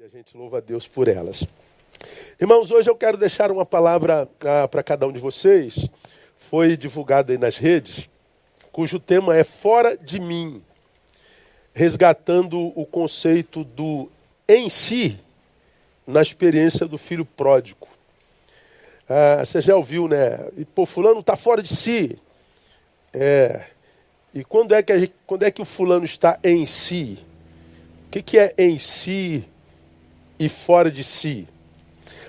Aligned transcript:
E 0.00 0.04
a 0.04 0.08
gente 0.08 0.36
louva 0.36 0.58
a 0.58 0.60
Deus 0.60 0.86
por 0.86 1.08
elas. 1.08 1.44
Irmãos, 2.40 2.70
hoje 2.70 2.88
eu 2.88 2.94
quero 2.94 3.18
deixar 3.18 3.50
uma 3.50 3.66
palavra 3.66 4.28
ah, 4.44 4.68
para 4.68 4.80
cada 4.80 5.08
um 5.08 5.12
de 5.12 5.18
vocês. 5.18 5.88
Foi 6.36 6.76
divulgada 6.76 7.32
aí 7.32 7.38
nas 7.38 7.56
redes, 7.56 8.08
cujo 8.70 9.00
tema 9.00 9.36
é 9.36 9.42
Fora 9.42 9.96
de 9.96 10.20
mim, 10.20 10.62
resgatando 11.74 12.72
o 12.78 12.86
conceito 12.86 13.64
do 13.64 14.08
em 14.46 14.70
si 14.70 15.18
na 16.06 16.22
experiência 16.22 16.86
do 16.86 16.96
filho 16.96 17.24
pródigo. 17.24 17.88
Ah, 19.08 19.44
você 19.44 19.60
já 19.60 19.74
ouviu, 19.74 20.06
né? 20.06 20.48
E, 20.56 20.64
pô, 20.64 20.86
fulano 20.86 21.18
está 21.18 21.34
fora 21.34 21.60
de 21.60 21.74
si. 21.74 22.16
É. 23.12 23.64
E 24.32 24.44
quando 24.44 24.76
é, 24.76 24.80
que 24.80 24.96
gente, 24.96 25.14
quando 25.26 25.42
é 25.42 25.50
que 25.50 25.60
o 25.60 25.64
fulano 25.64 26.04
está 26.04 26.38
em 26.44 26.66
si? 26.66 27.18
O 28.06 28.10
que, 28.10 28.22
que 28.22 28.38
é 28.38 28.54
em 28.56 28.78
si 28.78 29.44
e 30.38 30.48
fora 30.48 30.90
de 30.90 31.02
si? 31.02 31.48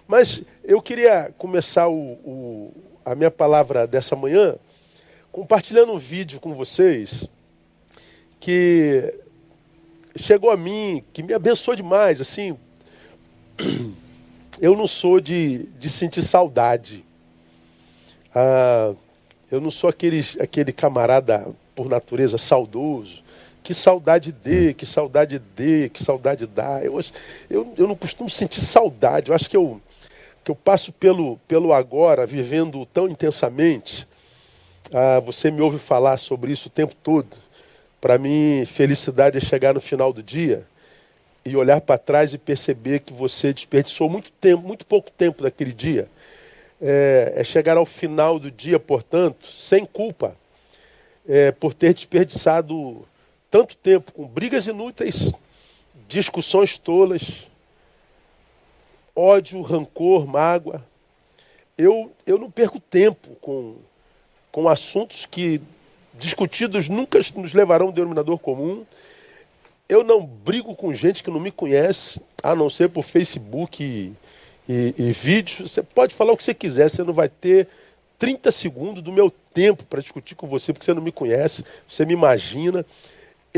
Mas 0.08 0.42
eu 0.64 0.82
queria 0.82 1.34
começar 1.38 1.88
o, 1.88 2.14
o, 2.24 2.74
a 3.06 3.14
minha 3.16 3.32
palavra 3.32 3.86
dessa 3.86 4.16
manhã 4.16 4.56
compartilhando 5.32 5.94
um 5.94 5.98
vídeo 5.98 6.40
com 6.40 6.54
vocês 6.54 7.30
que 8.40 9.14
chegou 10.16 10.50
a 10.50 10.58
mim, 10.58 11.04
que 11.14 11.22
me 11.22 11.34
abençoou 11.34 11.76
demais. 11.76 12.20
Assim, 12.20 12.58
eu 14.60 14.76
não 14.76 14.88
sou 14.88 15.20
de, 15.20 15.66
de 15.78 15.90
sentir 15.90 16.24
saudade. 16.24 17.06
Ah, 18.34 18.94
eu 19.52 19.60
não 19.60 19.72
sou 19.72 19.90
aquele, 19.90 20.26
aquele 20.40 20.72
camarada 20.72 21.48
por 21.76 21.90
natureza 21.90 22.38
saudoso. 22.38 23.24
Que 23.64 23.74
saudade 23.74 24.32
de, 24.32 24.74
que 24.74 24.86
saudade 24.86 25.40
de, 25.56 25.90
que 25.90 26.04
saudade 26.04 26.48
dá. 26.48 26.82
Eu, 26.84 27.00
eu, 27.50 27.74
eu 27.78 27.88
não 27.88 27.96
costumo 27.96 28.30
sentir 28.30 28.62
saudade. 28.62 29.30
Eu 29.30 29.36
acho 29.36 29.50
que 29.50 29.58
eu, 29.58 29.82
que 30.44 30.52
eu 30.52 30.56
passo 30.56 30.92
pelo, 30.92 31.38
pelo 31.48 31.74
agora, 31.74 32.26
vivendo 32.26 32.86
tão 32.86 33.08
intensamente. 33.08 34.08
Ah, 34.92 35.20
você 35.20 35.52
me 35.52 35.62
ouve 35.62 35.78
falar 35.78 36.18
sobre 36.18 36.52
isso 36.52 36.68
o 36.68 36.72
tempo 36.72 36.96
todo. 36.96 37.38
Para 38.02 38.18
mim, 38.18 38.64
felicidade 38.66 39.38
é 39.38 39.42
chegar 39.42 39.74
no 39.74 39.82
final 39.82 40.14
do 40.14 40.24
dia 40.24 40.66
e 41.46 41.56
olhar 41.56 41.82
para 41.82 41.98
trás 41.98 42.34
e 42.34 42.38
perceber 42.38 43.00
que 43.00 43.14
você 43.14 43.54
desperdiçou 43.54 44.10
muito 44.10 44.32
tempo, 44.32 44.66
muito 44.66 44.86
pouco 44.86 45.12
tempo 45.12 45.44
daquele 45.44 45.74
dia. 45.74 46.08
É, 46.82 47.34
é 47.36 47.44
chegar 47.44 47.78
ao 47.78 47.86
final 47.86 48.40
do 48.40 48.50
dia, 48.50 48.80
portanto, 48.80 49.48
sem 49.48 49.86
culpa, 49.86 50.36
é, 51.28 51.52
por 51.52 51.74
ter 51.74 51.94
desperdiçado 51.94 53.06
tanto 53.50 53.76
tempo 53.76 54.12
com 54.12 54.28
brigas 54.28 54.68
inúteis, 54.68 55.32
discussões 56.08 56.78
tolas, 56.78 57.48
ódio, 59.16 59.62
rancor, 59.62 60.28
mágoa. 60.28 60.86
Eu, 61.78 62.12
eu 62.26 62.38
não 62.38 62.52
perco 62.52 62.80
tempo 62.80 63.36
com, 63.42 63.76
com 64.52 64.70
assuntos 64.70 65.26
que 65.26 65.62
discutidos 66.14 66.90
nunca 66.90 67.20
nos 67.36 67.54
levarão 67.54 67.88
a 67.88 67.90
um 67.90 67.94
denominador 67.94 68.38
comum. 68.38 68.86
Eu 69.88 70.04
não 70.04 70.24
brigo 70.24 70.76
com 70.76 70.94
gente 70.94 71.24
que 71.24 71.32
não 71.32 71.40
me 71.40 71.52
conhece, 71.52 72.22
a 72.44 72.54
não 72.54 72.70
ser 72.70 72.90
por 72.90 73.04
Facebook 73.04 73.84
e, 73.84 74.14
e, 74.72 74.94
e 74.98 75.12
vídeos. 75.12 75.72
Você 75.72 75.82
pode 75.82 76.14
falar 76.14 76.34
o 76.34 76.38
que 76.38 76.44
você 76.44 76.54
quiser, 76.54 76.90
você 76.90 77.04
não 77.04 77.14
vai 77.14 77.28
ter 77.28 77.68
30 78.20 78.52
segundos 78.52 79.02
do 79.02 79.12
meu 79.12 79.32
tempo 79.54 79.84
para 79.86 80.02
discutir 80.02 80.36
com 80.36 80.46
você, 80.46 80.72
porque 80.72 80.86
você 80.86 80.94
não 80.94 81.02
me 81.02 81.12
conhece, 81.12 81.66
você 81.88 82.06
me 82.06 82.14
imagina. 82.14 82.86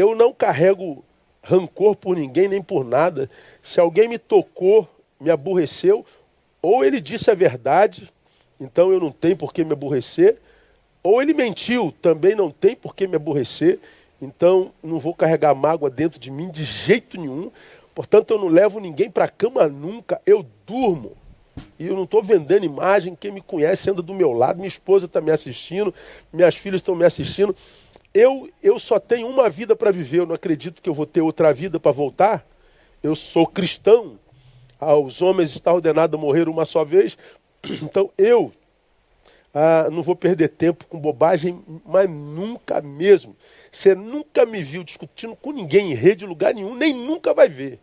Eu 0.01 0.15
não 0.15 0.33
carrego 0.33 1.05
rancor 1.43 1.95
por 1.95 2.17
ninguém 2.17 2.47
nem 2.47 2.59
por 2.59 2.83
nada. 2.83 3.29
Se 3.61 3.79
alguém 3.79 4.07
me 4.07 4.17
tocou, 4.17 4.89
me 5.19 5.29
aborreceu, 5.29 6.03
ou 6.59 6.83
ele 6.83 6.99
disse 6.99 7.29
a 7.29 7.35
verdade, 7.35 8.11
então 8.59 8.91
eu 8.91 8.99
não 8.99 9.11
tenho 9.11 9.37
por 9.37 9.53
que 9.53 9.63
me 9.63 9.73
aborrecer, 9.73 10.39
ou 11.03 11.21
ele 11.21 11.35
mentiu, 11.35 11.93
também 12.01 12.33
não 12.33 12.49
tem 12.49 12.75
por 12.75 12.95
que 12.95 13.05
me 13.05 13.15
aborrecer. 13.15 13.79
Então, 14.19 14.71
não 14.81 14.97
vou 14.97 15.13
carregar 15.13 15.53
mágoa 15.53 15.87
dentro 15.87 16.19
de 16.19 16.31
mim 16.31 16.49
de 16.49 16.63
jeito 16.63 17.19
nenhum. 17.19 17.51
Portanto, 17.93 18.31
eu 18.31 18.39
não 18.39 18.47
levo 18.47 18.79
ninguém 18.79 19.09
para 19.09 19.25
a 19.25 19.29
cama 19.29 19.67
nunca. 19.67 20.19
Eu 20.25 20.43
durmo. 20.65 21.11
E 21.77 21.85
eu 21.85 21.95
não 21.95 22.05
estou 22.05 22.23
vendendo 22.23 22.65
imagem. 22.65 23.15
Quem 23.15 23.31
me 23.31 23.41
conhece 23.41 23.87
anda 23.89 24.01
do 24.01 24.15
meu 24.15 24.31
lado. 24.31 24.57
Minha 24.57 24.67
esposa 24.67 25.05
está 25.05 25.21
me 25.21 25.29
assistindo. 25.29 25.93
Minhas 26.33 26.55
filhas 26.55 26.81
estão 26.81 26.95
me 26.95 27.05
assistindo. 27.05 27.55
Eu, 28.13 28.49
eu 28.61 28.77
só 28.77 28.99
tenho 28.99 29.27
uma 29.27 29.49
vida 29.49 29.75
para 29.75 29.91
viver. 29.91 30.19
Eu 30.19 30.25
não 30.25 30.35
acredito 30.35 30.81
que 30.81 30.89
eu 30.89 30.93
vou 30.93 31.05
ter 31.05 31.21
outra 31.21 31.53
vida 31.53 31.79
para 31.79 31.91
voltar. 31.91 32.45
Eu 33.01 33.15
sou 33.15 33.47
cristão. 33.47 34.19
Aos 34.79 35.21
homens 35.21 35.51
está 35.51 35.73
ordenado 35.73 36.17
morrer 36.17 36.49
uma 36.49 36.65
só 36.65 36.83
vez. 36.83 37.17
Então, 37.83 38.09
eu 38.17 38.51
ah, 39.53 39.89
não 39.91 40.01
vou 40.01 40.15
perder 40.15 40.47
tempo 40.49 40.85
com 40.87 40.97
bobagem, 40.97 41.61
mas 41.85 42.09
nunca 42.09 42.81
mesmo. 42.81 43.35
Você 43.71 43.93
nunca 43.93 44.45
me 44.45 44.63
viu 44.63 44.83
discutindo 44.83 45.35
com 45.35 45.51
ninguém 45.51 45.91
em 45.91 45.95
rede, 45.95 46.25
lugar 46.25 46.53
nenhum, 46.53 46.73
nem 46.73 46.93
nunca 46.93 47.33
vai 47.33 47.49
ver. 47.49 47.79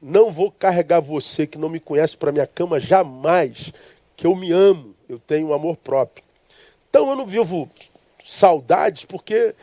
Não 0.00 0.30
vou 0.30 0.50
carregar 0.50 1.00
você 1.00 1.46
que 1.46 1.58
não 1.58 1.68
me 1.68 1.80
conhece 1.80 2.16
para 2.16 2.32
minha 2.32 2.46
cama 2.46 2.80
jamais, 2.80 3.72
que 4.16 4.26
eu 4.26 4.34
me 4.34 4.50
amo, 4.52 4.94
eu 5.08 5.18
tenho 5.18 5.52
amor 5.52 5.76
próprio. 5.76 6.24
Então 6.88 7.10
eu 7.10 7.16
não 7.16 7.26
vivo 7.26 7.70
saudades 8.26 9.04
porque 9.04 9.54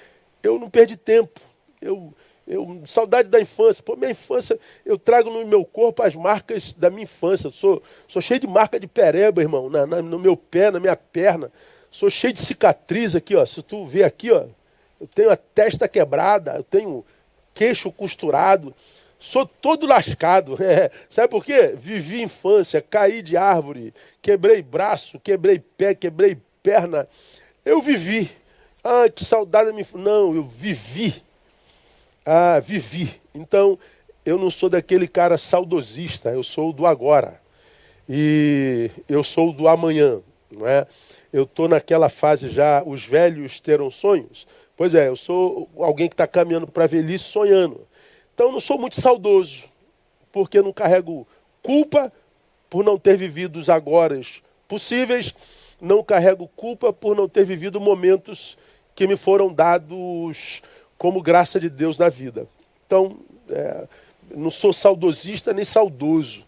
eu 0.42 0.58
não 0.58 0.70
perdi 0.70 0.96
tempo. 0.96 1.42
Eu, 1.82 2.14
eu, 2.48 2.82
saudade 2.86 3.30
da 3.30 3.42
infância. 3.42 3.84
Pô, 3.84 3.96
minha 3.96 4.12
infância, 4.12 4.58
eu 4.86 4.98
trago 4.98 5.30
no 5.30 5.46
meu 5.46 5.66
corpo 5.66 6.02
as 6.02 6.16
marcas 6.16 6.74
da 6.74 6.90
minha 6.90 7.04
infância. 7.04 7.48
Eu 7.48 7.52
sou, 7.52 7.84
sou 8.08 8.22
cheio 8.22 8.40
de 8.40 8.48
marca 8.48 8.80
de 8.80 8.88
pereba, 8.88 9.42
irmão, 9.42 9.70
na, 9.70 9.86
na, 9.86 10.02
no 10.02 10.18
meu 10.18 10.38
pé, 10.38 10.72
na 10.72 10.80
minha 10.80 10.96
perna. 10.96 11.52
Sou 11.92 12.10
cheio 12.10 12.34
de 12.34 12.42
cicatriz 12.42 13.16
aqui, 13.16 13.36
ó. 13.36 13.46
Se 13.46 13.62
tu 13.62 13.86
ver 13.86 14.04
aqui, 14.04 14.32
ó, 14.32 14.46
eu 15.00 15.08
tenho 15.08 15.30
a 15.30 15.36
testa 15.38 15.88
quebrada, 15.88 16.56
eu 16.56 16.64
tenho 16.64 17.06
queixo 17.54 17.92
costurado. 17.92 18.74
Sou 19.20 19.46
todo 19.46 19.86
lascado. 19.86 20.58
É. 20.64 20.90
Sabe 21.10 21.28
por 21.28 21.44
quê? 21.44 21.74
Vivi 21.78 22.22
infância, 22.22 22.82
caí 22.82 23.22
de 23.22 23.36
árvore, 23.38 23.94
quebrei 24.22 24.62
braço, 24.62 25.20
quebrei 25.20 25.60
pé, 25.60 25.94
quebrei 25.94 26.38
perna. 26.62 27.08
Eu 27.66 27.82
vivi. 27.82 28.43
Ah, 28.84 29.08
que 29.10 29.24
saudade 29.24 29.68
da 29.68 29.74
minha 29.74 29.88
Não, 29.96 30.36
eu 30.36 30.44
vivi. 30.44 31.24
Ah, 32.26 32.60
vivi. 32.60 33.22
Então, 33.34 33.80
eu 34.26 34.38
não 34.38 34.52
sou 34.52 34.70
daquele 34.70 35.08
cara 35.08 35.38
saudosista, 35.38 36.30
eu 36.30 36.44
sou 36.44 36.74
do 36.74 36.86
agora. 36.86 37.42
E 38.10 38.92
eu 39.08 39.24
sou 39.24 39.54
do 39.54 39.70
amanhã, 39.70 40.20
não 40.52 40.68
é? 40.68 40.86
Eu 41.32 41.44
estou 41.44 41.70
naquela 41.70 42.10
fase 42.10 42.50
já, 42.50 42.84
os 42.86 43.06
velhos 43.06 43.62
terão 43.62 43.90
sonhos. 43.90 44.46
Pois 44.76 44.94
é, 44.94 45.08
eu 45.08 45.16
sou 45.16 45.70
alguém 45.78 46.10
que 46.10 46.14
está 46.14 46.28
caminhando 46.28 46.68
para 46.68 46.84
a 46.84 46.88
velhice 46.88 47.24
sonhando. 47.24 47.88
Então, 48.34 48.48
eu 48.48 48.52
não 48.52 48.60
sou 48.60 48.78
muito 48.78 49.00
saudoso, 49.00 49.64
porque 50.30 50.62
não 50.62 50.74
carrego 50.74 51.26
culpa 51.62 52.12
por 52.70 52.84
não 52.84 53.00
ter 53.00 53.16
vivido 53.16 53.58
os 53.58 53.70
agora 53.70 54.20
possíveis, 54.68 55.34
não 55.80 56.04
carrego 56.04 56.50
culpa 56.50 56.92
por 56.92 57.16
não 57.16 57.30
ter 57.30 57.46
vivido 57.46 57.80
momentos 57.80 58.58
que 58.96 59.08
me 59.08 59.16
foram 59.16 59.54
dados 59.54 60.62
como 60.98 61.22
graça 61.22 61.60
de 61.60 61.70
Deus 61.70 61.98
na 61.98 62.10
vida. 62.10 62.48
Então, 62.86 63.18
é, 63.50 63.88
não 64.34 64.50
sou 64.50 64.72
saudosista 64.72 65.54
nem 65.54 65.66
saudoso. 65.66 66.46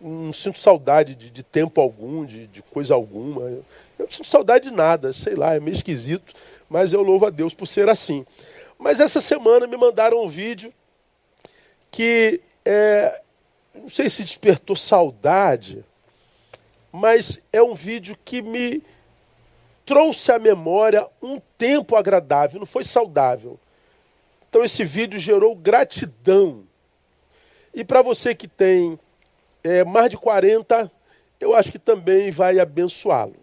Não 0.00 0.32
sinto 0.32 0.58
saudade 0.58 1.14
de, 1.14 1.30
de 1.30 1.42
tempo 1.44 1.80
algum, 1.80 2.24
de, 2.24 2.48
de, 2.48 2.62
coisa 2.62 2.94
alguma. 2.94 3.42
Eu, 3.42 3.64
eu 3.98 4.04
não 4.04 4.10
sinto 4.10 4.26
saudade 4.26 4.68
de 4.68 4.74
nada, 4.74 5.12
sei 5.12 5.36
lá, 5.36 5.54
é 5.54 5.60
meio 5.60 5.74
esquisito, 5.74 6.34
mas 6.68 6.92
eu 6.92 7.02
louvo 7.02 7.26
a 7.26 7.30
Deus 7.30 7.54
por 7.54 7.66
ser 7.66 7.88
assim. 7.88 8.26
Mas 8.78 8.98
essa 8.98 9.20
semana 9.20 9.66
me 9.66 9.76
mandaram 9.76 10.24
um 10.24 10.28
vídeo 10.28 10.72
que 11.88 12.40
é, 12.64 13.20
não 13.74 13.88
sei 13.88 14.10
se 14.10 14.24
despertou 14.24 14.74
saudade, 14.74 15.84
mas 16.90 17.40
é 17.52 17.62
um 17.62 17.74
vídeo 17.74 18.18
que 18.24 18.42
me 18.42 18.82
trouxe 19.84 20.30
à 20.32 20.38
memória 20.38 21.06
um 21.22 21.40
tempo 21.58 21.96
agradável, 21.96 22.58
não 22.58 22.66
foi 22.66 22.84
saudável. 22.84 23.58
Então 24.48 24.62
esse 24.62 24.84
vídeo 24.84 25.18
gerou 25.18 25.54
gratidão. 25.56 26.64
E 27.74 27.82
para 27.84 28.02
você 28.02 28.34
que 28.34 28.46
tem 28.46 28.98
é, 29.64 29.82
mais 29.84 30.10
de 30.10 30.16
40, 30.16 30.90
eu 31.40 31.54
acho 31.54 31.72
que 31.72 31.78
também 31.78 32.30
vai 32.30 32.58
abençoá-lo. 32.58 33.36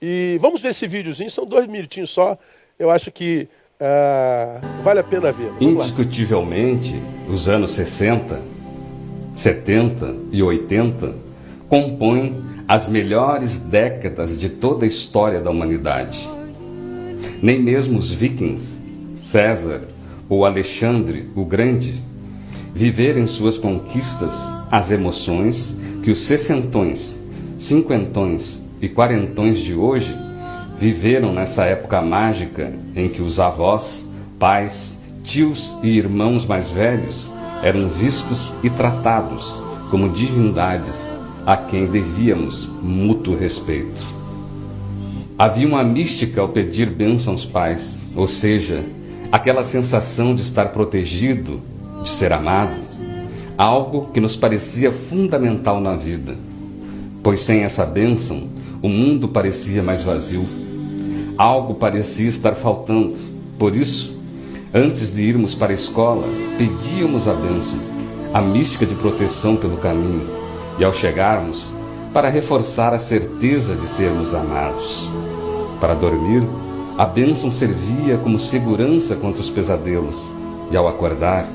E 0.00 0.38
vamos 0.40 0.62
ver 0.62 0.68
esse 0.68 0.86
videozinho, 0.86 1.30
são 1.30 1.44
dois 1.44 1.66
minutinhos 1.66 2.10
só. 2.10 2.38
Eu 2.78 2.88
acho 2.90 3.10
que 3.10 3.48
uh, 3.80 4.82
vale 4.82 5.00
a 5.00 5.04
pena 5.04 5.32
ver. 5.32 5.50
Vamos 5.50 5.62
Indiscutivelmente, 5.62 6.94
lá. 6.94 7.32
os 7.32 7.48
anos 7.48 7.72
60, 7.72 8.40
70 9.36 10.16
e 10.30 10.42
80 10.42 11.14
compõem 11.68 12.57
as 12.68 12.86
melhores 12.86 13.60
décadas 13.60 14.38
de 14.38 14.50
toda 14.50 14.84
a 14.84 14.88
história 14.88 15.40
da 15.40 15.50
humanidade. 15.50 16.28
Nem 17.42 17.62
mesmo 17.62 17.98
os 17.98 18.12
vikings, 18.12 18.82
César, 19.16 19.88
ou 20.28 20.44
Alexandre 20.44 21.30
o 21.34 21.46
Grande, 21.46 22.04
viver 22.74 23.16
em 23.16 23.26
suas 23.26 23.56
conquistas 23.56 24.34
as 24.70 24.90
emoções 24.90 25.78
que 26.04 26.10
os 26.10 26.20
sessentões, 26.20 27.18
cinquentões 27.56 28.62
e 28.82 28.88
quarentões 28.88 29.58
de 29.58 29.74
hoje 29.74 30.14
viveram 30.78 31.32
nessa 31.32 31.64
época 31.64 32.02
mágica 32.02 32.70
em 32.94 33.08
que 33.08 33.22
os 33.22 33.40
avós, 33.40 34.06
pais, 34.38 35.00
tios 35.24 35.78
e 35.82 35.88
irmãos 35.88 36.44
mais 36.44 36.68
velhos 36.68 37.30
eram 37.62 37.88
vistos 37.88 38.52
e 38.62 38.68
tratados 38.68 39.60
como 39.90 40.10
divindades 40.10 41.18
a 41.48 41.56
quem 41.56 41.86
devíamos 41.86 42.68
mútuo 42.82 43.34
respeito. 43.34 44.02
Havia 45.38 45.66
uma 45.66 45.82
mística 45.82 46.42
ao 46.42 46.50
pedir 46.50 46.90
bênção 46.90 47.32
aos 47.32 47.46
pais, 47.46 48.04
ou 48.14 48.28
seja, 48.28 48.84
aquela 49.32 49.64
sensação 49.64 50.34
de 50.34 50.42
estar 50.42 50.66
protegido, 50.72 51.62
de 52.02 52.10
ser 52.10 52.34
amado, 52.34 52.78
algo 53.56 54.10
que 54.12 54.20
nos 54.20 54.36
parecia 54.36 54.92
fundamental 54.92 55.80
na 55.80 55.96
vida, 55.96 56.36
pois 57.22 57.40
sem 57.40 57.62
essa 57.62 57.86
bênção 57.86 58.46
o 58.82 58.88
mundo 58.90 59.26
parecia 59.26 59.82
mais 59.82 60.02
vazio, 60.02 60.44
algo 61.38 61.76
parecia 61.76 62.28
estar 62.28 62.56
faltando. 62.56 63.16
Por 63.58 63.74
isso, 63.74 64.20
antes 64.74 65.14
de 65.14 65.22
irmos 65.22 65.54
para 65.54 65.72
a 65.72 65.74
escola, 65.74 66.28
pedíamos 66.58 67.26
a 67.26 67.32
bênção, 67.32 67.80
a 68.34 68.42
mística 68.42 68.84
de 68.84 68.94
proteção 68.94 69.56
pelo 69.56 69.78
caminho, 69.78 70.37
e 70.78 70.84
ao 70.84 70.92
chegarmos, 70.92 71.72
para 72.12 72.28
reforçar 72.28 72.94
a 72.94 72.98
certeza 72.98 73.74
de 73.74 73.86
sermos 73.86 74.34
amados. 74.34 75.10
Para 75.80 75.94
dormir, 75.94 76.46
a 76.96 77.04
bênção 77.04 77.52
servia 77.52 78.16
como 78.18 78.38
segurança 78.38 79.14
contra 79.16 79.40
os 79.40 79.50
pesadelos, 79.50 80.32
e 80.70 80.76
ao 80.76 80.88
acordar, 80.88 81.46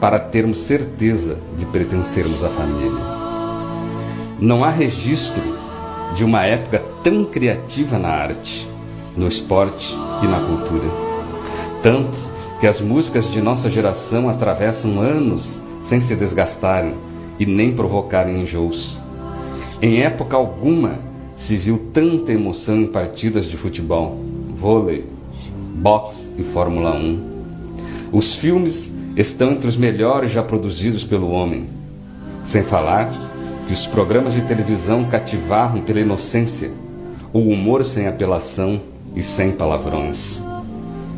para 0.00 0.18
termos 0.18 0.58
certeza 0.58 1.38
de 1.56 1.64
pertencermos 1.66 2.42
à 2.42 2.48
família. 2.48 3.00
Não 4.38 4.64
há 4.64 4.70
registro 4.70 5.42
de 6.14 6.24
uma 6.24 6.44
época 6.44 6.82
tão 7.02 7.24
criativa 7.24 7.98
na 7.98 8.08
arte, 8.08 8.68
no 9.16 9.28
esporte 9.28 9.94
e 10.22 10.26
na 10.26 10.40
cultura. 10.40 10.88
Tanto 11.82 12.18
que 12.60 12.66
as 12.66 12.80
músicas 12.80 13.30
de 13.30 13.40
nossa 13.40 13.70
geração 13.70 14.28
atravessam 14.28 15.00
anos 15.00 15.62
sem 15.82 16.00
se 16.00 16.14
desgastarem 16.14 16.94
e 17.38 17.46
nem 17.46 17.72
provocarem 17.72 18.42
enjoos. 18.42 18.98
Em 19.80 20.02
época 20.02 20.36
alguma 20.36 20.98
se 21.36 21.56
viu 21.56 21.88
tanta 21.92 22.32
emoção 22.32 22.80
em 22.80 22.86
partidas 22.86 23.46
de 23.46 23.56
futebol 23.56 24.16
vôlei, 24.62 25.04
boxe 25.74 26.32
e 26.38 26.44
Fórmula 26.44 26.94
1. 26.94 27.32
Os 28.12 28.36
filmes 28.36 28.94
estão 29.16 29.50
entre 29.50 29.66
os 29.66 29.76
melhores 29.76 30.30
já 30.30 30.40
produzidos 30.40 31.02
pelo 31.02 31.30
homem. 31.30 31.66
Sem 32.44 32.62
falar 32.62 33.10
que 33.66 33.72
os 33.72 33.88
programas 33.88 34.34
de 34.34 34.42
televisão 34.42 35.04
cativaram 35.04 35.80
pela 35.80 35.98
inocência, 35.98 36.70
o 37.32 37.40
humor 37.40 37.84
sem 37.84 38.06
apelação 38.06 38.80
e 39.16 39.22
sem 39.22 39.50
palavrões. 39.50 40.44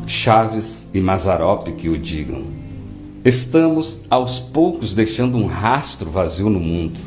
Chaves 0.07 0.89
e 0.95 1.01
Mazarop 1.03 1.69
que 1.69 1.91
o 1.91 1.99
digam. 1.99 2.64
Estamos 3.25 4.03
aos 4.11 4.39
poucos 4.39 4.93
deixando 4.93 5.39
um 5.39 5.47
rastro 5.47 6.11
vazio 6.11 6.51
no 6.51 6.61
mundo, 6.61 7.01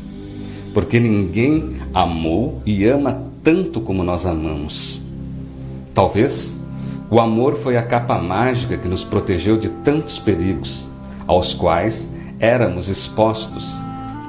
porque 0.74 1.00
ninguém 1.00 1.76
amou 1.94 2.60
e 2.66 2.86
ama 2.86 3.22
tanto 3.44 3.80
como 3.80 4.04
nós 4.04 4.26
amamos. 4.26 5.00
Talvez 5.94 6.60
o 7.12 7.20
amor 7.20 7.56
foi 7.58 7.78
a 7.78 7.84
capa 7.84 8.18
mágica 8.18 8.78
que 8.78 8.88
nos 8.88 9.04
protegeu 9.04 9.58
de 9.58 9.70
tantos 9.70 10.18
perigos, 10.18 10.90
aos 11.28 11.54
quais 11.54 12.10
éramos 12.40 12.90
expostos 12.90 13.80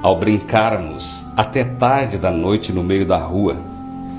ao 0.03 0.21
brincarmos 0.21 1.25
até 1.35 1.65
tarde 1.65 2.19
da 2.19 2.31
noite 2.31 2.71
no 2.71 2.85
meio 2.85 3.07
da 3.07 3.17
rua, 3.17 3.57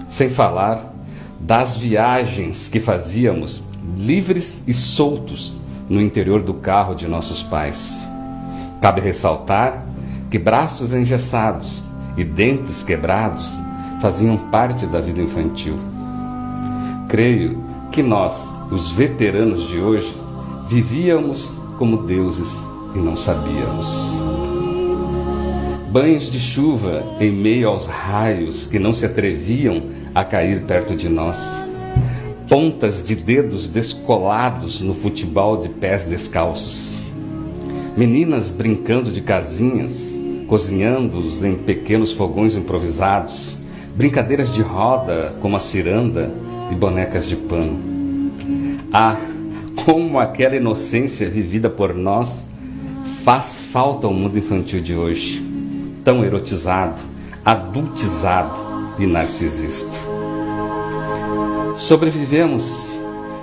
sem 0.07 0.27
falar 0.27 0.91
das 1.39 1.77
viagens 1.77 2.67
que 2.67 2.79
fazíamos 2.79 3.61
livres 3.95 4.63
e 4.65 4.73
soltos 4.73 5.58
no 5.89 5.99
interior 5.99 6.41
do 6.41 6.53
carro 6.53 6.93
de 6.93 7.07
nossos 7.07 7.41
pais. 7.41 8.05
Cabe 8.79 9.01
ressaltar 9.01 9.85
que 10.29 10.37
braços 10.37 10.93
engessados 10.93 11.89
e 12.15 12.23
dentes 12.23 12.83
quebrados 12.83 13.57
faziam 13.99 14.37
parte 14.37 14.85
da 14.85 15.01
vida 15.01 15.21
infantil. 15.21 15.77
Creio 17.07 17.61
que 17.91 18.03
nós, 18.03 18.55
os 18.69 18.91
veteranos 18.91 19.67
de 19.67 19.79
hoje, 19.79 20.15
vivíamos 20.67 21.59
como 21.77 22.03
deuses 22.03 22.63
e 22.93 22.99
não 22.99 23.15
sabíamos. 23.17 24.15
Banhos 25.91 26.31
de 26.31 26.39
chuva 26.39 27.03
em 27.19 27.31
meio 27.31 27.67
aos 27.67 27.87
raios 27.87 28.67
que 28.67 28.77
não 28.77 28.93
se 28.93 29.05
atreviam 29.05 29.81
a 30.13 30.23
cair 30.23 30.61
perto 30.61 30.95
de 30.95 31.09
nós. 31.09 31.68
Pontas 32.49 33.03
de 33.03 33.15
dedos 33.15 33.67
descolados 33.67 34.81
no 34.81 34.95
futebol 34.95 35.57
de 35.57 35.69
pés 35.69 36.05
descalços. 36.05 36.97
Meninas 37.95 38.49
brincando 38.49 39.11
de 39.11 39.21
casinhas, 39.21 40.19
cozinhando 40.47 41.21
em 41.45 41.53
pequenos 41.53 42.11
fogões 42.11 42.55
improvisados. 42.55 43.59
Brincadeiras 43.95 44.51
de 44.51 44.63
roda, 44.63 45.37
como 45.39 45.57
a 45.57 45.59
ciranda, 45.59 46.31
e 46.71 46.75
bonecas 46.75 47.27
de 47.27 47.35
pano. 47.35 47.79
Ah, 48.91 49.17
como 49.85 50.19
aquela 50.19 50.55
inocência 50.55 51.29
vivida 51.29 51.69
por 51.69 51.93
nós 51.93 52.49
faz 53.23 53.61
falta 53.61 54.07
ao 54.07 54.13
mundo 54.13 54.39
infantil 54.39 54.81
de 54.81 54.95
hoje, 54.95 55.45
tão 56.03 56.25
erotizado, 56.25 56.99
adultizado 57.45 58.55
e 58.97 59.05
narcisista. 59.05 60.18
Sobrevivemos 61.75 62.89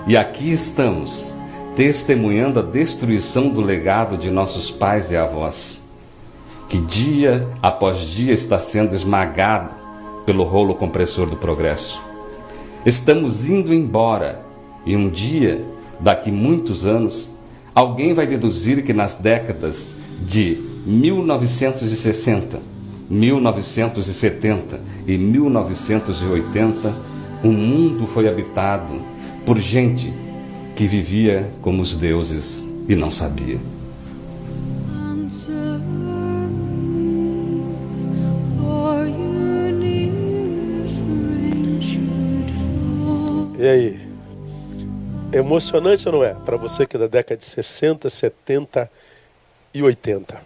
e 0.06 0.16
aqui 0.16 0.52
estamos, 0.52 1.32
testemunhando 1.74 2.58
a 2.58 2.62
destruição 2.62 3.48
do 3.48 3.60
legado 3.60 4.16
de 4.16 4.30
nossos 4.30 4.70
pais 4.70 5.10
e 5.10 5.16
avós, 5.16 5.82
que 6.68 6.78
dia 6.78 7.48
após 7.62 8.00
dia 8.00 8.32
está 8.32 8.58
sendo 8.58 8.94
esmagado 8.94 9.70
pelo 10.24 10.44
rolo 10.44 10.74
compressor 10.74 11.28
do 11.28 11.36
progresso. 11.36 12.02
Estamos 12.84 13.48
indo 13.48 13.72
embora 13.72 14.42
e 14.84 14.96
um 14.96 15.08
dia, 15.08 15.64
daqui 16.00 16.30
muitos 16.30 16.84
anos, 16.84 17.30
alguém 17.74 18.12
vai 18.12 18.26
deduzir 18.26 18.82
que 18.82 18.92
nas 18.92 19.14
décadas 19.14 19.92
de 20.20 20.58
1960, 20.84 22.60
1970 23.08 24.80
e 25.06 25.16
1980, 25.16 27.15
o 27.42 27.48
mundo 27.48 28.06
foi 28.06 28.28
habitado 28.28 29.00
por 29.44 29.58
gente 29.58 30.12
que 30.74 30.86
vivia 30.86 31.50
como 31.62 31.80
os 31.80 31.96
deuses 31.96 32.64
e 32.88 32.94
não 32.94 33.10
sabia. 33.10 33.58
E 43.58 43.68
aí? 43.68 44.06
Emocionante 45.32 46.06
ou 46.08 46.14
não 46.14 46.24
é? 46.24 46.34
Para 46.34 46.56
você 46.56 46.86
que 46.86 46.96
é 46.96 47.00
da 47.00 47.06
década 47.06 47.38
de 47.38 47.44
60, 47.46 48.08
70 48.08 48.90
e 49.74 49.82
80. 49.82 50.40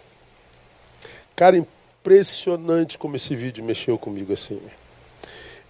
Cara, 1.35 1.57
impressionante 1.57 2.97
como 2.97 3.15
esse 3.15 3.35
vídeo 3.35 3.63
mexeu 3.63 3.97
comigo 3.97 4.33
assim. 4.33 4.59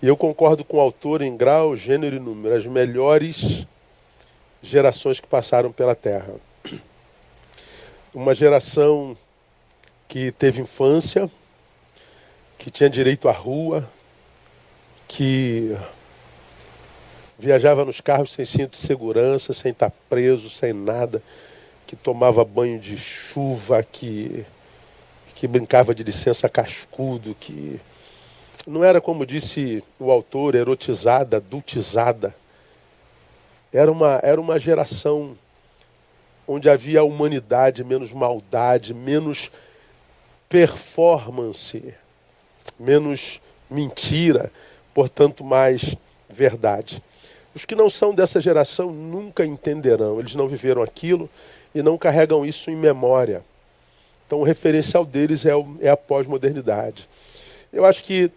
E 0.02 0.08
eu 0.08 0.18
concordo 0.18 0.64
com 0.64 0.78
o 0.78 0.80
autor 0.80 1.22
em 1.22 1.36
grau, 1.38 1.76
gênero 1.76 2.16
e 2.16 2.20
número. 2.20 2.56
As 2.56 2.66
melhores 2.66 3.66
gerações 4.62 5.20
que 5.20 5.28
passaram 5.28 5.72
pela 5.72 5.96
Terra. 5.96 6.34
Uma 8.14 8.34
geração 8.34 9.16
que 10.08 10.32
teve 10.32 10.62
infância, 10.62 11.30
que 12.58 12.70
tinha 12.70 12.90
direito 12.90 13.30
à 13.30 13.32
rua, 13.32 13.90
que 15.08 15.78
Viajava 17.42 17.84
nos 17.84 18.00
carros 18.00 18.34
sem 18.34 18.46
cinto 18.46 18.74
de 18.74 18.78
segurança, 18.78 19.52
sem 19.52 19.72
estar 19.72 19.92
preso, 20.08 20.48
sem 20.48 20.74
nada, 20.74 21.24
que 21.88 21.96
tomava 21.96 22.46
banho 22.46 22.80
de 22.80 22.96
chuva, 22.96 23.82
que, 23.82 24.46
que 25.34 25.48
brincava 25.48 25.96
de 25.96 26.04
licença 26.04 26.48
cascudo, 26.48 27.36
que 27.40 27.82
não 28.68 28.84
era, 28.84 29.02
como 29.02 29.26
disse 29.26 29.84
o 30.00 30.12
autor, 30.12 30.56
erotizada, 30.56 31.38
adultizada. 31.38 32.36
Era 33.74 33.92
uma, 33.92 34.20
era 34.22 34.40
uma 34.40 34.60
geração 34.60 35.38
onde 36.48 36.70
havia 36.70 37.04
humanidade, 37.04 37.84
menos 37.84 38.14
maldade, 38.14 38.94
menos 38.94 39.52
performance, 40.50 41.94
menos 42.80 43.40
mentira, 43.70 44.52
portanto, 44.94 45.44
mais 45.44 45.96
verdade. 46.30 47.02
Os 47.56 47.66
que 47.66 47.76
não 47.76 47.90
são 47.90 48.14
dessa 48.14 48.40
geração 48.40 48.92
nunca 48.92 49.46
entenderão, 49.46 50.20
eles 50.20 50.36
não 50.36 50.48
viveram 50.48 50.84
aquilo 50.84 51.30
e 51.74 51.82
não 51.82 51.98
carregam 51.98 52.46
isso 52.46 52.70
em 52.70 52.76
memória. 52.76 53.44
Então 54.28 54.40
o 54.40 54.44
referencial 54.44 55.06
deles 55.06 55.46
é, 55.46 55.52
é 55.82 55.90
a 55.90 55.98
pós-modernidade. 55.98 57.10
Eu 57.72 57.86
acho 57.86 58.04
que 58.04 58.32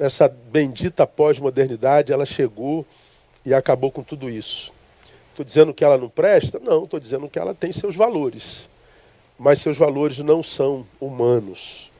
essa 0.00 0.28
bendita 0.28 1.06
pós-modernidade, 1.06 2.12
ela 2.12 2.26
chegou 2.26 2.84
e 3.44 3.54
acabou 3.54 3.90
com 3.90 4.02
tudo 4.02 4.28
isso. 4.28 4.72
Estou 5.30 5.44
dizendo 5.44 5.74
que 5.74 5.84
ela 5.84 5.98
não 5.98 6.08
presta? 6.08 6.58
Não, 6.58 6.84
estou 6.84 7.00
dizendo 7.00 7.28
que 7.28 7.38
ela 7.38 7.54
tem 7.54 7.72
seus 7.72 7.96
valores. 7.96 8.68
Mas 9.38 9.60
seus 9.60 9.76
valores 9.76 10.18
não 10.18 10.42
são 10.42 10.86
humanos, 11.00 11.90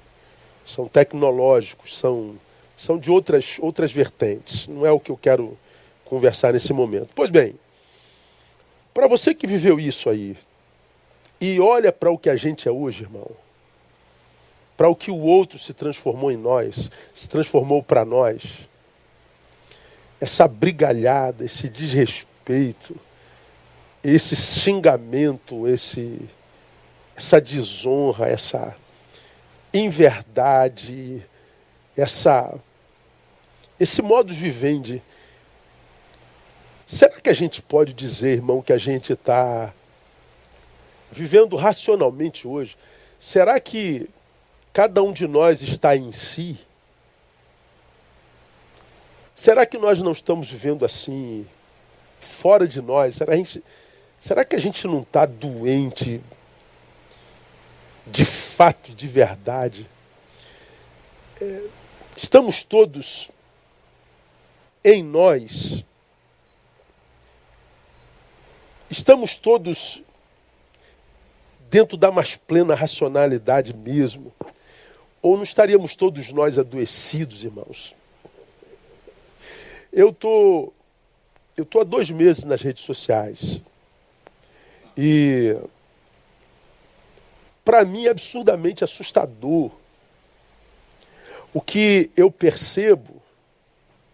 são 0.65 0.87
tecnológicos, 0.87 1.99
são, 1.99 2.37
são 2.77 2.97
de 2.97 3.11
outras, 3.11 3.57
outras 3.59 3.91
vertentes. 3.91 4.69
Não 4.69 4.87
é 4.87 4.93
o 4.93 5.01
que 5.01 5.11
eu 5.11 5.17
quero 5.17 5.59
conversar 6.05 6.53
nesse 6.53 6.73
momento. 6.73 7.09
Pois 7.15 7.31
bem, 7.31 7.57
para 8.93 9.09
você 9.09 9.35
que 9.35 9.49
viveu 9.49 9.81
isso 9.81 10.09
aí, 10.09 10.37
e 11.41 11.59
olha 11.59 11.91
para 11.91 12.11
o 12.11 12.17
que 12.17 12.31
a 12.31 12.37
gente 12.37 12.69
é 12.69 12.71
hoje, 12.71 13.03
irmão, 13.03 13.29
para 14.77 14.89
o 14.89 14.97
que 14.97 15.11
o 15.11 15.19
outro 15.19 15.59
se 15.59 15.73
transformou 15.73 16.31
em 16.31 16.37
nós, 16.37 16.91
se 17.15 17.29
transformou 17.29 17.83
para 17.83 18.05
nós, 18.05 18.69
essa 20.21 20.49
brigalhada, 20.49 21.45
esse 21.45 21.69
desrespeito, 21.69 22.97
esse 24.03 24.35
xingamento, 24.35 25.69
esse, 25.69 26.21
essa 27.17 27.41
desonra, 27.41 28.29
essa 28.29 28.75
inverdade, 29.73 31.25
essa, 31.97 32.55
esse 33.79 34.03
modo 34.03 34.33
de 34.33 34.41
vivendi. 34.41 35.03
Será 36.87 37.21
que 37.21 37.31
a 37.31 37.35
gente 37.35 37.63
pode 37.63 37.93
dizer, 37.95 38.35
irmão, 38.35 38.63
que 38.63 38.73
a 38.73 38.79
gente 38.79 39.13
está 39.13 39.73
vivendo 41.11 41.57
racionalmente 41.57 42.47
hoje? 42.47 42.77
Será 43.19 43.59
que 43.59 44.09
cada 44.75 45.01
um 45.05 45.13
de 45.13 45.29
nós 45.29 45.63
está 45.63 45.97
em 45.97 46.11
si? 46.11 46.59
Será 49.33 49.65
que 49.65 49.79
nós 49.79 50.01
não 50.01 50.11
estamos 50.11 50.51
vivendo 50.51 50.85
assim, 50.85 51.47
fora 52.21 52.67
de 52.67 52.83
nós? 52.83 53.15
Será, 53.15 53.37
gente, 53.37 53.63
será 54.21 54.45
que 54.45 54.57
a 54.57 54.59
gente 54.59 54.85
não 54.89 55.03
está 55.03 55.27
doente 55.27 56.21
de 58.05 58.25
fato, 58.25 58.93
de 58.93 59.07
verdade? 59.07 59.89
É, 61.41 61.69
estamos 62.17 62.65
todos 62.65 63.31
em 64.83 65.05
nós, 65.05 65.85
estamos 68.91 69.37
todos 69.37 70.03
dentro 71.71 71.97
da 71.97 72.11
mais 72.11 72.35
plena 72.35 72.75
racionalidade 72.75 73.73
mesmo? 73.73 74.33
Ou 75.25 75.37
não 75.37 75.43
estaríamos 75.43 75.97
todos 75.97 76.31
nós 76.33 76.59
adoecidos, 76.59 77.45
irmãos? 77.45 77.97
Eu 79.91 80.13
tô, 80.13 80.71
eu 81.57 81.65
tô 81.65 81.81
há 81.81 81.83
dois 81.83 82.11
meses 82.11 82.45
nas 82.45 82.61
redes 82.61 82.85
sociais 82.85 83.63
e 84.95 85.57
para 87.65 87.87
mim 87.87 88.05
é 88.05 88.11
absurdamente 88.11 88.85
assustador 88.85 89.71
o 91.55 91.61
que 91.63 92.11
eu 92.15 92.31
percebo 92.31 93.23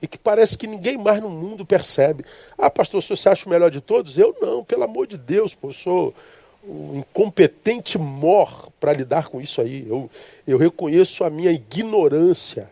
e 0.01 0.07
que 0.07 0.17
parece 0.17 0.57
que 0.57 0.69
ninguém 0.69 0.97
mais 0.97 1.21
no 1.21 1.29
mundo 1.29 1.67
percebe. 1.67 2.25
Ah, 2.57 2.71
pastor, 2.71 3.03
você 3.03 3.29
acha 3.29 3.47
o 3.47 3.51
melhor 3.51 3.73
de 3.73 3.81
todos? 3.81 4.17
Eu 4.17 4.33
não, 4.41 4.65
pelo 4.65 4.85
amor 4.85 5.09
de 5.09 5.19
Deus, 5.19 5.57
pô, 5.57 5.71
eu 5.71 5.73
sou 5.73 6.15
um 6.63 6.99
incompetente 6.99 7.99
mor 7.99 8.71
para 8.79 8.93
lidar 8.93 9.29
com 9.29 9.41
isso 9.41 9.61
aí. 9.61 9.87
Eu, 9.89 10.11
eu 10.47 10.59
reconheço 10.59 11.25
a 11.25 11.31
minha 11.31 11.51
ignorância. 11.51 12.71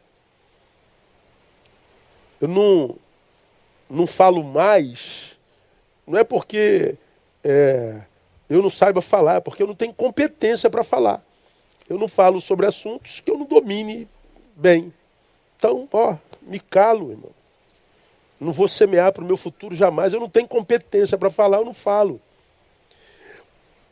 Eu 2.40 2.49
não, 2.49 2.97
não 3.88 4.07
falo 4.07 4.45
mais, 4.45 5.37
não 6.07 6.18
é 6.18 6.25
porque 6.25 6.97
é, 7.42 8.02
eu 8.49 8.62
não 8.62 8.71
saiba 8.71 9.00
falar, 9.00 9.37
é 9.37 9.40
porque 9.40 9.62
eu 9.62 9.66
não 9.66 9.75
tenho 9.75 9.92
competência 9.92 10.71
para 10.71 10.85
falar. 10.85 11.23
Eu 11.88 11.99
não 11.99 12.07
falo 12.07 12.40
sobre 12.40 12.66
assuntos 12.66 13.21
que 13.21 13.30
eu 13.30 13.38
não 13.38 13.47
domine 13.47 14.07
bem. 14.54 14.92
Então, 15.57 15.88
ó, 15.92 16.16
me 16.42 16.61
calo, 16.61 17.11
irmão. 17.11 17.30
Não 18.38 18.52
vou 18.52 18.68
semear 18.68 19.12
para 19.12 19.25
o 19.25 19.26
meu 19.26 19.37
futuro 19.37 19.75
jamais. 19.75 20.12
Eu 20.12 20.21
não 20.21 20.28
tenho 20.28 20.47
competência 20.47 21.18
para 21.18 21.30
falar, 21.30 21.59
eu 21.59 21.64
não 21.64 21.75
falo. 21.75 22.21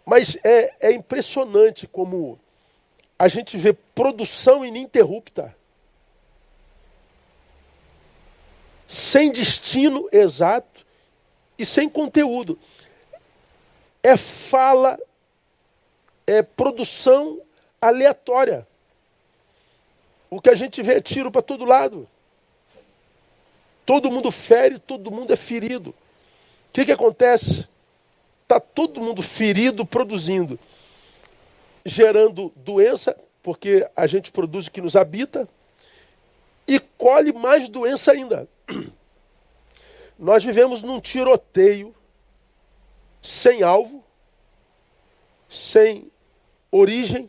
Mas 0.06 0.38
é, 0.42 0.88
é 0.88 0.92
impressionante 0.92 1.86
como 1.86 2.38
a 3.18 3.28
gente 3.28 3.58
vê 3.58 3.72
produção 3.72 4.64
ininterrupta. 4.64 5.54
sem 8.86 9.32
destino 9.32 10.08
exato 10.12 10.86
e 11.58 11.66
sem 11.66 11.88
conteúdo. 11.88 12.58
É 14.02 14.16
fala, 14.16 14.98
é 16.26 16.42
produção 16.42 17.40
aleatória. 17.80 18.66
O 20.30 20.40
que 20.40 20.50
a 20.50 20.54
gente 20.54 20.82
vê 20.82 20.94
é 20.94 21.00
tiro 21.00 21.30
para 21.30 21.42
todo 21.42 21.64
lado. 21.64 22.08
Todo 23.84 24.10
mundo 24.10 24.30
fere, 24.30 24.78
todo 24.78 25.10
mundo 25.10 25.32
é 25.32 25.36
ferido. 25.36 25.90
O 25.90 26.72
que, 26.72 26.84
que 26.84 26.92
acontece? 26.92 27.66
Está 28.46 28.60
todo 28.60 29.00
mundo 29.00 29.22
ferido, 29.22 29.84
produzindo, 29.84 30.56
gerando 31.84 32.52
doença, 32.54 33.18
porque 33.42 33.90
a 33.96 34.06
gente 34.06 34.30
produz 34.30 34.68
o 34.68 34.70
que 34.70 34.80
nos 34.80 34.94
habita, 34.94 35.48
e 36.64 36.78
colhe 36.78 37.32
mais 37.32 37.68
doença 37.68 38.12
ainda. 38.12 38.48
Nós 40.16 40.44
vivemos 40.44 40.84
num 40.84 41.00
tiroteio 41.00 41.92
sem 43.20 43.64
alvo, 43.64 44.04
sem 45.48 46.08
origem, 46.70 47.28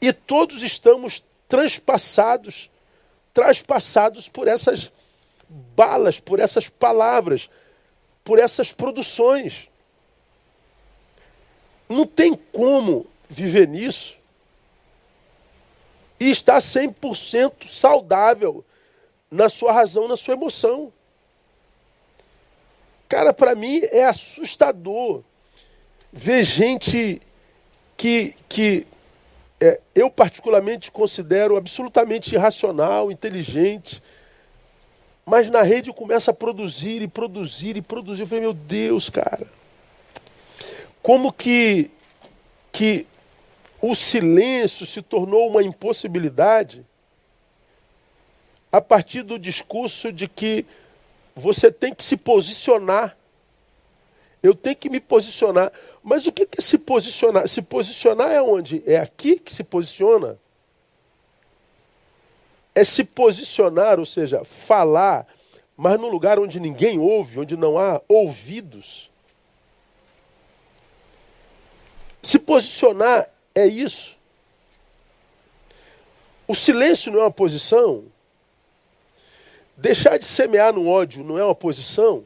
e 0.00 0.14
todos 0.14 0.62
estamos 0.62 1.22
transpassados, 1.46 2.70
transpassados 3.34 4.30
por 4.30 4.48
essas 4.48 4.90
balas, 5.46 6.18
por 6.18 6.40
essas 6.40 6.70
palavras, 6.70 7.50
por 8.24 8.38
essas 8.38 8.72
produções. 8.72 9.68
Não 11.88 12.06
tem 12.06 12.34
como 12.34 13.06
viver 13.28 13.68
nisso 13.68 14.16
e 16.18 16.30
estar 16.30 16.58
100% 16.58 17.66
saudável 17.66 18.64
na 19.30 19.48
sua 19.48 19.72
razão, 19.72 20.06
na 20.06 20.16
sua 20.16 20.34
emoção. 20.34 20.92
Cara, 23.08 23.32
para 23.32 23.54
mim 23.54 23.80
é 23.90 24.04
assustador 24.04 25.22
ver 26.12 26.44
gente 26.44 27.20
que, 27.96 28.34
que 28.48 28.86
é, 29.60 29.80
eu 29.94 30.10
particularmente 30.10 30.90
considero 30.90 31.56
absolutamente 31.56 32.34
irracional, 32.34 33.10
inteligente, 33.10 34.02
mas 35.24 35.48
na 35.48 35.62
rede 35.62 35.92
começa 35.92 36.30
a 36.30 36.34
produzir 36.34 37.02
e 37.02 37.08
produzir 37.08 37.76
e 37.76 37.82
produzir. 37.82 38.22
Eu 38.22 38.26
falei, 38.26 38.42
meu 38.42 38.52
Deus, 38.52 39.08
cara, 39.08 39.46
como 41.02 41.32
que, 41.32 41.90
que 42.72 43.06
o 43.80 43.94
silêncio 43.94 44.86
se 44.86 45.02
tornou 45.02 45.48
uma 45.48 45.62
impossibilidade 45.62 46.84
a 48.70 48.80
partir 48.80 49.22
do 49.22 49.38
discurso 49.38 50.10
de 50.10 50.26
que 50.26 50.64
você 51.34 51.70
tem 51.70 51.94
que 51.94 52.02
se 52.02 52.16
posicionar. 52.16 53.16
Eu 54.42 54.54
tenho 54.54 54.76
que 54.76 54.88
me 54.88 54.98
posicionar. 54.98 55.70
Mas 56.02 56.26
o 56.26 56.32
que 56.32 56.42
é 56.42 56.60
se 56.60 56.78
posicionar? 56.78 57.46
Se 57.46 57.60
posicionar 57.60 58.30
é 58.30 58.40
onde? 58.40 58.82
É 58.86 58.96
aqui 58.96 59.38
que 59.38 59.54
se 59.54 59.62
posiciona? 59.62 60.38
É 62.74 62.84
se 62.84 63.04
posicionar, 63.04 63.98
ou 63.98 64.06
seja, 64.06 64.44
falar, 64.44 65.26
mas 65.76 66.00
num 66.00 66.08
lugar 66.08 66.38
onde 66.38 66.58
ninguém 66.58 66.98
ouve, 66.98 67.40
onde 67.40 67.56
não 67.56 67.78
há 67.78 68.00
ouvidos. 68.08 69.10
Se 72.22 72.38
posicionar 72.38 73.28
é 73.54 73.66
isso. 73.66 74.16
O 76.46 76.54
silêncio 76.54 77.12
não 77.12 77.20
é 77.20 77.24
uma 77.24 77.30
posição. 77.30 78.04
Deixar 79.76 80.18
de 80.18 80.24
semear 80.24 80.72
no 80.72 80.88
ódio 80.88 81.24
não 81.24 81.38
é 81.38 81.44
uma 81.44 81.54
posição? 81.54 82.24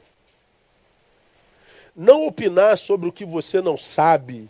Não 1.95 2.27
opinar 2.27 2.77
sobre 2.77 3.09
o 3.09 3.13
que 3.13 3.25
você 3.25 3.61
não 3.61 3.77
sabe 3.77 4.49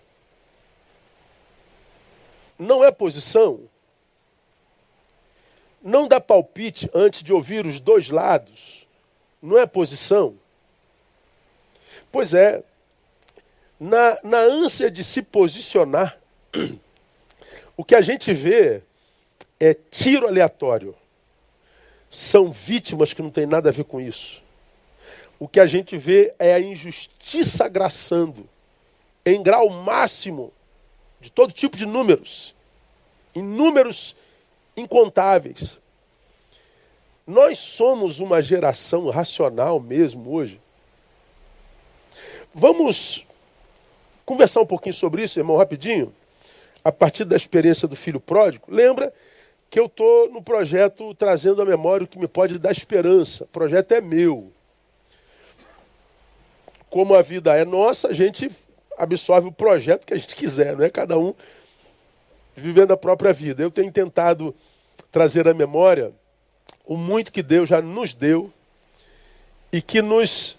não 2.58 2.82
é 2.82 2.90
posição? 2.90 3.60
Não 5.86 6.08
dar 6.08 6.20
palpite 6.20 6.90
antes 6.92 7.22
de 7.22 7.32
ouvir 7.32 7.64
os 7.64 7.78
dois 7.78 8.10
lados 8.10 8.86
não 9.40 9.56
é 9.56 9.66
posição? 9.66 10.34
Pois 12.10 12.34
é, 12.34 12.62
na, 13.78 14.18
na 14.24 14.38
ânsia 14.38 14.90
de 14.90 15.04
se 15.04 15.22
posicionar, 15.22 16.18
O 17.76 17.84
que 17.84 17.94
a 17.94 18.00
gente 18.00 18.32
vê 18.32 18.82
é 19.60 19.74
tiro 19.74 20.26
aleatório. 20.26 20.94
São 22.08 22.50
vítimas 22.50 23.12
que 23.12 23.20
não 23.20 23.30
tem 23.30 23.44
nada 23.44 23.68
a 23.68 23.72
ver 23.72 23.84
com 23.84 24.00
isso. 24.00 24.42
O 25.38 25.46
que 25.46 25.60
a 25.60 25.66
gente 25.66 25.98
vê 25.98 26.34
é 26.38 26.54
a 26.54 26.60
injustiça 26.60 27.66
agraçando 27.66 28.48
em 29.26 29.42
grau 29.42 29.68
máximo 29.68 30.52
de 31.20 31.30
todo 31.30 31.52
tipo 31.52 31.76
de 31.76 31.84
números, 31.84 32.54
em 33.34 33.42
números 33.42 34.16
incontáveis. 34.76 35.78
Nós 37.26 37.58
somos 37.58 38.20
uma 38.20 38.40
geração 38.40 39.08
racional 39.10 39.80
mesmo 39.80 40.32
hoje. 40.32 40.60
Vamos 42.54 43.26
conversar 44.24 44.60
um 44.60 44.66
pouquinho 44.66 44.94
sobre 44.94 45.22
isso, 45.22 45.38
irmão, 45.38 45.56
rapidinho, 45.56 46.14
a 46.84 46.92
partir 46.92 47.24
da 47.24 47.36
experiência 47.36 47.88
do 47.88 47.96
filho 47.96 48.20
pródigo. 48.20 48.66
Lembra 48.68 49.12
que 49.68 49.78
eu 49.80 49.86
estou 49.86 50.30
no 50.30 50.40
projeto 50.40 51.12
trazendo 51.14 51.60
à 51.62 51.64
memória 51.64 52.04
o 52.04 52.08
que 52.08 52.18
me 52.18 52.28
pode 52.28 52.58
dar 52.58 52.70
esperança. 52.70 53.44
O 53.44 53.48
projeto 53.48 53.92
é 53.92 54.00
meu. 54.00 54.52
Como 56.88 57.14
a 57.14 57.22
vida 57.22 57.56
é 57.56 57.64
nossa, 57.64 58.08
a 58.08 58.12
gente 58.12 58.50
absorve 58.96 59.48
o 59.48 59.52
projeto 59.52 60.06
que 60.06 60.14
a 60.14 60.16
gente 60.16 60.34
quiser, 60.34 60.76
não 60.76 60.84
é 60.84 60.88
cada 60.88 61.18
um 61.18 61.34
vivendo 62.56 62.92
a 62.92 62.96
própria 62.96 63.32
vida. 63.32 63.62
Eu 63.62 63.70
tenho 63.70 63.92
tentado 63.92 64.54
trazer 65.12 65.46
à 65.46 65.54
memória 65.54 66.12
o 66.84 66.96
muito 66.96 67.32
que 67.32 67.42
Deus 67.42 67.68
já 67.68 67.80
nos 67.80 68.14
deu 68.14 68.52
e 69.72 69.82
que 69.82 70.00
nos 70.00 70.56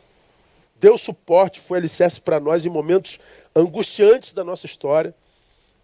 deu 0.79 0.97
suporte, 0.97 1.59
foi 1.59 1.79
alicerce 1.79 2.21
para 2.21 2.39
nós 2.39 2.65
em 2.65 2.69
momentos 2.69 3.19
angustiantes 3.55 4.33
da 4.33 4.43
nossa 4.43 4.65
história, 4.65 5.13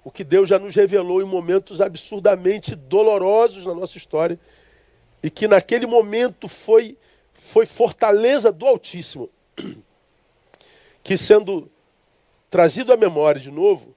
o 0.04 0.12
que 0.12 0.24
Deus 0.24 0.48
já 0.48 0.60
nos 0.60 0.76
revelou 0.76 1.22
em 1.22 1.26
momentos 1.26 1.82
absurdamente 1.82 2.76
dolorosos 2.76 3.66
na 3.66 3.74
nossa 3.74 3.98
história 3.98 4.40
e 5.24 5.30
que 5.30 5.48
naquele 5.48 5.88
momento 5.88 6.48
foi 6.48 6.98
foi 7.34 7.66
fortaleza 7.66 8.52
do 8.52 8.66
Altíssimo, 8.66 9.30
que 11.04 11.18
sendo 11.18 11.70
trazido 12.50 12.94
à 12.94 12.98
memória 12.98 13.42
de 13.42 13.52
novo, 13.52 13.94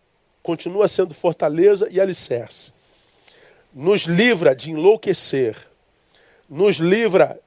continua 0.46 0.86
sendo 0.86 1.12
fortaleza 1.12 1.88
e 1.90 2.00
alicerce. 2.00 2.72
Nos 3.74 4.02
livra 4.02 4.54
de 4.54 4.70
enlouquecer, 4.70 5.56
nos 6.48 6.76
livra 6.76 7.40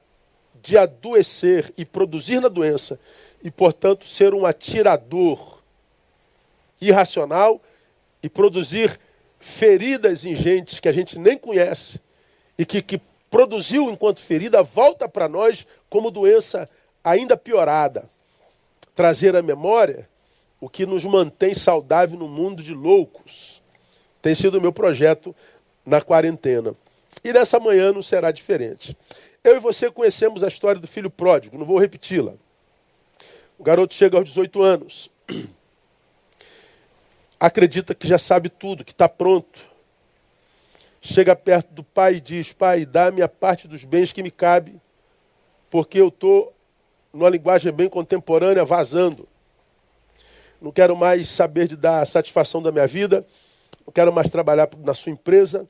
de 0.62 0.76
adoecer 0.76 1.72
e 1.78 1.86
produzir 1.86 2.40
na 2.40 2.48
doença, 2.48 3.00
e, 3.42 3.50
portanto, 3.50 4.06
ser 4.06 4.34
um 4.34 4.44
atirador 4.44 5.62
irracional 6.78 7.58
e 8.22 8.28
produzir 8.28 9.00
feridas 9.38 10.26
ingentes 10.26 10.78
que 10.78 10.88
a 10.88 10.92
gente 10.92 11.18
nem 11.18 11.38
conhece 11.38 11.98
e 12.58 12.66
que, 12.66 12.82
que 12.82 13.00
produziu 13.30 13.90
enquanto 13.90 14.20
ferida 14.20 14.62
volta 14.62 15.08
para 15.08 15.26
nós 15.26 15.66
como 15.88 16.10
doença 16.10 16.68
ainda 17.02 17.34
piorada. 17.34 18.04
Trazer 18.94 19.34
à 19.34 19.40
memória 19.40 20.06
o 20.60 20.68
que 20.68 20.84
nos 20.84 21.04
mantém 21.04 21.54
saudável 21.54 22.18
no 22.18 22.28
mundo 22.28 22.62
de 22.62 22.74
loucos. 22.74 23.62
Tem 24.20 24.34
sido 24.34 24.58
o 24.58 24.60
meu 24.60 24.72
projeto 24.72 25.34
na 25.86 26.00
quarentena. 26.02 26.74
E 27.24 27.32
nessa 27.32 27.58
manhã 27.58 27.92
não 27.92 28.02
será 28.02 28.30
diferente. 28.30 28.96
Eu 29.42 29.56
e 29.56 29.60
você 29.60 29.90
conhecemos 29.90 30.44
a 30.44 30.48
história 30.48 30.80
do 30.80 30.86
filho 30.86 31.10
pródigo, 31.10 31.56
não 31.56 31.64
vou 31.64 31.78
repeti-la. 31.78 32.34
O 33.58 33.62
garoto 33.62 33.94
chega 33.94 34.18
aos 34.18 34.28
18 34.28 34.62
anos, 34.62 35.10
acredita 37.40 37.94
que 37.94 38.06
já 38.06 38.18
sabe 38.18 38.50
tudo, 38.50 38.84
que 38.84 38.92
está 38.92 39.08
pronto. 39.08 39.64
Chega 41.00 41.34
perto 41.34 41.72
do 41.72 41.82
pai 41.82 42.16
e 42.16 42.20
diz: 42.20 42.52
Pai, 42.52 42.84
dá-me 42.84 43.22
a 43.22 43.28
parte 43.28 43.66
dos 43.66 43.84
bens 43.84 44.12
que 44.12 44.22
me 44.22 44.30
cabe, 44.30 44.78
porque 45.70 45.98
eu 45.98 46.08
estou, 46.08 46.52
numa 47.12 47.30
linguagem 47.30 47.72
bem 47.72 47.88
contemporânea, 47.88 48.64
vazando 48.64 49.26
não 50.60 50.70
quero 50.70 50.94
mais 50.94 51.28
saber 51.28 51.66
de 51.66 51.76
dar 51.76 52.06
satisfação 52.06 52.60
da 52.60 52.70
minha 52.70 52.86
vida, 52.86 53.26
não 53.86 53.92
quero 53.92 54.12
mais 54.12 54.30
trabalhar 54.30 54.68
na 54.84 54.92
sua 54.92 55.10
empresa, 55.10 55.68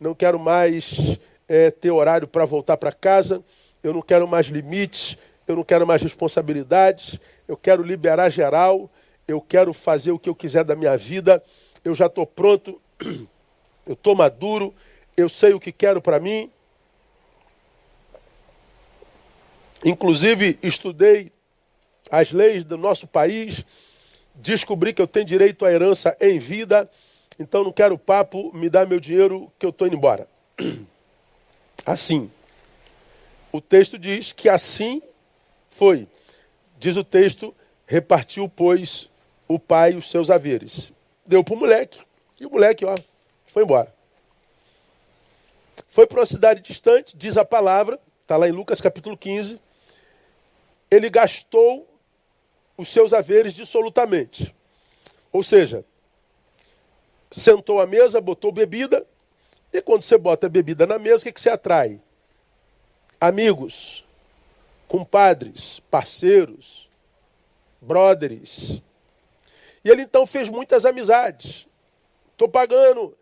não 0.00 0.14
quero 0.14 0.38
mais 0.38 1.18
é, 1.48 1.70
ter 1.70 1.90
horário 1.90 2.26
para 2.26 2.44
voltar 2.44 2.76
para 2.76 2.92
casa, 2.92 3.42
eu 3.82 3.92
não 3.92 4.02
quero 4.02 4.26
mais 4.26 4.46
limites, 4.46 5.16
eu 5.46 5.56
não 5.56 5.64
quero 5.64 5.86
mais 5.86 6.02
responsabilidades, 6.02 7.20
eu 7.46 7.56
quero 7.56 7.82
liberar 7.82 8.28
geral, 8.30 8.90
eu 9.28 9.40
quero 9.40 9.72
fazer 9.72 10.10
o 10.10 10.18
que 10.18 10.28
eu 10.28 10.34
quiser 10.34 10.64
da 10.64 10.74
minha 10.74 10.96
vida, 10.96 11.42
eu 11.84 11.94
já 11.94 12.06
estou 12.06 12.26
pronto, 12.26 12.80
eu 13.86 13.94
estou 13.94 14.14
maduro, 14.14 14.74
eu 15.16 15.28
sei 15.28 15.52
o 15.52 15.60
que 15.60 15.70
quero 15.70 16.00
para 16.00 16.18
mim. 16.18 16.50
Inclusive, 19.84 20.58
estudei 20.62 21.32
as 22.10 22.30
leis 22.30 22.64
do 22.64 22.76
nosso 22.76 23.06
país, 23.06 23.64
descobri 24.34 24.92
que 24.92 25.02
eu 25.02 25.06
tenho 25.06 25.26
direito 25.26 25.64
à 25.64 25.72
herança 25.72 26.16
em 26.20 26.38
vida, 26.38 26.90
então 27.38 27.64
não 27.64 27.72
quero 27.72 27.98
papo, 27.98 28.50
me 28.54 28.68
dá 28.68 28.84
meu 28.86 29.00
dinheiro 29.00 29.50
que 29.58 29.66
eu 29.66 29.70
estou 29.70 29.86
indo 29.86 29.96
embora. 29.96 30.28
Assim. 31.84 32.30
O 33.50 33.60
texto 33.60 33.98
diz 33.98 34.32
que 34.32 34.48
assim 34.48 35.02
foi. 35.68 36.08
Diz 36.78 36.96
o 36.96 37.04
texto, 37.04 37.54
repartiu, 37.86 38.48
pois, 38.48 39.10
o 39.46 39.58
pai 39.58 39.94
os 39.94 40.10
seus 40.10 40.30
haveres. 40.30 40.90
Deu 41.26 41.44
para 41.44 41.54
o 41.54 41.58
moleque, 41.58 42.00
e 42.40 42.46
o 42.46 42.50
moleque, 42.50 42.84
ó, 42.84 42.96
foi 43.44 43.64
embora. 43.64 43.94
Foi 45.86 46.06
para 46.06 46.20
uma 46.20 46.26
cidade 46.26 46.62
distante, 46.62 47.14
diz 47.14 47.36
a 47.36 47.44
palavra, 47.44 48.00
está 48.22 48.36
lá 48.36 48.48
em 48.48 48.52
Lucas 48.52 48.80
capítulo 48.80 49.16
15. 49.16 49.60
Ele 50.90 51.10
gastou 51.10 51.86
os 52.82 52.88
seus 52.88 53.12
haveres 53.12 53.54
dissolutamente. 53.54 54.54
Ou 55.32 55.42
seja, 55.42 55.84
sentou 57.30 57.80
à 57.80 57.86
mesa, 57.86 58.20
botou 58.20 58.52
bebida, 58.52 59.06
e 59.72 59.80
quando 59.80 60.02
você 60.02 60.18
bota 60.18 60.46
a 60.46 60.50
bebida 60.50 60.86
na 60.86 60.98
mesa, 60.98 61.22
o 61.22 61.24
que, 61.24 61.32
que 61.32 61.40
você 61.40 61.48
atrai? 61.48 62.00
Amigos, 63.18 64.04
compadres, 64.86 65.80
parceiros, 65.90 66.88
brothers. 67.80 68.82
E 69.82 69.88
ele 69.88 70.02
então 70.02 70.26
fez 70.26 70.48
muitas 70.48 70.84
amizades. 70.84 71.66
Estou 72.32 72.48
pagando. 72.48 73.16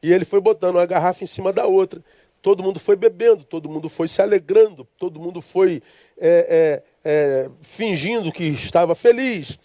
E 0.00 0.12
ele 0.12 0.24
foi 0.24 0.40
botando 0.40 0.76
uma 0.76 0.86
garrafa 0.86 1.24
em 1.24 1.26
cima 1.26 1.52
da 1.52 1.66
outra. 1.66 2.04
Todo 2.40 2.62
mundo 2.62 2.78
foi 2.78 2.94
bebendo, 2.94 3.42
todo 3.42 3.70
mundo 3.70 3.88
foi 3.88 4.06
se 4.06 4.20
alegrando, 4.20 4.86
todo 4.98 5.18
mundo 5.18 5.40
foi 5.40 5.82
é, 6.18 6.82
é, 6.82 6.93
é, 7.04 7.48
fingindo 7.62 8.32
que 8.32 8.44
estava 8.44 8.94
feliz. 8.94 9.58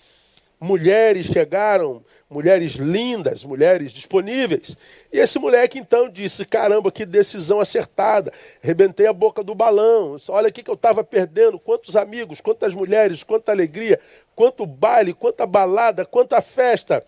Mulheres 0.60 1.28
chegaram, 1.28 2.04
mulheres 2.30 2.74
lindas, 2.74 3.46
mulheres 3.46 3.94
disponíveis. 3.94 4.76
E 5.12 5.18
esse 5.18 5.40
moleque 5.40 5.80
então 5.80 6.10
disse: 6.10 6.46
Caramba, 6.46 6.92
que 6.92 7.06
decisão 7.06 7.62
acertada. 7.62 8.34
Rebentei 8.62 9.08
a 9.08 9.14
boca 9.14 9.42
do 9.42 9.56
balão. 9.56 10.18
Olha 10.28 10.50
o 10.50 10.52
que 10.52 10.70
eu 10.70 10.74
estava 10.74 11.02
perdendo. 11.02 11.58
Quantos 11.58 11.96
amigos, 11.96 12.42
quantas 12.42 12.74
mulheres, 12.74 13.24
quanta 13.24 13.54
alegria, 13.54 14.00
quanto 14.36 14.66
baile, 14.66 15.14
quanta 15.14 15.48
balada, 15.48 16.06
quanta 16.06 16.42
festa. 16.42 17.06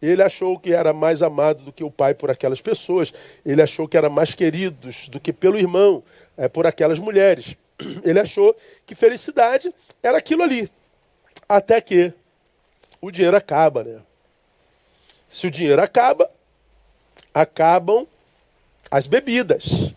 Ele 0.00 0.22
achou 0.22 0.58
que 0.58 0.72
era 0.72 0.92
mais 0.92 1.22
amado 1.22 1.62
do 1.62 1.72
que 1.72 1.84
o 1.84 1.90
pai 1.90 2.14
por 2.14 2.30
aquelas 2.30 2.60
pessoas. 2.60 3.12
Ele 3.44 3.62
achou 3.62 3.86
que 3.86 3.96
era 3.96 4.08
mais 4.08 4.32
querido 4.34 4.90
do 5.10 5.20
que 5.20 5.32
pelo 5.32 5.58
irmão 5.58 6.02
é, 6.36 6.48
por 6.48 6.66
aquelas 6.66 6.98
mulheres. 6.98 7.56
Ele 8.04 8.20
achou 8.20 8.56
que 8.86 8.94
felicidade 8.94 9.74
era 10.02 10.18
aquilo 10.18 10.42
ali. 10.42 10.70
Até 11.48 11.80
que 11.80 12.12
o 13.00 13.10
dinheiro 13.10 13.36
acaba, 13.36 13.82
né? 13.84 14.00
Se 15.28 15.46
o 15.46 15.50
dinheiro 15.50 15.80
acaba, 15.82 16.30
acabam 17.32 18.06
as 18.90 19.06
bebidas. 19.06 19.92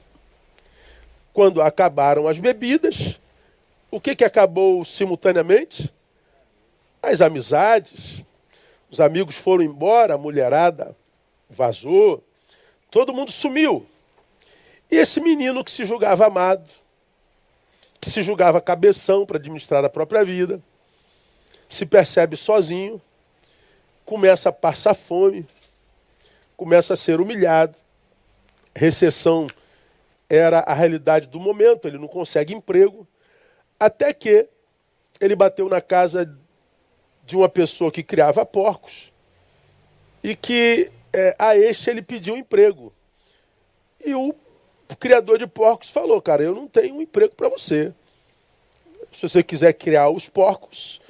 Quando 1.34 1.62
acabaram 1.62 2.28
as 2.28 2.40
bebidas, 2.40 3.20
o 3.92 4.00
que, 4.00 4.16
que 4.16 4.24
acabou 4.24 4.84
simultaneamente? 4.86 5.94
As 7.02 7.22
amizades. 7.22 8.24
Os 8.90 9.02
amigos 9.02 9.36
foram 9.36 9.64
embora, 9.64 10.14
a 10.14 10.18
mulherada 10.18 10.96
vazou, 11.50 12.24
todo 12.90 13.14
mundo 13.14 13.32
sumiu. 13.32 13.86
E 14.90 14.96
esse 14.96 15.20
menino 15.20 15.64
que 15.64 15.72
se 15.72 15.84
julgava 15.84 16.28
amado, 16.28 16.70
se 18.02 18.22
julgava 18.22 18.62
cabeção 18.62 19.26
para 19.26 19.38
administrar 19.38 19.84
a 19.84 19.90
própria 19.90 20.24
vida, 20.24 20.62
se 21.68 21.86
percebe 21.86 22.38
sozinho, 22.38 23.02
começa 24.06 24.50
a 24.50 24.54
passar 24.54 24.94
fome, 24.94 25.48
começa 26.56 26.94
a 26.94 26.98
ser 26.98 27.20
humilhado. 27.20 27.76
Recessão 28.76 29.48
era 30.30 30.60
a 30.60 30.74
realidade 30.74 31.28
do 31.28 31.40
momento, 31.40 31.88
ele 31.88 31.98
não 31.98 32.08
consegue 32.08 32.54
emprego, 32.54 33.08
até 33.80 34.14
que 34.14 34.48
ele 35.20 35.36
bateu 35.36 35.70
na 35.70 35.82
casa 35.82 36.38
de 37.26 37.36
uma 37.36 37.50
pessoa 37.50 37.92
que 37.92 38.04
criava 38.04 38.46
porcos 38.46 39.12
e 40.24 40.36
que 40.36 40.92
é, 41.12 41.36
a 41.40 41.56
este 41.56 41.90
ele 41.90 42.02
pediu 42.02 42.36
emprego. 42.38 42.94
E 44.04 44.14
o 44.14 44.36
criador 44.94 45.40
de 45.40 45.48
porcos 45.48 45.90
falou: 45.90 46.22
Cara, 46.22 46.44
eu 46.44 46.54
não 46.54 46.68
tenho 46.68 46.96
um 46.96 47.02
emprego 47.02 47.34
para 47.34 47.50
você. 47.50 47.92
Se 49.12 49.28
você 49.28 49.42
quiser 49.42 49.74
criar 49.74 50.10
os 50.10 50.30
porcos, 50.30 51.02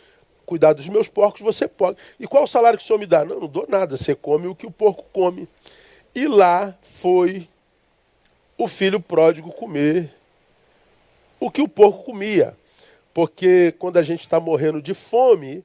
cuidar 0.45 0.73
dos 0.73 0.87
meus 0.87 1.09
porcos, 1.09 1.41
você 1.41 1.67
pode. 1.67 1.97
E 2.19 2.27
qual 2.27 2.43
o 2.43 2.47
salário 2.47 2.77
que 2.77 2.83
o 2.83 2.87
senhor 2.87 2.99
me 2.99 3.05
dá? 3.05 3.25
Não, 3.25 3.39
não 3.39 3.47
dou 3.47 3.65
nada. 3.67 3.97
Você 3.97 4.15
come 4.15 4.47
o 4.47 4.55
que 4.55 4.67
o 4.67 4.71
porco 4.71 5.03
come. 5.11 5.49
E 6.13 6.27
lá 6.27 6.77
foi 6.81 7.49
o 8.57 8.67
filho 8.67 8.99
pródigo 8.99 9.51
comer 9.51 10.13
o 11.39 11.51
que 11.51 11.61
o 11.61 11.67
porco 11.67 12.03
comia. 12.03 12.55
Porque 13.13 13.73
quando 13.79 13.97
a 13.97 14.03
gente 14.03 14.21
está 14.21 14.39
morrendo 14.39 14.81
de 14.81 14.93
fome, 14.93 15.63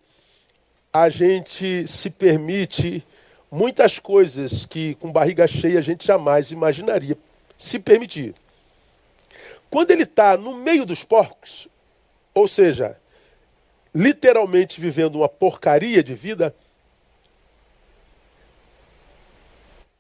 a 0.93 1.09
gente 1.09 1.87
se 1.87 2.11
permite 2.11 3.05
muitas 3.51 3.99
coisas 3.99 4.65
que 4.65 4.95
com 4.97 5.13
barriga 5.13 5.47
cheia 5.47 5.79
a 5.79 5.83
gente 5.83 6.07
jamais 6.07 6.51
imaginaria 6.51 7.17
se 7.61 7.79
permitir. 7.79 8.35
Quando 9.69 9.91
ele 9.91 10.05
está 10.05 10.35
no 10.37 10.55
meio 10.55 10.87
dos 10.87 11.05
porcos, 11.05 11.69
ou 12.33 12.49
seja, 12.49 12.99
literalmente 13.95 14.81
vivendo 14.81 15.17
uma 15.17 15.29
porcaria 15.29 16.03
de 16.03 16.15
vida, 16.15 16.55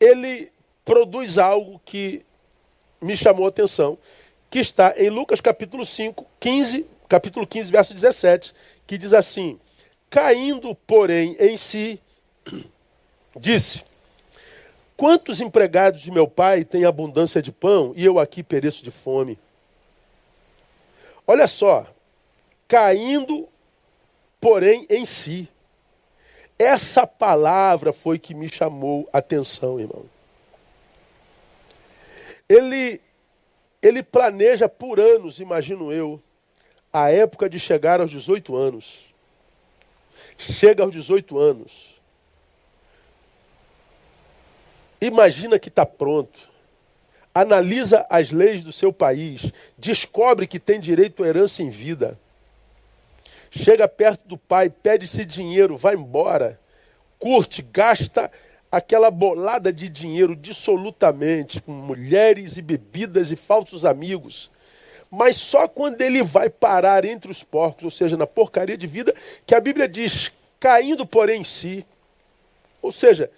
ele 0.00 0.50
produz 0.86 1.36
algo 1.36 1.78
que 1.84 2.24
me 2.98 3.14
chamou 3.14 3.44
a 3.44 3.50
atenção, 3.50 3.98
que 4.48 4.58
está 4.58 4.94
em 4.96 5.10
Lucas 5.10 5.40
capítulo 5.40 5.84
5, 5.84 6.26
15, 6.40 6.86
capítulo 7.08 7.46
15, 7.46 7.70
verso 7.70 7.92
17, 7.92 8.54
que 8.86 8.96
diz 8.96 9.12
assim: 9.12 9.60
Caindo, 10.08 10.74
porém, 10.74 11.36
em 11.38 11.58
si, 11.58 12.00
disse: 13.36 13.84
Quantos 15.00 15.40
empregados 15.40 16.02
de 16.02 16.10
meu 16.10 16.28
pai 16.28 16.62
têm 16.62 16.84
abundância 16.84 17.40
de 17.40 17.50
pão 17.50 17.94
e 17.96 18.04
eu 18.04 18.18
aqui 18.18 18.42
pereço 18.42 18.84
de 18.84 18.90
fome? 18.90 19.38
Olha 21.26 21.48
só, 21.48 21.86
caindo, 22.68 23.48
porém, 24.38 24.86
em 24.90 25.06
si. 25.06 25.48
Essa 26.58 27.06
palavra 27.06 27.94
foi 27.94 28.18
que 28.18 28.34
me 28.34 28.46
chamou 28.46 29.08
a 29.10 29.20
atenção, 29.20 29.80
irmão. 29.80 30.04
Ele, 32.46 33.00
ele 33.80 34.02
planeja 34.02 34.68
por 34.68 35.00
anos, 35.00 35.40
imagino 35.40 35.90
eu, 35.90 36.20
a 36.92 37.10
época 37.10 37.48
de 37.48 37.58
chegar 37.58 38.02
aos 38.02 38.10
18 38.10 38.54
anos. 38.54 39.06
Chega 40.36 40.82
aos 40.82 40.92
18 40.92 41.38
anos. 41.38 41.89
Imagina 45.00 45.58
que 45.58 45.68
está 45.68 45.86
pronto. 45.86 46.50
Analisa 47.34 48.06
as 48.10 48.30
leis 48.30 48.62
do 48.62 48.72
seu 48.72 48.92
país. 48.92 49.50
Descobre 49.78 50.46
que 50.46 50.58
tem 50.58 50.80
direito 50.80 51.22
à 51.22 51.28
herança 51.28 51.62
em 51.62 51.70
vida. 51.70 52.18
Chega 53.50 53.88
perto 53.88 54.28
do 54.28 54.36
pai, 54.36 54.68
pede-se 54.70 55.24
dinheiro, 55.24 55.76
vai 55.76 55.94
embora. 55.94 56.60
Curte, 57.18 57.62
gasta 57.62 58.30
aquela 58.70 59.10
bolada 59.10 59.72
de 59.72 59.88
dinheiro 59.88 60.36
dissolutamente, 60.36 61.60
com 61.60 61.72
mulheres 61.72 62.56
e 62.56 62.62
bebidas 62.62 63.32
e 63.32 63.36
falsos 63.36 63.84
amigos. 63.84 64.50
Mas 65.10 65.36
só 65.36 65.66
quando 65.66 66.00
ele 66.02 66.22
vai 66.22 66.48
parar 66.48 67.04
entre 67.04 67.30
os 67.30 67.42
porcos, 67.42 67.82
ou 67.82 67.90
seja, 67.90 68.16
na 68.16 68.26
porcaria 68.26 68.76
de 68.76 68.86
vida, 68.86 69.12
que 69.44 69.54
a 69.54 69.60
Bíblia 69.60 69.88
diz, 69.88 70.30
caindo 70.60 71.04
porém 71.04 71.40
em 71.40 71.44
si. 71.44 71.84
Ou 72.80 72.92
seja, 72.92 73.28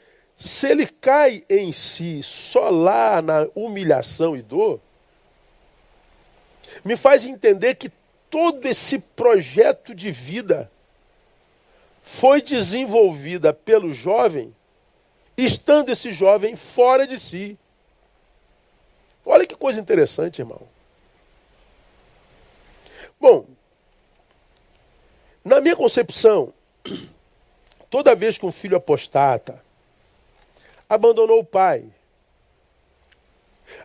se 0.43 0.67
ele 0.67 0.87
cai 0.89 1.45
em 1.49 1.71
si 1.71 2.21
só 2.21 2.69
lá 2.69 3.23
na 3.23 3.47
humilhação 3.55 4.37
e 4.37 4.43
dor, 4.43 4.81
me 6.85 6.97
faz 6.97 7.25
entender 7.25 7.77
que 7.77 7.93
todo 8.29 8.67
esse 8.67 8.99
projeto 8.99 9.95
de 9.95 10.11
vida 10.11 10.69
foi 12.03 12.43
desenvolvida 12.43 13.53
pelo 13.53 13.95
jovem 13.95 14.53
estando 15.37 15.91
esse 15.91 16.11
jovem 16.11 16.57
fora 16.57 17.07
de 17.07 17.21
si. 17.21 17.57
Olha 19.25 19.47
que 19.47 19.55
coisa 19.55 19.81
interessante, 19.81 20.41
irmão. 20.41 20.61
Bom, 23.21 23.47
na 25.45 25.61
minha 25.61 25.77
concepção, 25.77 26.53
toda 27.89 28.17
vez 28.17 28.37
que 28.37 28.45
um 28.45 28.51
filho 28.51 28.77
apostata 28.77 29.62
abandonou 30.93 31.39
o 31.39 31.45
pai, 31.45 31.87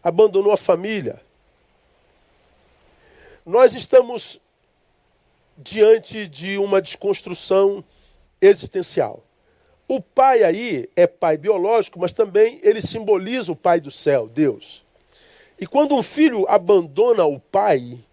abandonou 0.04 0.52
a 0.52 0.58
família, 0.58 1.22
nós 3.46 3.74
estamos 3.76 4.42
diante 5.58 6.28
de 6.28 6.58
uma 6.58 6.82
desconstrução 6.82 7.82
existencial. 8.42 9.24
O 9.88 10.02
pai 10.02 10.44
aí 10.44 10.90
é 10.98 11.08
pai 11.08 11.38
biológico, 11.38 11.98
mas 11.98 12.12
também 12.12 12.60
ele 12.62 12.82
simboliza 12.82 13.54
o 13.54 13.56
pai 13.56 13.80
do 13.80 13.90
céu, 13.90 14.28
Deus. 14.28 14.86
E 15.58 15.66
quando 15.66 15.96
um 15.96 16.04
filho 16.04 16.46
abandona 16.50 17.24
o 17.24 17.40
pai, 17.40 18.04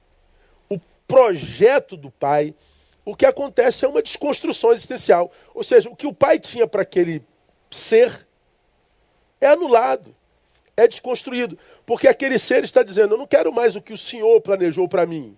o 0.71 0.79
projeto 1.09 1.97
do 1.97 2.13
pai, 2.13 2.55
o 3.05 3.17
que 3.17 3.27
acontece 3.27 3.85
é 3.85 3.89
uma 3.89 4.01
desconstrução 4.01 4.71
existencial. 4.71 5.33
Ou 5.53 5.65
seja, 5.65 5.91
o 5.91 5.97
que 5.97 6.07
o 6.07 6.15
pai 6.15 6.39
tinha 6.39 6.65
para 6.65 6.83
aquele 6.83 7.25
ser 7.69 8.25
é 9.45 9.49
anulado, 9.49 10.15
é 10.77 10.89
desconstruído. 10.89 11.59
Porque 11.85 12.09
aquele 12.09 12.39
ser 12.39 12.65
está 12.65 12.83
dizendo: 12.83 13.15
Eu 13.15 13.19
não 13.19 13.27
quero 13.27 13.53
mais 13.53 13.77
o 13.77 13.83
que 13.83 13.93
o 13.93 13.99
Senhor 13.99 14.41
planejou 14.41 14.89
para 14.89 15.07
mim. 15.07 15.37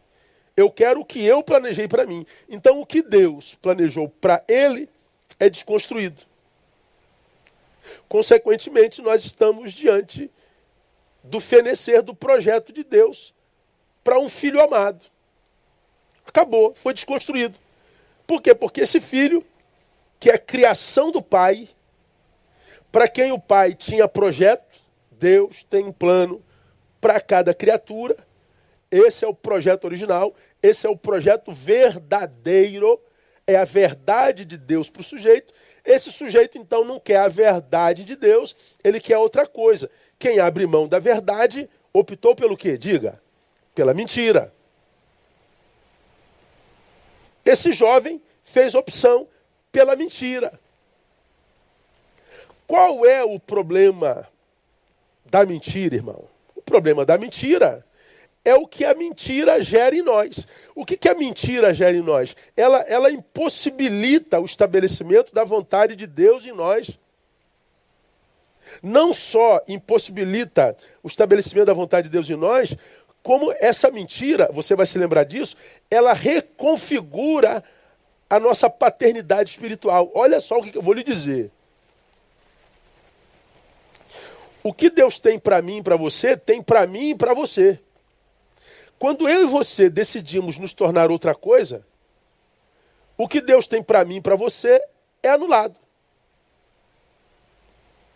Eu 0.57 0.71
quero 0.71 1.01
o 1.01 1.05
que 1.05 1.23
eu 1.23 1.43
planejei 1.43 1.87
para 1.87 2.07
mim. 2.07 2.25
Então, 2.49 2.81
o 2.81 2.87
que 2.87 3.03
Deus 3.03 3.55
planejou 3.57 4.09
para 4.09 4.43
ele 4.49 4.89
é 5.39 5.51
desconstruído. 5.51 6.23
Consequentemente, 8.09 9.03
nós 9.03 9.25
estamos 9.25 9.73
diante 9.73 10.31
do 11.23 11.41
fenecer 11.41 12.03
do 12.03 12.15
projeto 12.15 12.73
de 12.73 12.83
Deus 12.83 13.35
para 14.03 14.19
um 14.19 14.29
filho 14.29 14.63
amado. 14.63 15.05
Acabou, 16.27 16.75
foi 16.75 16.95
desconstruído. 16.95 17.59
Por 18.27 18.41
quê? 18.41 18.55
Porque 18.55 18.81
esse 18.81 19.01
filho, 19.01 19.45
que 20.19 20.31
é 20.31 20.39
criação 20.39 21.13
do 21.13 21.21
pai, 21.21 21.69
para 22.97 23.09
quem 23.09 23.31
o 23.31 23.39
pai 23.39 23.75
tinha 23.75 24.09
projeto, 24.09 24.83
Deus 25.11 25.63
tem 25.65 25.85
um 25.85 25.93
plano 25.93 26.43
para 26.99 27.21
cada 27.21 27.53
criatura. 27.53 28.17
Esse 28.91 29.23
é 29.23 29.29
o 29.29 29.35
projeto 29.35 29.85
original, 29.85 30.35
esse 30.63 30.87
é 30.87 30.89
o 30.89 30.97
projeto 30.97 31.53
verdadeiro 31.53 32.99
é 33.47 33.55
a 33.55 33.65
verdade 33.65 34.47
de 34.47 34.57
Deus 34.57 34.89
para 34.89 35.03
o 35.03 35.05
sujeito. 35.05 35.53
Esse 35.85 36.11
sujeito, 36.11 36.57
então, 36.57 36.87
não 36.87 36.99
quer 36.99 37.19
a 37.19 37.29
verdade 37.29 38.03
de 38.03 38.17
Deus, 38.17 38.57
ele 38.83 38.99
quer 38.99 39.19
outra 39.19 39.47
coisa. 39.47 39.91
Quem 40.19 40.39
abre 40.39 40.67
mão 40.67 40.89
da 40.89 40.99
verdade 40.99 41.69
optou 41.93 42.35
pelo 42.35 42.57
quê? 42.57 42.79
Diga. 42.79 43.21
Pela 43.75 43.93
mentira. 43.93 44.55
Esse 47.45 47.75
jovem 47.75 48.23
fez 48.43 48.75
opção 48.75 49.29
pela 49.71 49.95
mentira. 49.95 50.59
Qual 52.67 53.07
é 53.07 53.25
o 53.25 53.39
problema 53.39 54.29
da 55.25 55.45
mentira, 55.45 55.95
irmão? 55.95 56.25
O 56.55 56.63
problema 56.63 57.05
da 57.05 57.17
mentira 57.17 57.85
é 58.45 58.55
o 58.55 58.67
que 58.67 58.85
a 58.85 58.95
mentira 58.95 59.61
gera 59.61 59.95
em 59.95 60.03
nós. 60.03 60.47
O 60.75 60.85
que, 60.85 60.97
que 60.97 61.09
a 61.09 61.15
mentira 61.15 61.75
gera 61.75 61.97
em 61.97 62.03
nós? 62.03 62.37
Ela, 62.57 62.79
ela 62.83 63.11
impossibilita 63.11 64.41
o 64.41 64.45
estabelecimento 64.45 65.35
da 65.35 65.43
vontade 65.43 65.97
de 65.97 66.07
Deus 66.07 66.45
em 66.45 66.53
nós. 66.53 66.99
Não 68.83 69.13
só 69.13 69.61
impossibilita 69.67 70.77
o 71.03 71.09
estabelecimento 71.09 71.67
da 71.67 71.75
vontade 71.75 72.09
de 72.09 72.13
Deus 72.13 72.31
em 72.31 72.37
nós, 72.37 72.77
como 73.21 73.53
essa 73.59 73.91
mentira, 73.91 74.49
você 74.53 74.77
vai 74.77 74.87
se 74.87 74.97
lembrar 74.97 75.25
disso, 75.25 75.57
ela 75.91 76.13
reconfigura 76.13 77.65
a 78.31 78.39
nossa 78.39 78.71
paternidade 78.71 79.51
espiritual. 79.51 80.11
Olha 80.15 80.41
só 80.41 80.59
o 80.59 80.63
que 80.63 80.77
eu 80.77 80.83
vou 80.83 80.95
lhe 80.95 81.03
dizer. 81.03 81.51
O 84.67 84.73
que 84.73 84.91
Deus 84.91 85.21
tem 85.21 85.39
para 85.39 85.63
mim 85.63 85.77
e 85.77 85.83
para 85.85 85.95
você, 85.95 86.37
tem 86.37 86.61
para 86.61 86.89
mim 86.89 87.11
e 87.11 87.15
para 87.15 87.33
você. 87.33 87.79
Quando 88.99 89.29
eu 89.29 89.45
e 89.45 89.47
você 89.47 89.89
decidimos 89.89 90.59
nos 90.59 90.75
tornar 90.75 91.09
outra 91.09 91.37
coisa, 91.37 91.87
o 93.17 93.29
que 93.29 93.41
Deus 93.41 93.69
tem 93.69 93.81
para 93.81 94.05
mim 94.05 94.17
e 94.17 94.21
para 94.21 94.35
você 94.35 94.83
é 95.23 95.29
anulado. 95.29 95.77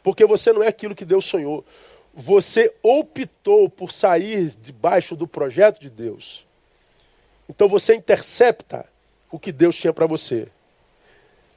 Porque 0.02 0.26
você 0.26 0.52
não 0.52 0.60
é 0.60 0.66
aquilo 0.66 0.92
que 0.92 1.04
Deus 1.04 1.24
sonhou. 1.24 1.64
Você 2.12 2.74
optou 2.82 3.70
por 3.70 3.92
sair 3.92 4.50
debaixo 4.56 5.14
do 5.14 5.28
projeto 5.28 5.78
de 5.78 5.88
Deus. 5.88 6.44
Então 7.48 7.68
você 7.68 7.94
intercepta 7.94 8.84
o 9.30 9.38
que 9.38 9.52
Deus 9.52 9.76
tinha 9.76 9.92
para 9.92 10.06
você. 10.06 10.48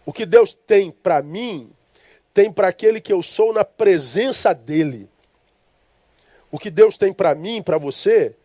O 0.06 0.14
que 0.14 0.24
Deus 0.24 0.54
tem 0.54 0.92
para 0.92 1.24
mim 1.24 1.74
tem 2.34 2.52
para 2.52 2.68
aquele 2.68 3.00
que 3.00 3.14
eu 3.14 3.22
sou 3.22 3.54
na 3.54 3.64
presença 3.64 4.54
dele. 4.54 5.10
O 6.52 6.58
que 6.58 6.72
Deus 6.72 6.98
tem 6.98 7.14
para 7.14 7.36
mim, 7.36 7.62
para 7.62 7.78
você, 7.78 8.36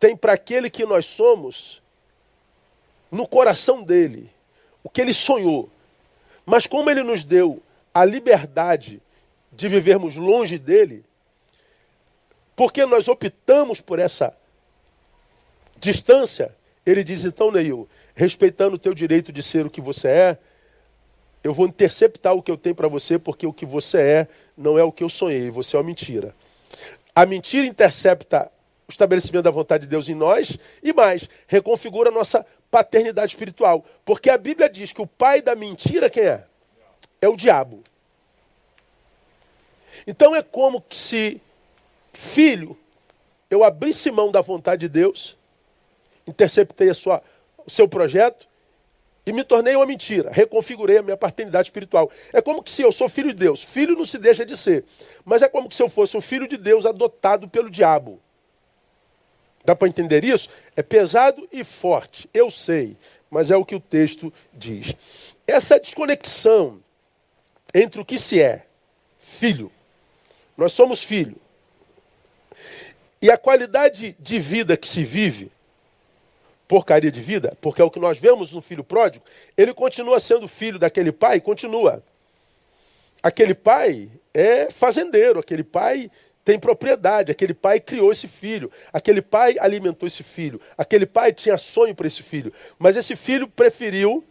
tem 0.00 0.16
para 0.16 0.32
aquele 0.32 0.70
que 0.70 0.84
nós 0.84 1.06
somos 1.06 1.82
no 3.10 3.26
coração 3.26 3.82
dele. 3.82 4.30
O 4.82 4.88
que 4.88 5.00
ele 5.00 5.12
sonhou. 5.12 5.70
Mas 6.46 6.66
como 6.66 6.90
ele 6.90 7.02
nos 7.02 7.24
deu 7.24 7.62
a 7.92 8.04
liberdade 8.04 9.00
de 9.52 9.68
vivermos 9.68 10.16
longe 10.16 10.58
dele, 10.58 11.04
porque 12.56 12.84
nós 12.84 13.08
optamos 13.08 13.80
por 13.80 13.98
essa 13.98 14.36
distância, 15.78 16.54
ele 16.84 17.04
diz: 17.04 17.24
então, 17.24 17.50
Neil, 17.50 17.88
respeitando 18.14 18.76
o 18.76 18.78
teu 18.78 18.94
direito 18.94 19.32
de 19.32 19.42
ser 19.42 19.66
o 19.66 19.70
que 19.70 19.80
você 19.80 20.08
é, 20.08 20.38
eu 21.44 21.52
vou 21.52 21.66
interceptar 21.66 22.34
o 22.34 22.42
que 22.42 22.50
eu 22.50 22.56
tenho 22.56 22.74
para 22.74 22.88
você, 22.88 23.18
porque 23.18 23.46
o 23.46 23.52
que 23.52 23.66
você 23.66 23.98
é 24.00 24.28
não 24.56 24.78
é 24.78 24.82
o 24.82 24.90
que 24.90 25.04
eu 25.04 25.10
sonhei, 25.10 25.50
você 25.50 25.76
é 25.76 25.78
uma 25.78 25.84
mentira. 25.84 26.34
A 27.14 27.26
mentira 27.26 27.66
intercepta 27.66 28.50
o 28.88 28.90
estabelecimento 28.90 29.44
da 29.44 29.50
vontade 29.50 29.82
de 29.84 29.90
Deus 29.90 30.08
em 30.08 30.14
nós 30.14 30.58
e 30.82 30.92
mais, 30.92 31.28
reconfigura 31.46 32.08
a 32.08 32.12
nossa 32.12 32.44
paternidade 32.70 33.32
espiritual. 33.32 33.84
Porque 34.04 34.30
a 34.30 34.38
Bíblia 34.38 34.68
diz 34.68 34.90
que 34.90 35.02
o 35.02 35.06
pai 35.06 35.42
da 35.42 35.54
mentira 35.54 36.08
quem 36.10 36.24
é? 36.24 36.44
É 37.20 37.28
o 37.28 37.36
diabo. 37.36 37.82
Então 40.06 40.34
é 40.34 40.42
como 40.42 40.82
se 40.90 41.40
filho 42.12 42.76
eu 43.50 43.62
abrisse 43.62 44.10
mão 44.10 44.32
da 44.32 44.40
vontade 44.40 44.80
de 44.80 44.88
Deus, 44.88 45.36
interceptei 46.26 46.90
a 46.90 46.94
sua, 46.94 47.22
o 47.64 47.70
seu 47.70 47.86
projeto 47.86 48.46
e 49.26 49.32
me 49.32 49.42
tornei 49.42 49.74
uma 49.74 49.86
mentira. 49.86 50.30
Reconfigurei 50.30 50.98
a 50.98 51.02
minha 51.02 51.16
paternidade 51.16 51.68
espiritual. 51.68 52.10
É 52.32 52.42
como 52.42 52.62
que 52.62 52.70
se 52.70 52.82
eu 52.82 52.92
sou 52.92 53.08
filho 53.08 53.30
de 53.30 53.36
Deus. 53.36 53.62
Filho 53.62 53.96
não 53.96 54.04
se 54.04 54.18
deixa 54.18 54.44
de 54.44 54.56
ser. 54.56 54.84
Mas 55.24 55.40
é 55.42 55.48
como 55.48 55.68
que 55.68 55.74
se 55.74 55.82
eu 55.82 55.88
fosse 55.88 56.16
um 56.16 56.20
filho 56.20 56.46
de 56.46 56.56
Deus 56.56 56.84
adotado 56.84 57.48
pelo 57.48 57.70
diabo. 57.70 58.20
Dá 59.64 59.74
para 59.74 59.88
entender 59.88 60.24
isso? 60.24 60.50
É 60.76 60.82
pesado 60.82 61.48
e 61.50 61.64
forte. 61.64 62.28
Eu 62.34 62.50
sei. 62.50 62.98
Mas 63.30 63.50
é 63.50 63.56
o 63.56 63.64
que 63.64 63.74
o 63.74 63.80
texto 63.80 64.32
diz. 64.52 64.94
Essa 65.46 65.80
desconexão 65.80 66.82
entre 67.72 68.00
o 68.00 68.04
que 68.04 68.18
se 68.18 68.40
é 68.40 68.66
filho. 69.18 69.72
Nós 70.56 70.72
somos 70.72 71.02
filho. 71.02 71.36
E 73.22 73.30
a 73.30 73.38
qualidade 73.38 74.14
de 74.20 74.38
vida 74.38 74.76
que 74.76 74.86
se 74.86 75.02
vive 75.02 75.50
porcaria 76.74 77.08
de 77.12 77.20
vida, 77.20 77.56
porque 77.60 77.80
é 77.80 77.84
o 77.84 77.90
que 77.90 78.00
nós 78.00 78.18
vemos 78.18 78.50
no 78.50 78.60
filho 78.60 78.82
pródigo, 78.82 79.24
ele 79.56 79.72
continua 79.72 80.18
sendo 80.18 80.48
filho 80.48 80.76
daquele 80.76 81.12
pai, 81.12 81.40
continua. 81.40 82.02
Aquele 83.22 83.54
pai 83.54 84.10
é 84.34 84.68
fazendeiro, 84.72 85.38
aquele 85.38 85.62
pai 85.62 86.10
tem 86.44 86.58
propriedade, 86.58 87.30
aquele 87.30 87.54
pai 87.54 87.78
criou 87.78 88.10
esse 88.10 88.26
filho, 88.26 88.72
aquele 88.92 89.22
pai 89.22 89.56
alimentou 89.60 90.04
esse 90.04 90.24
filho, 90.24 90.60
aquele 90.76 91.06
pai 91.06 91.32
tinha 91.32 91.56
sonho 91.56 91.94
para 91.94 92.08
esse 92.08 92.24
filho, 92.24 92.52
mas 92.76 92.96
esse 92.96 93.14
filho 93.14 93.46
preferiu, 93.46 94.24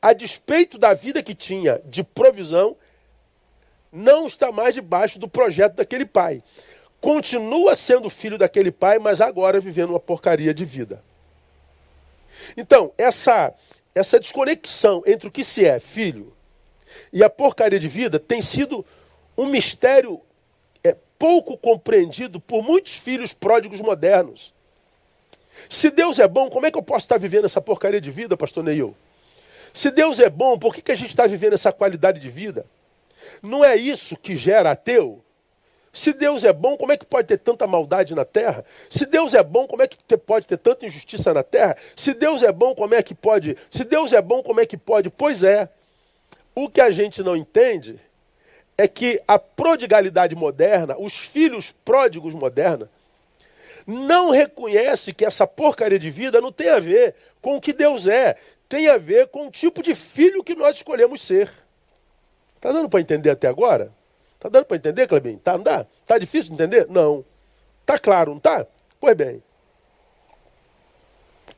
a 0.00 0.12
despeito 0.12 0.78
da 0.78 0.94
vida 0.94 1.20
que 1.20 1.34
tinha 1.34 1.82
de 1.84 2.04
provisão, 2.04 2.76
não 3.90 4.28
está 4.28 4.52
mais 4.52 4.72
debaixo 4.72 5.18
do 5.18 5.26
projeto 5.26 5.74
daquele 5.74 6.06
pai. 6.06 6.44
Continua 7.00 7.74
sendo 7.74 8.08
filho 8.08 8.38
daquele 8.38 8.70
pai, 8.70 9.00
mas 9.00 9.20
agora 9.20 9.58
vivendo 9.58 9.90
uma 9.90 9.98
porcaria 9.98 10.54
de 10.54 10.64
vida. 10.64 11.02
Então, 12.56 12.92
essa, 12.96 13.52
essa 13.94 14.18
desconexão 14.18 15.02
entre 15.06 15.28
o 15.28 15.30
que 15.30 15.44
se 15.44 15.64
é 15.64 15.78
filho 15.78 16.32
e 17.12 17.22
a 17.22 17.30
porcaria 17.30 17.78
de 17.78 17.88
vida 17.88 18.18
tem 18.18 18.40
sido 18.40 18.84
um 19.36 19.46
mistério 19.46 20.20
é, 20.84 20.96
pouco 21.18 21.56
compreendido 21.56 22.40
por 22.40 22.62
muitos 22.62 22.96
filhos 22.96 23.32
pródigos 23.32 23.80
modernos. 23.80 24.52
Se 25.68 25.90
Deus 25.90 26.18
é 26.18 26.26
bom, 26.26 26.48
como 26.48 26.66
é 26.66 26.70
que 26.70 26.78
eu 26.78 26.82
posso 26.82 27.04
estar 27.04 27.18
vivendo 27.18 27.44
essa 27.44 27.60
porcaria 27.60 28.00
de 28.00 28.10
vida, 28.10 28.36
pastor 28.36 28.64
Neil? 28.64 28.96
Se 29.72 29.90
Deus 29.90 30.20
é 30.20 30.28
bom, 30.28 30.58
por 30.58 30.74
que, 30.74 30.82
que 30.82 30.92
a 30.92 30.94
gente 30.94 31.10
está 31.10 31.26
vivendo 31.26 31.54
essa 31.54 31.72
qualidade 31.72 32.20
de 32.20 32.28
vida? 32.28 32.66
Não 33.42 33.64
é 33.64 33.76
isso 33.76 34.16
que 34.16 34.36
gera 34.36 34.72
ateu? 34.72 35.22
Se 35.92 36.14
Deus 36.14 36.42
é 36.42 36.52
bom, 36.52 36.76
como 36.76 36.92
é 36.92 36.96
que 36.96 37.04
pode 37.04 37.28
ter 37.28 37.36
tanta 37.36 37.66
maldade 37.66 38.14
na 38.14 38.24
terra? 38.24 38.64
Se 38.88 39.04
Deus 39.04 39.34
é 39.34 39.42
bom, 39.42 39.66
como 39.66 39.82
é 39.82 39.86
que 39.86 39.98
pode 40.16 40.46
ter 40.46 40.56
tanta 40.56 40.86
injustiça 40.86 41.34
na 41.34 41.42
terra? 41.42 41.76
Se 41.94 42.14
Deus 42.14 42.42
é 42.42 42.50
bom, 42.50 42.74
como 42.74 42.94
é 42.94 43.02
que 43.02 43.14
pode? 43.14 43.58
Se 43.68 43.84
Deus 43.84 44.12
é 44.14 44.22
bom, 44.22 44.42
como 44.42 44.60
é 44.60 44.66
que 44.66 44.76
pode? 44.76 45.10
Pois 45.10 45.44
é. 45.44 45.68
O 46.54 46.68
que 46.68 46.80
a 46.80 46.90
gente 46.90 47.22
não 47.22 47.36
entende 47.36 48.00
é 48.76 48.88
que 48.88 49.20
a 49.28 49.38
prodigalidade 49.38 50.34
moderna, 50.34 50.96
os 50.98 51.16
filhos 51.16 51.72
pródigos 51.84 52.34
moderna, 52.34 52.90
não 53.86 54.30
reconhece 54.30 55.12
que 55.12 55.24
essa 55.24 55.46
porcaria 55.46 55.98
de 55.98 56.10
vida 56.10 56.40
não 56.40 56.52
tem 56.52 56.68
a 56.68 56.78
ver 56.78 57.14
com 57.40 57.56
o 57.56 57.60
que 57.60 57.72
Deus 57.72 58.06
é, 58.06 58.36
tem 58.68 58.88
a 58.88 58.96
ver 58.96 59.28
com 59.28 59.48
o 59.48 59.50
tipo 59.50 59.82
de 59.82 59.94
filho 59.94 60.44
que 60.44 60.54
nós 60.54 60.76
escolhemos 60.76 61.22
ser. 61.22 61.50
Está 62.56 62.72
dando 62.72 62.88
para 62.88 63.00
entender 63.00 63.30
até 63.30 63.48
agora? 63.48 63.92
Tá 64.42 64.48
dando 64.48 64.64
para 64.64 64.76
entender, 64.76 65.06
Clebinho? 65.06 65.38
Tá, 65.38 65.52
não 65.52 65.62
dá? 65.62 65.86
Tá 66.04 66.18
difícil 66.18 66.48
de 66.48 66.54
entender? 66.54 66.88
Não. 66.88 67.24
Tá 67.86 67.96
claro, 67.96 68.32
não 68.32 68.40
tá? 68.40 68.66
Pois 68.98 69.16
bem. 69.16 69.40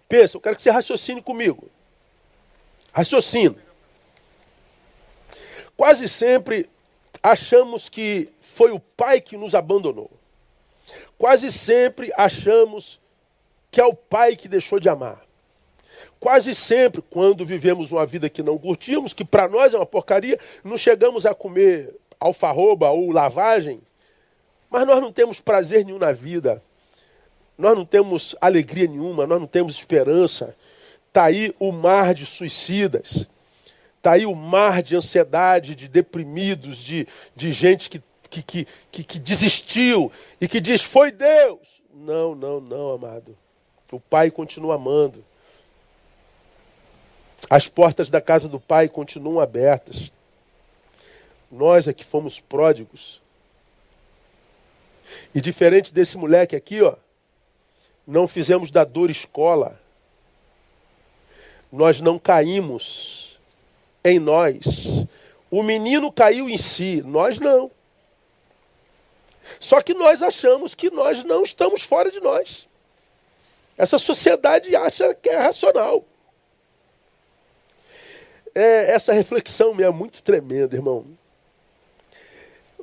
Pensa, 0.07 0.37
eu 0.37 0.41
quero 0.43 0.55
que 0.55 0.61
você 0.61 0.71
raciocine 0.71 1.23
comigo. 1.23 1.71
Raciocina. 2.93 3.57
Quase 5.75 6.07
sempre 6.07 6.69
achamos 7.23 7.89
que 7.89 8.31
foi 8.43 8.71
o 8.71 8.79
pai 8.79 9.19
que 9.19 9.39
nos 9.39 9.55
abandonou. 9.55 10.11
Quase 11.17 11.51
sempre 11.51 12.13
achamos 12.19 13.01
que 13.71 13.81
é 13.81 13.87
o 13.87 13.95
pai 13.95 14.37
que 14.37 14.47
deixou 14.47 14.79
de 14.79 14.91
amar. 14.91 15.25
Quase 16.21 16.55
sempre, 16.55 17.01
quando 17.01 17.47
vivemos 17.47 17.93
uma 17.93 18.05
vida 18.05 18.29
que 18.29 18.43
não 18.43 18.59
curtimos, 18.59 19.15
que 19.15 19.25
para 19.25 19.49
nós 19.49 19.73
é 19.73 19.79
uma 19.79 19.87
porcaria, 19.87 20.39
não 20.63 20.77
chegamos 20.77 21.25
a 21.25 21.35
comer 21.35 21.95
alfarroba 22.25 22.89
ou 22.89 23.11
lavagem, 23.11 23.83
mas 24.71 24.87
nós 24.87 24.99
não 25.01 25.13
temos 25.13 25.41
prazer 25.41 25.85
nenhum 25.85 25.99
na 25.99 26.11
vida. 26.11 26.63
Nós 27.57 27.77
não 27.77 27.85
temos 27.85 28.35
alegria 28.41 28.89
nenhuma, 28.89 29.27
nós 29.27 29.39
não 29.39 29.47
temos 29.47 29.77
esperança. 29.77 30.57
Está 31.09 31.25
aí 31.25 31.55
o 31.61 31.71
mar 31.71 32.15
de 32.15 32.25
suicidas. 32.25 33.29
Está 33.99 34.13
aí 34.13 34.25
o 34.25 34.35
mar 34.35 34.83
de 34.83 34.97
ansiedade, 34.97 35.75
de 35.75 35.87
deprimidos, 35.87 36.79
de, 36.79 37.07
de 37.37 37.53
gente 37.53 37.91
que, 37.91 38.03
que, 38.31 38.43
que, 38.43 38.69
que, 38.91 39.05
que 39.05 39.19
desistiu 39.19 40.11
e 40.41 40.49
que 40.49 40.61
diz: 40.61 40.83
Foi 40.83 41.13
Deus. 41.13 41.83
Não, 41.93 42.35
não, 42.35 42.59
não, 42.59 42.93
amado. 42.93 43.37
O 43.93 44.01
Pai 44.01 44.31
continua 44.31 44.75
amando. 44.75 45.23
As 47.49 47.69
portas 47.69 48.11
da 48.11 48.21
casa 48.21 48.49
do 48.49 48.59
Pai 48.59 48.89
continuam 48.89 49.39
abertas. 49.39 50.11
Nós 51.55 51.87
é 51.87 51.93
que 51.93 52.05
fomos 52.05 52.41
pródigos. 52.41 53.23
E 55.33 55.41
diferente 55.41 55.95
desse 55.95 56.19
moleque 56.19 56.57
aqui, 56.57 56.83
ó, 56.83 56.97
não 58.05 58.27
fizemos 58.27 58.73
da 58.73 58.83
dor 58.83 59.09
escola. 59.09 59.81
Nós 61.71 62.01
não 62.01 62.19
caímos 62.19 63.39
em 64.05 64.19
nós. 64.19 65.07
O 65.49 65.63
menino 65.63 66.11
caiu 66.11 66.49
em 66.49 66.59
si, 66.59 67.01
nós 67.07 67.39
não. 67.39 67.71
Só 69.61 69.81
que 69.81 69.95
nós 69.95 70.23
achamos 70.23 70.75
que 70.75 70.91
nós 70.91 71.23
não 71.23 71.45
estamos 71.45 71.83
fora 71.83 72.11
de 72.11 72.19
nós. 72.19 72.67
Essa 73.79 73.99
sociedade 73.99 74.75
acha 74.75 75.15
que 75.15 75.29
é 75.29 75.37
racional. 75.37 76.05
É, 78.53 78.91
essa 78.91 79.13
reflexão 79.13 79.79
é 79.81 79.91
muito 79.91 80.21
tremenda, 80.21 80.75
irmão. 80.75 81.07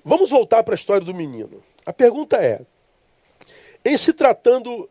Vamos 0.04 0.30
voltar 0.30 0.64
para 0.64 0.74
a 0.74 0.76
história 0.76 1.06
do 1.06 1.14
menino. 1.14 1.64
A 1.86 1.94
pergunta 1.94 2.38
é: 2.38 2.62
em 3.84 3.96
se 3.98 4.14
tratando 4.14 4.90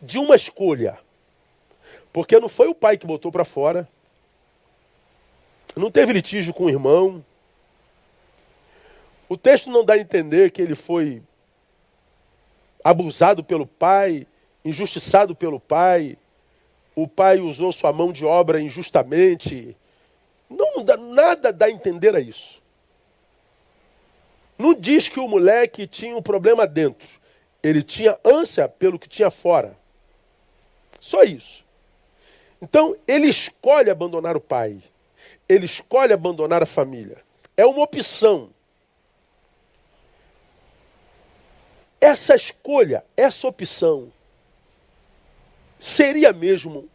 de 0.00 0.18
uma 0.18 0.36
escolha, 0.36 0.98
porque 2.12 2.38
não 2.38 2.48
foi 2.48 2.68
o 2.68 2.74
pai 2.74 2.96
que 2.96 3.06
botou 3.06 3.30
para 3.30 3.44
fora, 3.44 3.88
não 5.76 5.90
teve 5.90 6.12
litígio 6.12 6.54
com 6.54 6.64
o 6.64 6.70
irmão, 6.70 7.24
o 9.28 9.36
texto 9.36 9.70
não 9.70 9.84
dá 9.84 9.94
a 9.94 9.98
entender 9.98 10.50
que 10.50 10.62
ele 10.62 10.74
foi 10.74 11.22
abusado 12.82 13.44
pelo 13.44 13.66
pai, 13.66 14.26
injustiçado 14.64 15.34
pelo 15.34 15.60
pai, 15.60 16.16
o 16.94 17.06
pai 17.06 17.38
usou 17.38 17.72
sua 17.72 17.92
mão 17.92 18.10
de 18.10 18.24
obra 18.24 18.60
injustamente. 18.60 19.76
Não 20.48 20.82
dá, 20.82 20.96
nada 20.96 21.52
dá 21.52 21.66
a 21.66 21.70
entender 21.70 22.16
a 22.16 22.20
isso. 22.20 22.57
Não 24.58 24.74
diz 24.74 25.08
que 25.08 25.20
o 25.20 25.28
moleque 25.28 25.86
tinha 25.86 26.16
um 26.16 26.22
problema 26.22 26.66
dentro. 26.66 27.08
Ele 27.62 27.82
tinha 27.82 28.18
ânsia 28.24 28.68
pelo 28.68 28.98
que 28.98 29.08
tinha 29.08 29.30
fora. 29.30 29.78
Só 31.00 31.22
isso. 31.22 31.64
Então, 32.60 32.96
ele 33.06 33.28
escolhe 33.28 33.88
abandonar 33.88 34.36
o 34.36 34.40
pai. 34.40 34.82
ele 35.48 35.64
escolhe 35.64 36.12
abandonar 36.12 36.62
a 36.62 36.66
família. 36.66 37.18
É 37.56 37.64
uma 37.64 37.82
opção. 37.82 38.50
Essa 42.00 42.36
escolha, 42.36 43.04
essa 43.16 43.48
opção, 43.48 44.12
seria 45.78 46.32
mesmo 46.32 46.88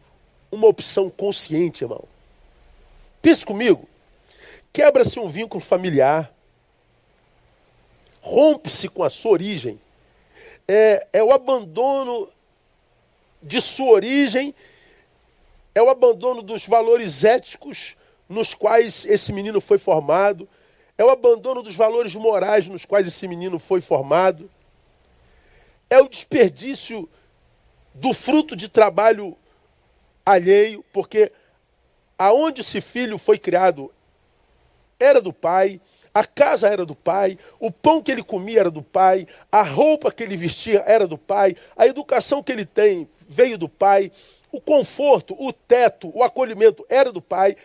uma 0.50 0.68
opção 0.68 1.10
consciente, 1.10 1.84
irmão? 1.84 2.04
Pense 3.20 3.44
comigo. 3.44 3.88
Quebra-se 4.72 5.18
um 5.18 5.28
vínculo 5.28 5.62
familiar, 5.62 6.33
rompe-se 8.24 8.88
com 8.88 9.04
a 9.04 9.10
sua 9.10 9.32
origem, 9.32 9.78
é, 10.66 11.06
é 11.12 11.22
o 11.22 11.30
abandono 11.30 12.30
de 13.42 13.60
sua 13.60 13.92
origem, 13.92 14.54
é 15.74 15.82
o 15.82 15.90
abandono 15.90 16.42
dos 16.42 16.66
valores 16.66 17.22
éticos 17.22 17.94
nos 18.26 18.54
quais 18.54 19.04
esse 19.04 19.30
menino 19.30 19.60
foi 19.60 19.76
formado, 19.76 20.48
é 20.96 21.04
o 21.04 21.10
abandono 21.10 21.62
dos 21.62 21.76
valores 21.76 22.14
morais 22.14 22.66
nos 22.66 22.86
quais 22.86 23.06
esse 23.06 23.28
menino 23.28 23.58
foi 23.58 23.82
formado, 23.82 24.50
é 25.90 26.00
o 26.00 26.08
desperdício 26.08 27.06
do 27.92 28.14
fruto 28.14 28.56
de 28.56 28.70
trabalho 28.70 29.36
alheio, 30.24 30.82
porque 30.94 31.30
aonde 32.18 32.62
esse 32.62 32.80
filho 32.80 33.18
foi 33.18 33.38
criado 33.38 33.92
era 34.98 35.20
do 35.20 35.32
pai, 35.32 35.78
a 36.14 36.24
casa 36.24 36.68
era 36.68 36.86
do 36.86 36.94
pai, 36.94 37.36
o 37.58 37.72
pão 37.72 38.00
que 38.00 38.12
ele 38.12 38.22
comia 38.22 38.60
era 38.60 38.70
do 38.70 38.82
pai, 38.82 39.26
a 39.50 39.62
roupa 39.62 40.12
que 40.12 40.22
ele 40.22 40.36
vestia 40.36 40.84
era 40.86 41.08
do 41.08 41.18
pai, 41.18 41.56
a 41.76 41.86
educação 41.86 42.42
que 42.42 42.52
ele 42.52 42.64
tem 42.64 43.08
veio 43.28 43.58
do 43.58 43.68
pai, 43.68 44.12
o 44.52 44.60
conforto, 44.60 45.34
o 45.36 45.52
teto, 45.52 46.16
o 46.16 46.22
acolhimento 46.22 46.86
era 46.88 47.10
do 47.10 47.20
pai. 47.20 47.56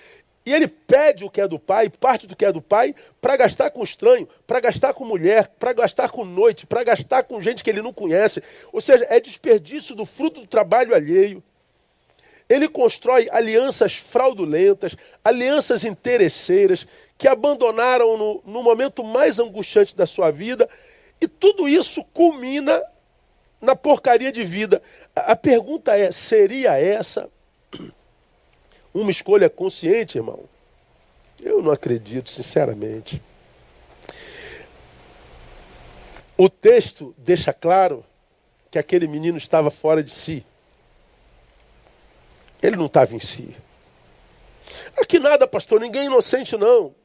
E 0.43 0.51
ele 0.51 0.67
pede 0.67 1.23
o 1.23 1.29
que 1.29 1.41
é 1.41 1.47
do 1.47 1.59
pai, 1.59 1.89
parte 1.89 2.25
do 2.25 2.35
que 2.35 2.43
é 2.43 2.51
do 2.51 2.61
pai, 2.61 2.95
para 3.21 3.37
gastar 3.37 3.69
com 3.69 3.83
estranho, 3.83 4.27
para 4.47 4.59
gastar 4.59 4.95
com 4.95 5.05
mulher, 5.05 5.51
para 5.59 5.73
gastar 5.73 6.09
com 6.09 6.25
noite, 6.25 6.65
para 6.65 6.83
gastar 6.83 7.23
com 7.23 7.39
gente 7.39 7.63
que 7.63 7.69
ele 7.69 7.83
não 7.83 7.93
conhece. 7.93 8.41
Ou 8.73 8.81
seja, 8.81 9.05
é 9.09 9.19
desperdício 9.19 9.93
do 9.93 10.07
fruto 10.07 10.41
do 10.41 10.47
trabalho 10.47 10.95
alheio. 10.95 11.43
Ele 12.49 12.67
constrói 12.67 13.29
alianças 13.31 13.95
fraudulentas, 13.95 14.95
alianças 15.23 15.83
interesseiras, 15.83 16.87
que 17.19 17.27
abandonaram 17.27 18.17
no, 18.17 18.41
no 18.45 18.63
momento 18.63 19.03
mais 19.03 19.39
angustiante 19.39 19.93
da 19.93 20.07
sua 20.07 20.31
vida, 20.31 20.69
e 21.19 21.27
tudo 21.27 21.67
isso 21.67 22.01
culmina 22.13 22.81
na 23.59 23.75
porcaria 23.75 24.31
de 24.31 24.45
vida. 24.45 24.81
A, 25.13 25.35
pergunta 25.35 25.97
é: 25.97 26.11
seria 26.11 26.79
essa 26.79 27.29
uma 28.93 29.11
escolha 29.11 29.49
consciente, 29.49 30.17
irmão? 30.17 30.45
Eu 31.41 31.61
não 31.61 31.71
acredito, 31.73 32.29
sinceramente. 32.29 33.21
O 36.37 36.49
texto 36.49 37.13
deixa 37.17 37.51
claro 37.51 38.05
que 38.71 38.79
aquele 38.79 39.09
menino 39.09 39.37
estava 39.37 39.69
fora 39.69 40.01
de 40.01 40.13
si. 40.13 40.45
Ele 42.63 42.77
não 42.77 42.85
estava 42.85 43.13
em 43.13 43.19
si. 43.19 43.53
Aqui 44.97 45.19
nada, 45.19 45.45
pastor, 45.45 45.81
ninguém 45.81 46.03
é 46.03 46.05
inocente, 46.05 46.55
não. 46.55 46.95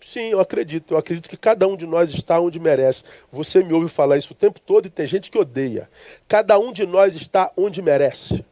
Sim, 0.00 0.28
eu 0.28 0.40
acredito. 0.40 0.94
Eu 0.94 0.98
acredito 0.98 1.28
que 1.28 1.36
cada 1.36 1.68
um 1.68 1.76
de 1.76 1.86
nós 1.86 2.10
está 2.10 2.40
onde 2.40 2.58
merece. 2.58 3.04
Você 3.30 3.62
me 3.62 3.72
ouve 3.72 3.88
falar 3.88 4.16
isso 4.16 4.32
o 4.32 4.36
tempo 4.36 4.58
todo 4.60 4.86
e 4.86 4.90
tem 4.90 5.06
gente 5.06 5.30
que 5.30 5.38
odeia. 5.38 5.90
Cada 6.26 6.58
um 6.58 6.72
de 6.72 6.86
nós 6.86 7.14
está 7.14 7.52
onde 7.56 7.82
merece. 7.82 8.44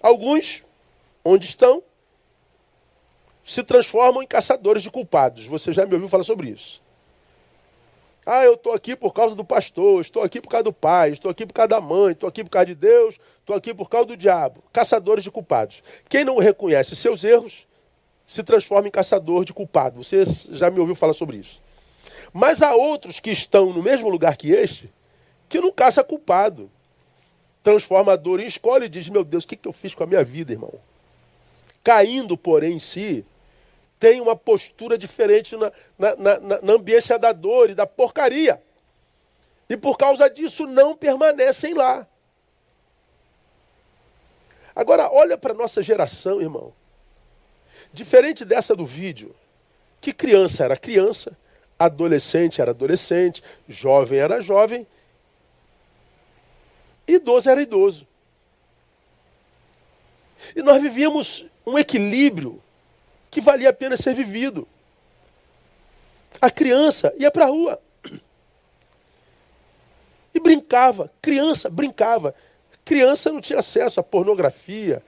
Alguns, 0.00 0.62
onde 1.24 1.46
estão, 1.46 1.82
se 3.44 3.62
transformam 3.62 4.22
em 4.22 4.26
caçadores 4.26 4.82
de 4.82 4.90
culpados. 4.90 5.46
Você 5.46 5.72
já 5.72 5.84
me 5.86 5.94
ouviu 5.94 6.08
falar 6.08 6.24
sobre 6.24 6.48
isso. 6.50 6.82
Ah, 8.26 8.42
eu 8.42 8.54
estou 8.54 8.72
aqui 8.72 8.96
por 8.96 9.12
causa 9.12 9.34
do 9.34 9.44
pastor, 9.44 10.00
estou 10.00 10.22
aqui 10.22 10.40
por 10.40 10.48
causa 10.48 10.64
do 10.64 10.72
pai, 10.72 11.10
estou 11.10 11.30
aqui 11.30 11.44
por 11.44 11.52
causa 11.52 11.68
da 11.68 11.80
mãe, 11.80 12.12
estou 12.12 12.26
aqui 12.26 12.42
por 12.42 12.48
causa 12.48 12.66
de 12.66 12.74
Deus, 12.74 13.20
estou 13.40 13.54
aqui 13.54 13.74
por 13.74 13.90
causa 13.90 14.06
do 14.06 14.16
diabo. 14.16 14.64
Caçadores 14.72 15.22
de 15.22 15.30
culpados. 15.30 15.82
Quem 16.08 16.24
não 16.24 16.38
reconhece 16.38 16.96
seus 16.96 17.22
erros 17.22 17.66
se 18.26 18.42
transforma 18.42 18.88
em 18.88 18.90
caçador 18.90 19.44
de 19.44 19.52
culpado. 19.52 20.02
Você 20.02 20.24
já 20.52 20.70
me 20.70 20.80
ouviu 20.80 20.94
falar 20.94 21.12
sobre 21.12 21.36
isso. 21.38 21.62
Mas 22.32 22.62
há 22.62 22.74
outros 22.74 23.20
que 23.20 23.30
estão 23.30 23.72
no 23.72 23.82
mesmo 23.82 24.08
lugar 24.08 24.36
que 24.36 24.50
este, 24.50 24.92
que 25.48 25.60
não 25.60 25.70
caça 25.70 26.02
culpado. 26.02 26.70
Transforma 27.62 28.12
a 28.12 28.16
dor 28.16 28.40
em 28.40 28.46
escolha 28.46 28.84
e 28.84 28.88
diz: 28.88 29.08
Meu 29.08 29.24
Deus, 29.24 29.44
o 29.44 29.48
que 29.48 29.66
eu 29.66 29.72
fiz 29.72 29.94
com 29.94 30.04
a 30.04 30.06
minha 30.06 30.22
vida, 30.22 30.52
irmão? 30.52 30.72
Caindo, 31.82 32.36
porém, 32.36 32.74
em 32.74 32.78
si, 32.78 33.24
tem 33.98 34.20
uma 34.20 34.36
postura 34.36 34.98
diferente 34.98 35.56
na, 35.56 35.72
na, 35.98 36.16
na, 36.16 36.60
na 36.60 36.72
ambiência 36.72 37.18
da 37.18 37.32
dor 37.32 37.70
e 37.70 37.74
da 37.74 37.86
porcaria. 37.86 38.60
E 39.68 39.76
por 39.76 39.96
causa 39.96 40.28
disso 40.28 40.66
não 40.66 40.94
permanecem 40.94 41.72
lá. 41.72 42.06
Agora, 44.76 45.10
olha 45.10 45.38
para 45.38 45.52
a 45.52 45.56
nossa 45.56 45.82
geração, 45.82 46.40
irmão. 46.40 46.72
Diferente 47.94 48.44
dessa 48.44 48.74
do 48.74 48.84
vídeo, 48.84 49.32
que 50.00 50.12
criança 50.12 50.64
era 50.64 50.76
criança, 50.76 51.38
adolescente 51.78 52.60
era 52.60 52.72
adolescente, 52.72 53.40
jovem 53.68 54.18
era 54.18 54.40
jovem, 54.40 54.84
idoso 57.06 57.48
era 57.48 57.62
idoso. 57.62 58.04
E 60.56 60.60
nós 60.60 60.82
vivíamos 60.82 61.46
um 61.64 61.78
equilíbrio 61.78 62.60
que 63.30 63.40
valia 63.40 63.70
a 63.70 63.72
pena 63.72 63.96
ser 63.96 64.12
vivido. 64.12 64.66
A 66.40 66.50
criança 66.50 67.14
ia 67.16 67.30
para 67.30 67.44
a 67.44 67.48
rua. 67.48 67.80
E 70.34 70.40
brincava. 70.40 71.12
Criança 71.22 71.70
brincava. 71.70 72.34
Criança 72.84 73.30
não 73.30 73.40
tinha 73.40 73.60
acesso 73.60 74.00
à 74.00 74.02
pornografia. 74.02 75.00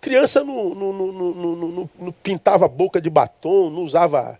Criança 0.00 0.44
não, 0.44 0.74
não, 0.74 0.92
não, 0.92 1.90
não, 1.98 2.12
pintava 2.12 2.68
boca 2.68 3.00
de 3.00 3.10
batom, 3.10 3.68
não 3.68 3.82
usava 3.82 4.38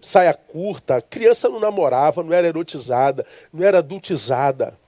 saia 0.00 0.32
curta. 0.32 1.02
Criança 1.02 1.48
não 1.48 1.58
namorava, 1.58 2.22
não 2.22 2.32
era 2.32 2.46
erotizada, 2.46 3.26
não 3.52 3.66
era 3.66 3.78
adultizada. 3.78 4.78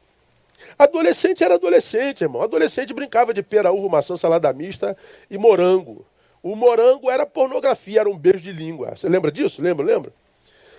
Adolescente 0.79 1.43
era 1.43 1.55
adolescente, 1.55 2.23
irmão. 2.23 2.43
Adolescente 2.43 2.93
brincava 2.95 3.35
de 3.35 3.43
pera, 3.43 3.73
uva, 3.73 3.89
maçã, 3.89 4.17
salada 4.17 4.53
mista 4.53 4.97
e 5.31 5.37
morango. 5.37 6.07
O 6.43 6.55
morango 6.55 7.11
era 7.11 7.27
pornografia, 7.27 8.01
era 8.01 8.09
um 8.09 8.17
beijo 8.17 8.41
de 8.41 8.53
língua. 8.53 8.97
Você 8.97 9.09
lembra 9.09 9.33
disso? 9.33 9.61
Lembra, 9.61 9.85
lembra? 9.85 10.13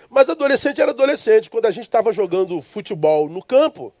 Mas 0.08 0.28
adolescente 0.28 0.80
era 0.80 0.90
adolescente. 0.92 1.50
Quando 1.50 1.66
a 1.66 1.70
gente 1.70 1.84
estava 1.84 2.12
jogando 2.12 2.60
futebol 2.60 3.28
no 3.28 3.42
campo, 3.42 3.92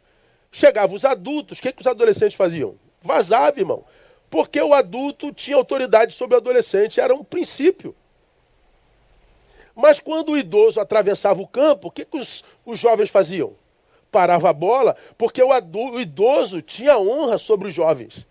chegavam 0.50 0.96
os 0.96 1.04
adultos, 1.04 1.58
o 1.58 1.62
que, 1.62 1.72
que 1.72 1.80
os 1.80 1.86
adolescentes 1.86 2.36
faziam? 2.36 2.74
Vazava, 3.02 3.58
irmão. 3.58 3.84
Porque 4.30 4.60
o 4.62 4.72
adulto 4.72 5.32
tinha 5.32 5.56
autoridade 5.56 6.14
sobre 6.14 6.36
o 6.36 6.38
adolescente, 6.38 7.00
era 7.00 7.12
um 7.12 7.24
princípio. 7.24 7.94
Mas 9.74 9.98
quando 9.98 10.30
o 10.32 10.38
idoso 10.38 10.80
atravessava 10.80 11.40
o 11.40 11.46
campo, 11.46 11.88
o 11.88 11.90
que, 11.90 12.04
que 12.04 12.16
os, 12.16 12.44
os 12.64 12.78
jovens 12.78 13.10
faziam? 13.10 13.54
Parava 14.10 14.50
a 14.50 14.52
bola, 14.52 14.96
porque 15.18 15.42
o, 15.42 15.52
adulto, 15.52 15.96
o 15.96 16.00
idoso 16.00 16.62
tinha 16.62 16.98
honra 16.98 17.38
sobre 17.38 17.68
os 17.68 17.74
jovens. 17.74 18.26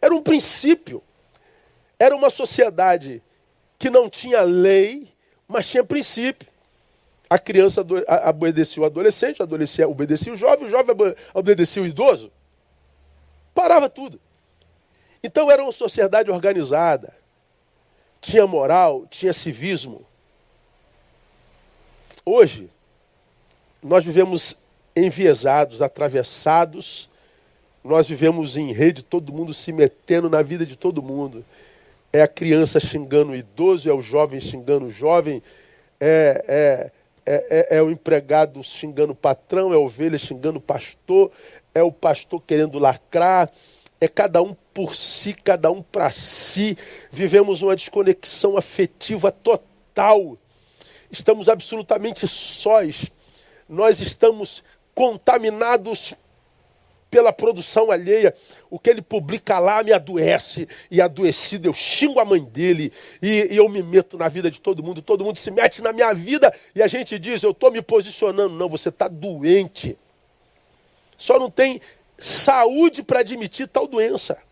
Era 0.00 0.14
um 0.14 0.22
princípio. 0.22 1.02
Era 1.98 2.14
uma 2.14 2.30
sociedade 2.30 3.22
que 3.78 3.90
não 3.90 4.08
tinha 4.08 4.42
lei, 4.42 5.08
mas 5.48 5.68
tinha 5.68 5.82
princípio. 5.82 6.48
A 7.28 7.38
criança 7.38 7.84
obedecia 8.28 8.82
o 8.82 8.86
adolescente, 8.86 9.40
o 9.40 9.42
adolescente 9.42 9.86
obedecia 9.86 10.32
o 10.32 10.36
jovem, 10.36 10.66
o 10.66 10.70
jovem 10.70 10.94
obedecia 11.34 11.82
o 11.82 11.86
idoso. 11.86 12.30
Parava 13.52 13.88
tudo. 13.88 14.20
Então 15.26 15.50
era 15.50 15.62
uma 15.62 15.72
sociedade 15.72 16.30
organizada. 16.30 17.14
Tinha 18.20 18.46
moral, 18.46 19.06
tinha 19.10 19.32
civismo. 19.32 20.06
Hoje, 22.24 22.70
nós 23.82 24.04
vivemos 24.04 24.56
enviesados, 24.96 25.82
atravessados, 25.82 27.10
nós 27.84 28.08
vivemos 28.08 28.56
em 28.56 28.72
rede, 28.72 29.02
todo 29.02 29.32
mundo 29.32 29.52
se 29.52 29.70
metendo 29.72 30.30
na 30.30 30.42
vida 30.42 30.64
de 30.64 30.76
todo 30.76 31.02
mundo 31.02 31.44
é 32.12 32.22
a 32.22 32.28
criança 32.28 32.80
xingando 32.80 33.32
o 33.32 33.36
idoso, 33.36 33.88
é 33.88 33.92
o 33.92 34.00
jovem 34.00 34.40
xingando 34.40 34.86
o 34.86 34.90
jovem, 34.90 35.42
é, 36.00 36.90
é, 37.26 37.42
é, 37.50 37.76
é, 37.76 37.82
o 37.82 37.90
empregado 37.90 38.62
xingando 38.62 39.12
o 39.12 39.16
patrão, 39.16 39.72
é 39.72 39.76
a 39.76 39.78
ovelha 39.78 40.18
xingando 40.18 40.58
o 40.58 40.62
pastor, 40.62 41.30
é 41.74 41.82
o 41.82 41.92
pastor 41.92 42.40
querendo 42.46 42.78
lacrar, 42.78 43.50
é 44.00 44.08
cada 44.08 44.42
um 44.42 44.56
por 44.76 44.94
si, 44.94 45.32
cada 45.32 45.70
um 45.70 45.80
para 45.80 46.10
si. 46.10 46.76
Vivemos 47.10 47.62
uma 47.62 47.74
desconexão 47.74 48.58
afetiva 48.58 49.32
total. 49.32 50.36
Estamos 51.10 51.48
absolutamente 51.48 52.28
sós. 52.28 53.10
Nós 53.66 54.02
estamos 54.02 54.62
contaminados 54.94 56.12
pela 57.10 57.32
produção 57.32 57.90
alheia. 57.90 58.34
O 58.68 58.78
que 58.78 58.90
ele 58.90 59.00
publica 59.00 59.58
lá 59.58 59.82
me 59.82 59.94
adoece, 59.94 60.68
e 60.90 61.00
adoecido 61.00 61.68
eu 61.68 61.72
xingo 61.72 62.20
a 62.20 62.24
mãe 62.26 62.44
dele, 62.44 62.92
e, 63.22 63.48
e 63.52 63.56
eu 63.56 63.70
me 63.70 63.82
meto 63.82 64.18
na 64.18 64.28
vida 64.28 64.50
de 64.50 64.60
todo 64.60 64.82
mundo, 64.82 65.00
todo 65.00 65.24
mundo 65.24 65.38
se 65.38 65.50
mete 65.50 65.80
na 65.80 65.90
minha 65.90 66.12
vida, 66.12 66.52
e 66.74 66.82
a 66.82 66.86
gente 66.86 67.18
diz, 67.18 67.42
eu 67.42 67.52
estou 67.52 67.70
me 67.70 67.80
posicionando. 67.80 68.54
Não, 68.54 68.68
você 68.68 68.90
está 68.90 69.08
doente. 69.08 69.96
Só 71.16 71.38
não 71.38 71.50
tem 71.50 71.80
saúde 72.18 73.02
para 73.02 73.20
admitir 73.20 73.68
tal 73.68 73.86
doença. 73.86 74.44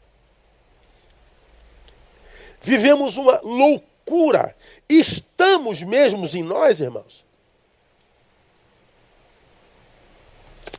Vivemos 2.65 3.19
uma 3.19 3.41
loucura. 3.43 4.57
Estamos 4.89 5.83
mesmos 5.83 6.35
em 6.35 6.43
nós, 6.43 6.81
irmãos? 6.81 7.23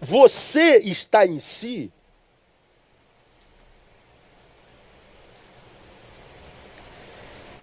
Você 0.01 0.77
está 0.77 1.27
em 1.27 1.37
si? 1.37 1.91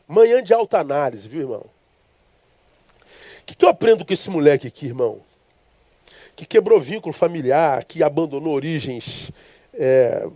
Manhã 0.06 0.40
de 0.40 0.54
alta 0.54 0.78
análise, 0.78 1.26
viu, 1.26 1.40
irmão? 1.40 1.66
O 3.40 3.44
que, 3.44 3.56
que 3.56 3.64
eu 3.64 3.68
aprendo 3.68 4.04
com 4.04 4.12
esse 4.12 4.30
moleque 4.30 4.68
aqui, 4.68 4.86
irmão? 4.86 5.20
Que 6.36 6.46
quebrou 6.46 6.78
vínculo 6.78 7.12
familiar, 7.12 7.84
que 7.84 8.04
abandonou 8.04 8.54
origens 8.54 9.32
é, 9.74 10.28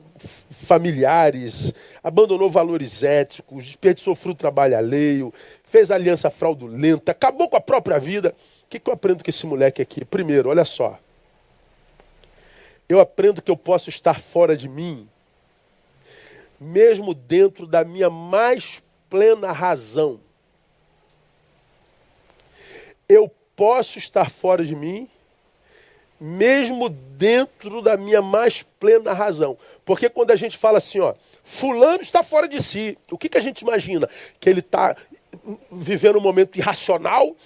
familiares, 0.51 1.73
abandonou 2.03 2.51
valores 2.51 3.03
éticos, 3.03 3.67
desperdiçou 3.67 4.15
fruto 4.15 4.39
trabalho 4.39 4.77
alheio, 4.77 5.33
fez 5.65 5.91
aliança 5.91 6.31
fraudulenta, 6.31 7.13
acabou 7.13 7.49
com 7.49 7.57
a 7.57 7.61
própria 7.61 7.99
vida. 7.99 8.35
O 8.65 8.69
que, 8.69 8.79
que 8.79 8.91
eu 8.91 8.95
aprendo 8.95 9.23
com 9.23 9.31
esse 9.31 9.47
moleque 9.47 9.81
aqui? 9.81 10.05
Primeiro, 10.05 10.49
olha 10.49 10.65
só. 10.65 10.99
Eu 12.89 13.01
aprendo 13.01 13.43
que 13.43 13.51
eu 13.51 13.57
posso 13.57 13.91
estar 13.91 14.21
fora 14.21 14.57
de 14.57 14.69
mim, 14.69 15.09
mesmo 16.61 17.15
dentro 17.15 17.67
da 17.67 17.85
minha 17.85 18.09
mais 18.09 18.83
plena 19.11 19.53
razão. 19.53 20.21
Eu 23.09 23.31
posso 23.57 23.99
estar 23.99 24.31
fora 24.31 24.65
de 24.65 24.75
mim, 24.77 25.09
mesmo 26.21 26.89
dentro 26.89 27.83
da 27.83 27.97
minha 27.97 28.23
mais 28.23 28.63
plena 28.79 29.13
razão. 29.13 29.57
Porque 29.85 30.09
quando 30.09 30.31
a 30.31 30.37
gente 30.37 30.57
fala 30.57 30.79
assim, 30.79 31.01
ó, 31.01 31.15
fulano 31.43 32.01
está 32.01 32.23
fora 32.23 32.49
de 32.49 32.63
si, 32.63 32.99
o 33.11 33.19
que, 33.19 33.29
que 33.29 33.39
a 33.39 33.41
gente 33.43 33.61
imagina? 33.61 34.09
Que 34.41 34.49
ele 34.49 34.61
está 34.61 34.97
vivendo 35.71 36.19
um 36.19 36.23
momento 36.23 36.59
irracional, 36.59 37.37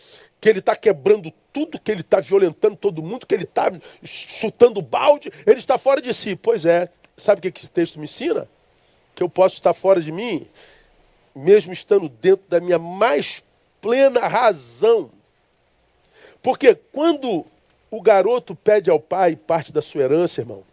que 0.40 0.48
ele 0.48 0.60
está 0.60 0.74
quebrando 0.74 1.32
tudo, 1.52 1.80
que 1.80 1.90
ele 1.90 2.00
está 2.00 2.20
violentando 2.20 2.76
todo 2.76 3.02
mundo, 3.02 3.26
que 3.26 3.34
ele 3.34 3.44
está 3.44 3.72
chutando 4.04 4.80
balde, 4.80 5.30
ele 5.46 5.58
está 5.58 5.76
fora 5.76 6.00
de 6.00 6.14
si. 6.14 6.36
Pois 6.36 6.64
é, 6.64 6.88
sabe 7.16 7.40
o 7.40 7.52
que 7.52 7.58
esse 7.58 7.70
texto 7.70 7.98
me 7.98 8.04
ensina? 8.04 8.48
Que 9.14 9.22
eu 9.22 9.28
posso 9.28 9.56
estar 9.56 9.74
fora 9.74 10.00
de 10.00 10.12
mim, 10.12 10.46
mesmo 11.34 11.72
estando 11.72 12.08
dentro 12.08 12.44
da 12.48 12.60
minha 12.60 12.78
mais 12.78 13.42
plena 13.80 14.26
razão. 14.26 15.10
Porque 16.42 16.74
quando 16.74 17.44
o 17.90 18.00
garoto 18.00 18.54
pede 18.54 18.90
ao 18.90 19.00
pai 19.00 19.34
parte 19.36 19.72
da 19.72 19.82
sua 19.82 20.02
herança, 20.02 20.40
irmão, 20.40 20.64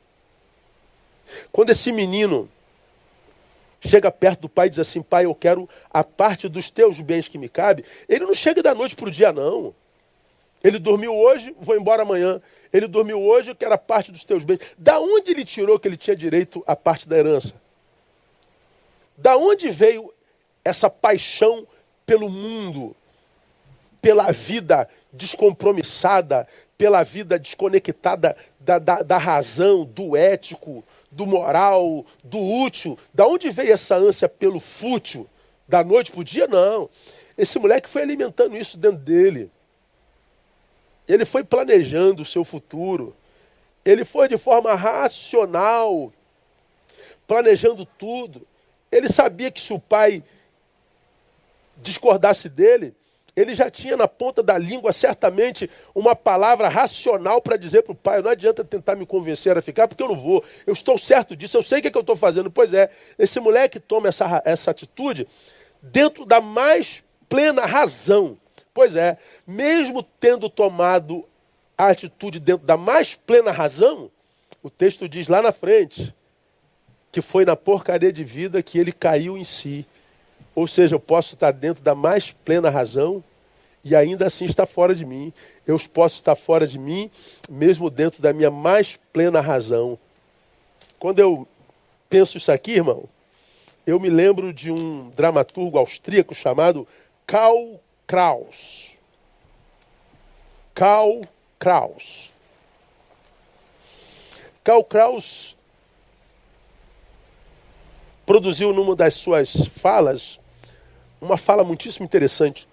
quando 1.52 1.72
esse 1.72 1.92
menino 1.92 2.50
chega 3.82 4.12
perto 4.12 4.42
do 4.42 4.50
pai 4.50 4.68
e 4.68 4.70
diz 4.70 4.80
assim: 4.80 5.02
Pai, 5.02 5.26
eu 5.26 5.36
quero 5.36 5.68
a 5.90 6.04
parte 6.04 6.48
dos 6.48 6.70
teus 6.70 7.00
bens 7.00 7.28
que 7.28 7.38
me 7.38 7.50
cabe. 7.50 7.84
Ele 8.08 8.26
não 8.26 8.34
chega 8.34 8.62
da 8.62 8.74
noite 8.74 8.96
para 8.96 9.08
o 9.08 9.12
dia, 9.12 9.32
não. 9.32 9.74
Ele 10.64 10.80
dormiu 10.80 11.14
hoje, 11.14 11.56
vou 11.60 11.76
embora 11.76 12.02
amanhã. 12.02 12.42
Ele 12.74 12.88
dormiu 12.88 13.22
hoje, 13.22 13.52
eu 13.52 13.56
quero 13.56 13.74
a 13.74 13.78
parte 13.78 14.12
dos 14.12 14.26
teus 14.26 14.44
bens. 14.44 14.60
Da 14.78 15.00
onde 15.00 15.32
ele 15.32 15.46
tirou 15.46 15.80
que 15.80 15.88
ele 15.88 15.98
tinha 15.98 16.16
direito 16.16 16.64
à 16.66 16.76
parte 16.76 17.08
da 17.08 17.18
herança? 17.18 17.54
Da 19.16 19.38
onde 19.38 19.70
veio 19.70 20.14
essa 20.64 20.90
paixão 20.90 21.66
pelo 22.06 22.30
mundo, 22.30 22.96
pela 24.02 24.32
vida 24.32 24.90
descompromissada, 25.14 26.48
pela 26.78 27.04
vida 27.04 27.40
desconectada 27.40 28.38
da, 28.60 28.78
da, 28.78 29.02
da 29.02 29.18
razão, 29.18 29.84
do 29.84 30.16
ético, 30.16 30.84
do 31.12 31.26
moral, 31.26 32.06
do 32.24 32.40
útil. 32.40 32.98
Da 33.14 33.26
onde 33.26 33.50
veio 33.50 33.74
essa 33.74 33.96
ânsia 33.96 34.30
pelo 34.30 34.60
fútil? 34.60 35.28
Da 35.68 35.84
noite 35.84 36.12
para 36.12 36.22
o 36.22 36.24
dia? 36.24 36.48
Não. 36.48 36.90
Esse 37.38 37.58
moleque 37.58 37.90
foi 37.90 38.04
alimentando 38.04 38.56
isso 38.56 38.78
dentro 38.78 39.00
dele. 39.00 39.50
Ele 41.08 41.26
foi 41.26 41.44
planejando 41.44 42.24
o 42.24 42.26
seu 42.26 42.44
futuro. 42.44 43.16
Ele 43.84 44.04
foi 44.04 44.28
de 44.28 44.38
forma 44.38 44.76
racional, 44.76 46.12
planejando 47.26 47.86
tudo. 47.86 48.46
Ele 48.92 49.08
sabia 49.10 49.50
que 49.50 49.62
se 49.62 49.74
o 49.74 49.80
pai 49.80 50.24
discordasse 51.78 52.50
dele, 52.50 52.94
ele 53.38 53.54
já 53.54 53.70
tinha 53.70 53.96
na 53.96 54.08
ponta 54.08 54.42
da 54.42 54.58
língua 54.58 54.92
certamente 54.92 55.70
uma 55.94 56.16
palavra 56.16 56.68
racional 56.68 57.40
para 57.40 57.56
dizer 57.56 57.84
para 57.84 57.92
o 57.92 57.96
pai: 57.96 58.20
não 58.20 58.32
adianta 58.32 58.66
tentar 58.66 58.96
me 58.96 59.06
convencer 59.06 59.56
a 59.56 59.62
ficar, 59.62 59.88
porque 59.88 60.02
eu 60.02 60.08
não 60.08 60.18
vou. 60.18 60.44
Eu 60.66 60.74
estou 60.74 60.98
certo 60.98 61.36
disso, 61.36 61.56
eu 61.56 61.62
sei 61.62 61.78
o 61.78 61.82
que, 61.84 61.88
é 61.90 61.92
que 61.92 61.98
eu 61.98 62.02
estou 62.02 62.18
fazendo. 62.18 62.50
Pois 62.50 62.74
é, 62.74 62.90
esse 63.20 63.40
moleque 63.40 63.80
toma 63.80 64.08
essa, 64.08 64.42
essa 64.44 64.72
atitude 64.72 65.28
dentro 65.80 66.26
da 66.26 66.42
mais 66.42 67.04
plena 67.30 67.64
razão. 67.64 68.40
Pois 68.74 68.96
é, 68.96 69.20
mesmo 69.46 70.02
tendo 70.02 70.50
tomado 70.50 71.24
a 71.78 71.90
atitude 71.90 72.40
dentro 72.40 72.66
da 72.66 72.76
mais 72.76 73.14
plena 73.14 73.52
razão, 73.52 74.10
o 74.64 74.70
texto 74.72 75.08
diz 75.08 75.28
lá 75.28 75.44
na 75.44 75.52
frente 75.52 76.12
que 77.12 77.22
foi 77.22 77.46
na 77.46 77.56
porcaria 77.56 78.12
de 78.12 78.24
vida 78.24 78.64
que 78.64 78.80
ele 78.80 78.92
caiu 78.92 79.38
em 79.38 79.44
si. 79.44 79.86
Ou 80.56 80.68
seja, 80.68 80.96
eu 80.96 81.00
posso 81.00 81.36
estar 81.36 81.52
dentro 81.52 81.84
da 81.84 81.94
mais 81.94 82.32
plena 82.32 82.72
razão 82.72 83.24
e 83.88 83.96
ainda 83.96 84.28
assim 84.28 84.46
estar 84.46 84.66
fora 84.66 84.94
de 84.94 85.06
mim. 85.06 85.32
Eu 85.66 85.80
posso 85.94 86.16
estar 86.16 86.36
fora 86.36 86.68
de 86.68 86.78
mim, 86.78 87.10
mesmo 87.50 87.90
dentro 87.90 88.22
da 88.22 88.34
minha 88.34 88.52
mais 88.52 89.00
plena 89.14 89.40
razão. 89.40 89.98
Quando 91.00 91.20
eu 91.20 91.48
penso 92.10 92.38
isso 92.38 92.52
aqui, 92.52 92.74
irmão, 92.74 93.06
eu 93.86 93.98
me 93.98 94.10
lembro 94.10 94.52
de 94.52 94.70
um 94.70 95.10
dramaturgo 95.12 95.78
austríaco 95.78 96.36
chamado 96.36 96.86
Karl 97.26 97.80
Kraus. 98.06 98.98
Karl 100.76 101.22
Kraus. 101.58 102.30
Karl 104.66 104.84
Kraus 104.84 105.56
produziu 108.26 108.74
numa 108.74 108.98
das 108.98 109.14
suas 109.14 109.66
falas 109.68 110.38
uma 111.22 111.38
fala 111.38 111.64
muitíssimo 111.64 112.06
interessante. 112.06 112.68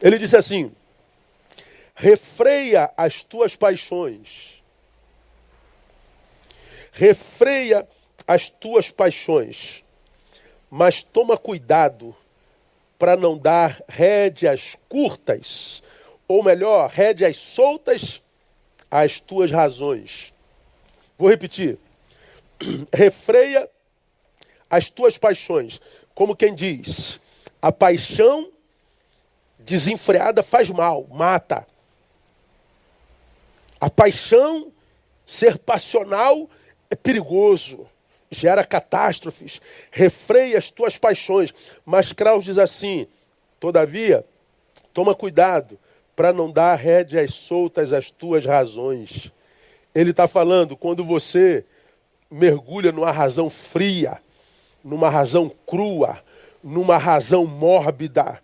Ele 0.00 0.18
disse 0.18 0.36
assim: 0.36 0.72
refreia 1.94 2.90
as 2.96 3.22
tuas 3.22 3.54
paixões, 3.54 4.62
refreia 6.92 7.86
as 8.26 8.48
tuas 8.48 8.90
paixões, 8.90 9.84
mas 10.70 11.02
toma 11.02 11.36
cuidado 11.36 12.14
para 12.98 13.16
não 13.16 13.36
dar 13.36 13.82
rédeas 13.88 14.76
curtas, 14.88 15.82
ou 16.28 16.42
melhor, 16.42 16.88
rédeas 16.88 17.36
soltas 17.36 18.22
às 18.90 19.20
tuas 19.20 19.50
razões. 19.50 20.32
Vou 21.18 21.28
repetir. 21.28 21.78
Refreia 22.92 23.68
as 24.68 24.90
tuas 24.90 25.18
paixões. 25.18 25.80
Como 26.14 26.36
quem 26.36 26.54
diz, 26.54 27.20
a 27.60 27.72
paixão 27.72 28.50
desenfreada 29.64 30.42
faz 30.42 30.68
mal, 30.70 31.06
mata. 31.10 31.66
A 33.80 33.88
paixão, 33.88 34.70
ser 35.24 35.58
passional, 35.58 36.48
é 36.90 36.96
perigoso, 36.96 37.86
gera 38.30 38.64
catástrofes, 38.64 39.60
refreia 39.90 40.58
as 40.58 40.70
tuas 40.70 40.98
paixões. 40.98 41.52
Mas 41.84 42.12
Kraus 42.12 42.44
diz 42.44 42.58
assim: 42.58 43.06
todavia, 43.58 44.24
toma 44.92 45.14
cuidado 45.14 45.78
para 46.14 46.32
não 46.32 46.50
dar 46.50 46.74
rédeas 46.74 47.34
soltas 47.34 47.92
às 47.92 48.10
tuas 48.10 48.44
razões. 48.44 49.32
Ele 49.94 50.10
está 50.10 50.28
falando, 50.28 50.76
quando 50.76 51.04
você 51.04 51.64
mergulha 52.30 52.92
numa 52.92 53.10
razão 53.10 53.50
fria, 53.50 54.20
numa 54.84 55.08
razão 55.08 55.50
crua, 55.66 56.22
numa 56.62 56.96
razão 56.96 57.46
mórbida, 57.46 58.40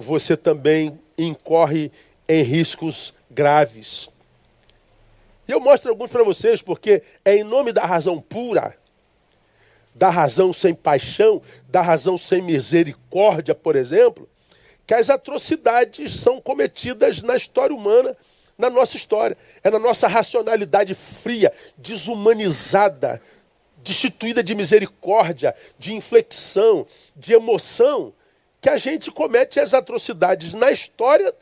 você 0.00 0.36
também 0.36 0.98
incorre 1.16 1.92
em 2.28 2.42
riscos 2.42 3.12
graves. 3.30 4.08
E 5.46 5.52
eu 5.52 5.60
mostro 5.60 5.90
alguns 5.90 6.10
para 6.10 6.22
vocês, 6.22 6.62
porque 6.62 7.02
é 7.24 7.36
em 7.36 7.44
nome 7.44 7.72
da 7.72 7.84
razão 7.84 8.20
pura, 8.20 8.76
da 9.94 10.08
razão 10.08 10.52
sem 10.52 10.72
paixão, 10.72 11.42
da 11.68 11.82
razão 11.82 12.16
sem 12.16 12.40
misericórdia, 12.40 13.54
por 13.54 13.76
exemplo, 13.76 14.28
que 14.86 14.94
as 14.94 15.10
atrocidades 15.10 16.16
são 16.16 16.40
cometidas 16.40 17.22
na 17.22 17.36
história 17.36 17.74
humana 17.74 18.16
na 18.56 18.70
nossa 18.70 18.96
história. 18.96 19.36
É 19.64 19.70
na 19.70 19.78
nossa 19.78 20.06
racionalidade 20.06 20.94
fria, 20.94 21.52
desumanizada, 21.76 23.20
destituída 23.78 24.42
de 24.42 24.54
misericórdia, 24.54 25.54
de 25.78 25.94
inflexão, 25.94 26.86
de 27.16 27.32
emoção, 27.32 28.12
que 28.60 28.68
a 28.68 28.76
gente 28.76 29.10
comete 29.10 29.58
as 29.58 29.74
atrocidades 29.74 30.54
na 30.54 30.70
história 30.70 31.34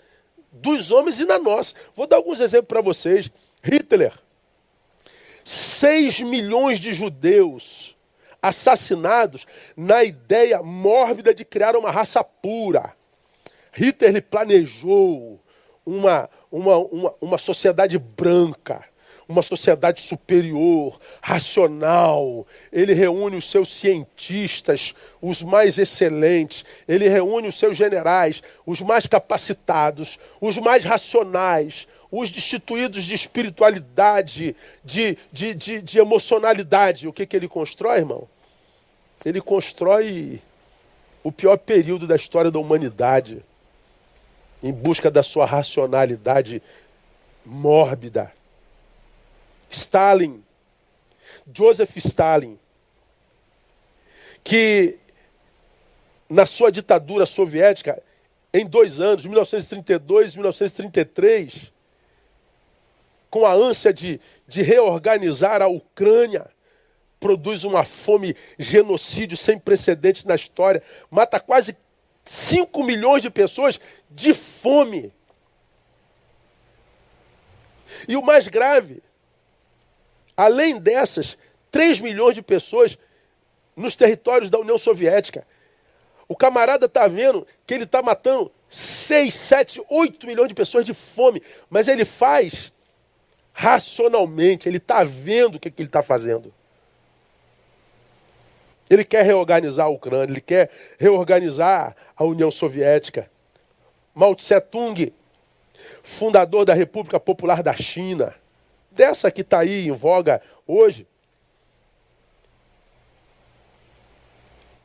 dos 0.52 0.90
homens 0.90 1.18
e 1.20 1.24
na 1.24 1.38
nossa. 1.38 1.74
Vou 1.94 2.06
dar 2.06 2.16
alguns 2.16 2.40
exemplos 2.40 2.68
para 2.68 2.80
vocês. 2.80 3.30
Hitler, 3.62 4.12
6 5.44 6.20
milhões 6.20 6.78
de 6.78 6.92
judeus 6.92 7.96
assassinados 8.40 9.46
na 9.76 10.04
ideia 10.04 10.62
mórbida 10.62 11.34
de 11.34 11.44
criar 11.44 11.76
uma 11.76 11.90
raça 11.90 12.22
pura. 12.22 12.94
Hitler 13.72 14.22
planejou 14.22 15.40
uma, 15.84 16.28
uma, 16.50 16.76
uma, 16.76 17.14
uma 17.20 17.38
sociedade 17.38 17.98
branca, 17.98 18.84
uma 19.28 19.42
sociedade 19.42 20.00
superior, 20.00 20.98
racional. 21.20 22.46
Ele 22.72 22.94
reúne 22.94 23.36
os 23.36 23.50
seus 23.50 23.68
cientistas, 23.68 24.94
os 25.20 25.42
mais 25.42 25.78
excelentes. 25.78 26.64
Ele 26.88 27.08
reúne 27.08 27.48
os 27.48 27.58
seus 27.58 27.76
generais, 27.76 28.42
os 28.64 28.80
mais 28.80 29.06
capacitados, 29.06 30.18
os 30.40 30.56
mais 30.56 30.82
racionais, 30.82 31.86
os 32.10 32.30
destituídos 32.30 33.04
de 33.04 33.14
espiritualidade, 33.14 34.56
de, 34.82 35.18
de, 35.30 35.54
de, 35.54 35.82
de 35.82 35.98
emocionalidade. 35.98 37.06
O 37.06 37.12
que, 37.12 37.26
que 37.26 37.36
ele 37.36 37.48
constrói, 37.48 37.98
irmão? 37.98 38.26
Ele 39.24 39.42
constrói 39.42 40.40
o 41.22 41.30
pior 41.30 41.58
período 41.58 42.06
da 42.06 42.16
história 42.16 42.50
da 42.50 42.58
humanidade 42.58 43.44
em 44.62 44.72
busca 44.72 45.10
da 45.10 45.22
sua 45.22 45.44
racionalidade 45.44 46.62
mórbida. 47.44 48.32
Stalin, 49.70 50.42
Joseph 51.52 51.96
Stalin, 51.96 52.58
que 54.42 54.98
na 56.28 56.44
sua 56.46 56.70
ditadura 56.70 57.26
soviética, 57.26 58.02
em 58.52 58.66
dois 58.66 59.00
anos, 59.00 59.24
1932 59.24 60.34
e 60.34 60.36
1933, 60.36 61.72
com 63.30 63.44
a 63.44 63.52
ânsia 63.52 63.92
de, 63.92 64.20
de 64.46 64.62
reorganizar 64.62 65.62
a 65.62 65.68
Ucrânia, 65.68 66.46
produz 67.20 67.64
uma 67.64 67.84
fome 67.84 68.36
genocídio 68.58 69.36
sem 69.36 69.58
precedentes 69.58 70.24
na 70.24 70.34
história, 70.34 70.82
mata 71.10 71.40
quase 71.40 71.76
5 72.24 72.84
milhões 72.84 73.22
de 73.22 73.30
pessoas 73.30 73.80
de 74.10 74.32
fome. 74.32 75.12
E 78.06 78.16
o 78.16 78.22
mais 78.22 78.48
grave, 78.48 79.02
além 80.38 80.78
dessas, 80.78 81.36
3 81.72 81.98
milhões 81.98 82.36
de 82.36 82.42
pessoas 82.42 82.96
nos 83.74 83.96
territórios 83.96 84.48
da 84.48 84.58
União 84.60 84.78
Soviética. 84.78 85.44
O 86.28 86.36
camarada 86.36 86.86
está 86.86 87.08
vendo 87.08 87.44
que 87.66 87.74
ele 87.74 87.82
está 87.82 88.00
matando 88.00 88.52
6, 88.70 89.34
7, 89.34 89.82
8 89.90 90.26
milhões 90.28 90.46
de 90.46 90.54
pessoas 90.54 90.86
de 90.86 90.94
fome, 90.94 91.42
mas 91.68 91.88
ele 91.88 92.04
faz 92.04 92.72
racionalmente, 93.52 94.68
ele 94.68 94.76
está 94.76 95.02
vendo 95.02 95.56
o 95.56 95.60
que, 95.60 95.72
que 95.72 95.82
ele 95.82 95.88
está 95.88 96.04
fazendo. 96.04 96.54
Ele 98.88 99.04
quer 99.04 99.24
reorganizar 99.24 99.86
a 99.86 99.90
Ucrânia, 99.90 100.32
ele 100.32 100.40
quer 100.40 100.70
reorganizar 101.00 101.96
a 102.16 102.24
União 102.24 102.50
Soviética. 102.50 103.28
Mao 104.14 104.36
Tse 104.36 104.60
Tung, 104.60 105.12
fundador 106.00 106.64
da 106.64 106.74
República 106.74 107.18
Popular 107.18 107.60
da 107.60 107.74
China, 107.74 108.37
dessa 108.98 109.30
que 109.30 109.42
está 109.42 109.60
aí 109.60 109.86
em 109.86 109.92
voga 109.92 110.42
hoje. 110.66 111.06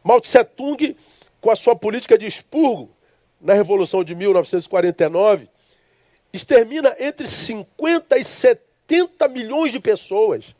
Mao 0.03 0.21
Tse 0.21 0.43
Tung, 0.43 0.95
com 1.41 1.49
a 1.49 1.55
sua 1.55 1.75
política 1.75 2.15
de 2.15 2.27
expurgo 2.27 2.95
na 3.41 3.53
Revolução 3.53 4.03
de 4.03 4.13
1949, 4.13 5.49
extermina 6.31 6.95
entre 6.99 7.25
50 7.25 8.15
e 8.17 8.23
70 8.23 9.27
milhões 9.29 9.71
de 9.71 9.79
pessoas. 9.79 10.53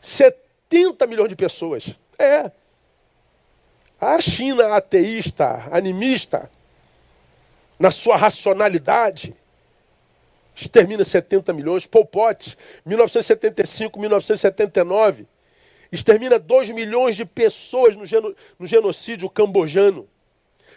70 0.00 1.06
milhões 1.06 1.28
de 1.28 1.36
pessoas. 1.36 1.94
É. 2.18 2.50
A 4.00 4.18
China 4.20 4.74
ateísta, 4.74 5.68
animista, 5.70 6.50
na 7.78 7.90
sua 7.90 8.16
racionalidade, 8.16 9.36
extermina 10.60 11.04
70 11.04 11.52
milhões. 11.52 11.86
Pol 11.86 12.04
Pot, 12.04 12.56
1975, 12.84 13.98
1979, 13.98 15.26
extermina 15.90 16.38
2 16.38 16.70
milhões 16.70 17.16
de 17.16 17.24
pessoas 17.24 17.96
no, 17.96 18.04
geno, 18.04 18.34
no 18.58 18.66
genocídio 18.66 19.30
cambojano. 19.30 20.08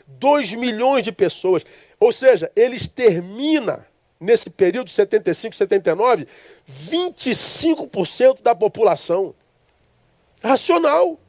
2 0.08 0.54
milhões 0.54 1.04
de 1.04 1.12
pessoas. 1.12 1.66
Ou 2.00 2.12
seja, 2.12 2.52
ele 2.56 2.76
extermina, 2.76 3.86
nesse 4.20 4.50
período 4.50 4.90
75, 4.90 5.56
79, 5.56 6.28
25% 6.70 8.42
da 8.42 8.54
população. 8.54 9.34
Racional. 10.44 11.20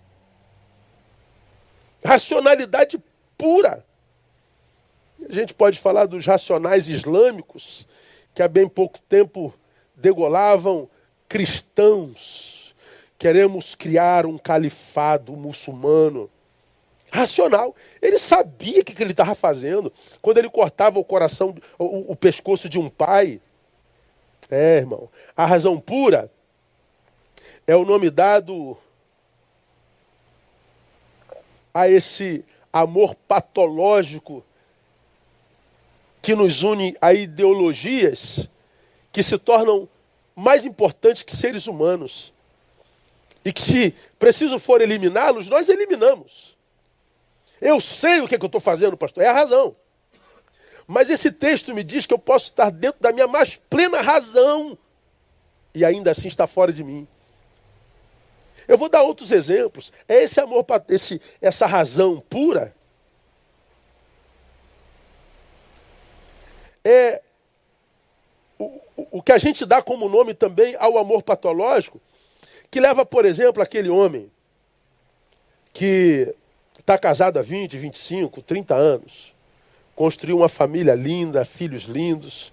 Racionalidade 2.04 3.02
pura. 3.38 3.84
A 5.28 5.32
gente 5.32 5.54
pode 5.54 5.78
falar 5.78 6.06
dos 6.06 6.26
racionais 6.26 6.88
islâmicos, 6.88 7.86
que 8.34 8.42
há 8.42 8.48
bem 8.48 8.68
pouco 8.68 8.98
tempo 9.00 9.52
degolavam 9.94 10.88
cristãos. 11.28 12.74
Queremos 13.18 13.74
criar 13.74 14.26
um 14.26 14.36
califado 14.36 15.32
muçulmano. 15.32 16.30
Racional. 17.10 17.76
Ele 18.00 18.18
sabia 18.18 18.80
o 18.80 18.84
que 18.84 19.00
ele 19.02 19.10
estava 19.12 19.34
fazendo. 19.34 19.92
Quando 20.20 20.38
ele 20.38 20.48
cortava 20.48 20.98
o 20.98 21.04
coração, 21.04 21.54
o, 21.78 22.12
o 22.12 22.16
pescoço 22.16 22.68
de 22.68 22.78
um 22.78 22.88
pai. 22.88 23.40
É, 24.50 24.78
irmão. 24.78 25.08
A 25.36 25.46
razão 25.46 25.78
pura 25.78 26.30
é 27.66 27.76
o 27.76 27.84
nome 27.84 28.10
dado 28.10 28.76
a 31.72 31.88
esse 31.88 32.44
amor 32.72 33.14
patológico 33.14 34.44
que 36.22 36.34
nos 36.34 36.62
une 36.62 36.96
a 37.00 37.12
ideologias 37.12 38.48
que 39.10 39.22
se 39.22 39.36
tornam 39.36 39.88
mais 40.34 40.64
importantes 40.64 41.24
que 41.24 41.36
seres 41.36 41.66
humanos. 41.66 42.32
E 43.44 43.52
que 43.52 43.60
se 43.60 43.94
preciso 44.18 44.58
for 44.60 44.80
eliminá-los, 44.80 45.48
nós 45.48 45.68
eliminamos. 45.68 46.56
Eu 47.60 47.80
sei 47.80 48.20
o 48.20 48.28
que, 48.28 48.36
é 48.36 48.38
que 48.38 48.44
eu 48.44 48.46
estou 48.46 48.60
fazendo, 48.60 48.96
pastor, 48.96 49.24
é 49.24 49.28
a 49.28 49.32
razão. 49.32 49.74
Mas 50.86 51.10
esse 51.10 51.32
texto 51.32 51.74
me 51.74 51.82
diz 51.82 52.06
que 52.06 52.14
eu 52.14 52.18
posso 52.18 52.50
estar 52.50 52.70
dentro 52.70 53.00
da 53.00 53.12
minha 53.12 53.26
mais 53.26 53.56
plena 53.56 54.00
razão 54.00 54.78
e 55.74 55.84
ainda 55.84 56.10
assim 56.10 56.28
está 56.28 56.46
fora 56.46 56.72
de 56.72 56.84
mim. 56.84 57.06
Eu 58.68 58.78
vou 58.78 58.88
dar 58.88 59.02
outros 59.02 59.32
exemplos. 59.32 59.92
É 60.08 60.22
esse 60.22 60.40
amor, 60.40 60.64
esse, 60.88 61.20
essa 61.40 61.66
razão 61.66 62.20
pura. 62.28 62.74
É 66.84 67.22
o, 68.58 68.80
o 69.10 69.22
que 69.22 69.32
a 69.32 69.38
gente 69.38 69.64
dá 69.64 69.82
como 69.82 70.08
nome 70.08 70.34
também 70.34 70.76
ao 70.78 70.98
amor 70.98 71.22
patológico, 71.22 72.00
que 72.70 72.80
leva, 72.80 73.04
por 73.04 73.24
exemplo, 73.24 73.62
aquele 73.62 73.88
homem 73.88 74.30
que 75.72 76.34
está 76.78 76.98
casado 76.98 77.38
há 77.38 77.42
20, 77.42 77.76
25, 77.76 78.42
30 78.42 78.74
anos, 78.74 79.34
construiu 79.94 80.38
uma 80.38 80.48
família 80.48 80.94
linda, 80.94 81.44
filhos 81.44 81.84
lindos, 81.84 82.52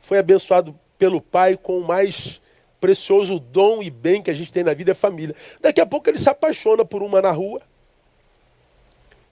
foi 0.00 0.18
abençoado 0.18 0.78
pelo 0.98 1.20
pai 1.20 1.56
com 1.56 1.78
o 1.78 1.86
mais 1.86 2.40
precioso 2.80 3.38
dom 3.38 3.82
e 3.82 3.90
bem 3.90 4.22
que 4.22 4.30
a 4.30 4.34
gente 4.34 4.52
tem 4.52 4.64
na 4.64 4.74
vida 4.74 4.92
é 4.92 4.94
família. 4.94 5.34
Daqui 5.60 5.80
a 5.80 5.86
pouco 5.86 6.08
ele 6.08 6.18
se 6.18 6.28
apaixona 6.28 6.84
por 6.84 7.02
uma 7.02 7.20
na 7.20 7.30
rua. 7.30 7.60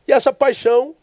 E 0.06 0.12
essa 0.12 0.32
paixão 0.32 0.94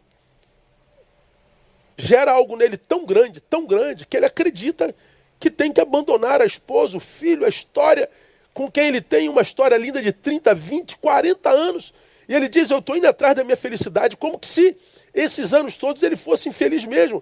gera 1.97 2.31
algo 2.31 2.55
nele 2.55 2.77
tão 2.77 3.05
grande, 3.05 3.39
tão 3.39 3.65
grande, 3.65 4.05
que 4.05 4.17
ele 4.17 4.25
acredita 4.25 4.93
que 5.39 5.49
tem 5.49 5.71
que 5.71 5.81
abandonar 5.81 6.41
a 6.41 6.45
esposa, 6.45 6.97
o 6.97 6.99
filho, 6.99 7.45
a 7.45 7.49
história 7.49 8.09
com 8.53 8.71
quem 8.71 8.87
ele 8.87 9.01
tem 9.01 9.27
uma 9.27 9.41
história 9.41 9.75
linda 9.75 10.01
de 10.01 10.13
30, 10.13 10.55
20, 10.55 10.97
40 10.97 11.49
anos. 11.49 11.93
E 12.27 12.33
ele 12.33 12.47
diz: 12.47 12.71
Eu 12.71 12.79
estou 12.79 12.95
indo 12.95 13.05
atrás 13.05 13.35
da 13.35 13.43
minha 13.43 13.57
felicidade, 13.57 14.15
como 14.15 14.39
que 14.39 14.47
se 14.47 14.77
esses 15.13 15.53
anos 15.53 15.75
todos 15.77 16.01
ele 16.03 16.15
fosse 16.15 16.47
infeliz 16.47 16.85
mesmo. 16.85 17.21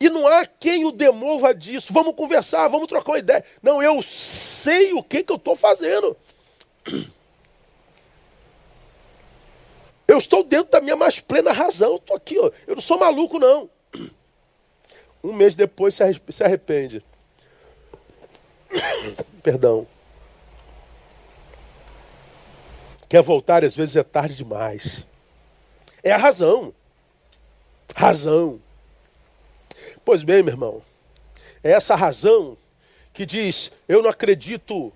E 0.00 0.08
não 0.10 0.26
há 0.26 0.46
quem 0.46 0.84
o 0.84 0.92
demova 0.92 1.54
disso. 1.54 1.92
Vamos 1.92 2.14
conversar, 2.14 2.68
vamos 2.68 2.86
trocar 2.86 3.12
uma 3.12 3.18
ideia. 3.18 3.44
Não, 3.62 3.82
eu 3.82 4.02
sei 4.02 4.92
o 4.92 5.02
que, 5.02 5.22
que 5.22 5.32
eu 5.32 5.36
estou 5.36 5.56
fazendo. 5.56 6.16
Eu 10.08 10.18
estou 10.18 10.44
dentro 10.44 10.70
da 10.70 10.80
minha 10.80 10.96
mais 10.96 11.20
plena 11.20 11.52
razão. 11.52 11.96
Estou 11.96 12.16
aqui, 12.16 12.38
ó. 12.38 12.50
eu 12.66 12.76
não 12.76 12.82
sou 12.82 12.98
maluco, 12.98 13.38
não. 13.38 13.68
Um 15.26 15.32
mês 15.32 15.56
depois 15.56 15.92
se 15.92 16.44
arrepende. 16.44 17.04
Perdão. 19.42 19.84
Quer 23.08 23.22
voltar, 23.22 23.64
às 23.64 23.74
vezes 23.74 23.96
é 23.96 24.04
tarde 24.04 24.36
demais. 24.36 25.04
É 26.00 26.12
a 26.12 26.16
razão. 26.16 26.72
Razão. 27.92 28.60
Pois 30.04 30.22
bem, 30.22 30.44
meu 30.44 30.54
irmão, 30.54 30.80
é 31.60 31.72
essa 31.72 31.96
razão 31.96 32.56
que 33.12 33.26
diz: 33.26 33.72
eu 33.88 34.04
não 34.04 34.10
acredito 34.10 34.92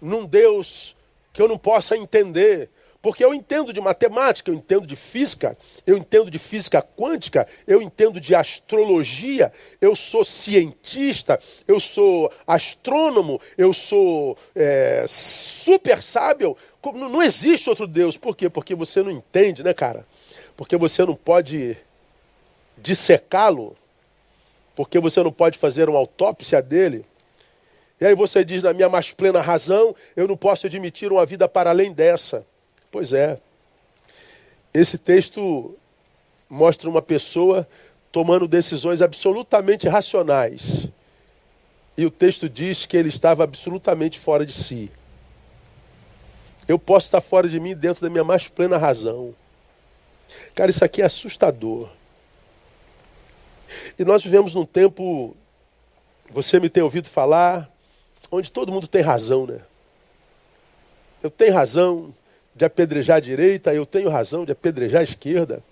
num 0.00 0.24
Deus 0.24 0.96
que 1.34 1.42
eu 1.42 1.48
não 1.48 1.58
possa 1.58 1.98
entender. 1.98 2.70
Porque 3.06 3.24
eu 3.24 3.32
entendo 3.32 3.72
de 3.72 3.80
matemática, 3.80 4.50
eu 4.50 4.54
entendo 4.56 4.84
de 4.84 4.96
física, 4.96 5.56
eu 5.86 5.96
entendo 5.96 6.28
de 6.28 6.40
física 6.40 6.82
quântica, 6.82 7.46
eu 7.64 7.80
entendo 7.80 8.20
de 8.20 8.34
astrologia, 8.34 9.52
eu 9.80 9.94
sou 9.94 10.24
cientista, 10.24 11.38
eu 11.68 11.78
sou 11.78 12.32
astrônomo, 12.44 13.40
eu 13.56 13.72
sou 13.72 14.36
é, 14.56 15.04
super 15.06 16.02
sábio. 16.02 16.56
Não 16.82 17.22
existe 17.22 17.70
outro 17.70 17.86
Deus. 17.86 18.16
Por 18.16 18.36
quê? 18.36 18.50
Porque 18.50 18.74
você 18.74 19.00
não 19.04 19.12
entende, 19.12 19.62
né, 19.62 19.72
cara? 19.72 20.04
Porque 20.56 20.76
você 20.76 21.04
não 21.04 21.14
pode 21.14 21.76
dissecá-lo, 22.76 23.76
porque 24.74 24.98
você 24.98 25.22
não 25.22 25.30
pode 25.30 25.56
fazer 25.58 25.88
uma 25.88 26.00
autópsia 26.00 26.60
dele. 26.60 27.06
E 28.00 28.04
aí 28.04 28.16
você 28.16 28.44
diz, 28.44 28.64
na 28.64 28.72
minha 28.72 28.88
mais 28.88 29.12
plena 29.12 29.40
razão, 29.40 29.94
eu 30.16 30.26
não 30.26 30.36
posso 30.36 30.66
admitir 30.66 31.12
uma 31.12 31.24
vida 31.24 31.48
para 31.48 31.70
além 31.70 31.92
dessa. 31.92 32.44
Pois 32.96 33.12
é. 33.12 33.38
Esse 34.72 34.96
texto 34.96 35.76
mostra 36.48 36.88
uma 36.88 37.02
pessoa 37.02 37.68
tomando 38.10 38.48
decisões 38.48 39.02
absolutamente 39.02 39.86
racionais. 39.86 40.88
E 41.94 42.06
o 42.06 42.10
texto 42.10 42.48
diz 42.48 42.86
que 42.86 42.96
ele 42.96 43.10
estava 43.10 43.44
absolutamente 43.44 44.18
fora 44.18 44.46
de 44.46 44.54
si. 44.54 44.90
Eu 46.66 46.78
posso 46.78 47.04
estar 47.04 47.20
fora 47.20 47.46
de 47.50 47.60
mim 47.60 47.76
dentro 47.76 48.00
da 48.00 48.08
minha 48.08 48.24
mais 48.24 48.48
plena 48.48 48.78
razão. 48.78 49.34
Cara, 50.54 50.70
isso 50.70 50.82
aqui 50.82 51.02
é 51.02 51.04
assustador. 51.04 51.90
E 53.98 54.06
nós 54.06 54.24
vivemos 54.24 54.54
num 54.54 54.64
tempo, 54.64 55.36
você 56.30 56.58
me 56.58 56.70
tem 56.70 56.82
ouvido 56.82 57.10
falar, 57.10 57.70
onde 58.30 58.50
todo 58.50 58.72
mundo 58.72 58.88
tem 58.88 59.02
razão, 59.02 59.46
né? 59.46 59.60
Eu 61.22 61.28
tenho 61.28 61.52
razão, 61.52 62.14
de 62.56 62.64
apedrejar 62.64 63.18
a 63.18 63.20
direita, 63.20 63.74
eu 63.74 63.84
tenho 63.84 64.08
razão 64.08 64.44
de 64.44 64.52
apedrejar 64.52 65.00
a 65.00 65.04
esquerda. 65.04 65.62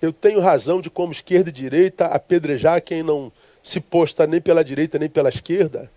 Eu 0.00 0.12
tenho 0.12 0.40
razão 0.40 0.80
de, 0.80 0.88
como 0.88 1.12
esquerda 1.12 1.50
e 1.50 1.52
direita, 1.52 2.06
apedrejar 2.06 2.80
quem 2.80 3.02
não 3.02 3.30
se 3.62 3.80
posta 3.80 4.26
nem 4.26 4.40
pela 4.40 4.64
direita 4.64 4.98
nem 4.98 5.10
pela 5.10 5.28
esquerda. 5.28 5.90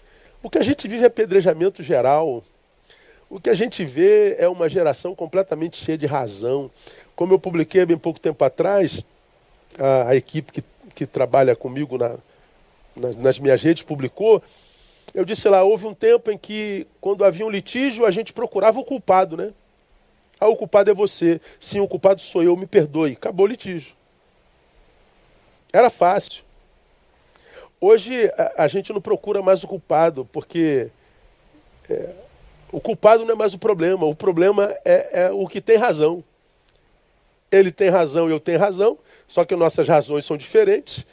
O 0.43 0.49
que 0.49 0.57
a 0.57 0.61
gente 0.61 0.87
vive 0.87 1.03
é 1.03 1.07
apedrejamento 1.07 1.81
geral. 1.81 2.43
O 3.29 3.39
que 3.39 3.49
a 3.49 3.53
gente 3.53 3.83
vê 3.85 4.35
é 4.37 4.47
uma 4.47 4.67
geração 4.67 5.15
completamente 5.15 5.77
cheia 5.77 5.97
de 5.97 6.05
razão. 6.05 6.69
Como 7.15 7.33
eu 7.33 7.39
publiquei 7.39 7.81
há 7.81 7.85
bem 7.85 7.97
pouco 7.97 8.19
tempo 8.19 8.43
atrás, 8.43 9.03
a, 9.79 10.09
a 10.09 10.15
equipe 10.15 10.51
que, 10.51 10.63
que 10.93 11.05
trabalha 11.05 11.55
comigo 11.55 11.97
na, 11.97 12.17
na, 12.95 13.13
nas 13.13 13.39
minhas 13.39 13.63
redes 13.63 13.83
publicou. 13.83 14.43
Eu 15.13 15.23
disse 15.23 15.47
lá, 15.47 15.63
houve 15.63 15.87
um 15.87 15.93
tempo 15.93 16.29
em 16.29 16.37
que, 16.37 16.85
quando 16.99 17.23
havia 17.23 17.45
um 17.45 17.49
litígio, 17.49 18.05
a 18.05 18.11
gente 18.11 18.33
procurava 18.33 18.79
o 18.79 18.83
culpado, 18.83 19.37
né? 19.37 19.53
Ah, 20.39 20.47
o 20.47 20.55
culpado 20.55 20.89
é 20.89 20.93
você. 20.93 21.39
Sim, 21.59 21.79
o 21.79 21.87
culpado 21.87 22.21
sou 22.21 22.43
eu, 22.43 22.55
me 22.55 22.65
perdoe. 22.65 23.13
Acabou 23.13 23.45
o 23.45 23.49
litígio. 23.49 23.93
Era 25.71 25.89
fácil. 25.89 26.43
Hoje 27.79 28.31
a, 28.37 28.63
a 28.63 28.67
gente 28.67 28.91
não 28.93 29.01
procura 29.01 29.41
mais 29.41 29.63
o 29.63 29.67
culpado, 29.67 30.25
porque 30.31 30.89
é, 31.89 32.09
o 32.71 32.79
culpado 32.79 33.25
não 33.25 33.33
é 33.33 33.35
mais 33.35 33.53
o 33.53 33.59
problema. 33.59 34.05
O 34.05 34.15
problema 34.15 34.75
é, 34.83 35.25
é 35.25 35.31
o 35.31 35.47
que 35.47 35.61
tem 35.61 35.77
razão. 35.77 36.23
Ele 37.51 37.71
tem 37.71 37.89
razão 37.89 38.27
e 38.27 38.31
eu 38.31 38.39
tenho 38.39 38.59
razão, 38.59 38.97
só 39.27 39.45
que 39.45 39.55
nossas 39.55 39.87
razões 39.87 40.25
são 40.25 40.35
diferentes 40.35 41.05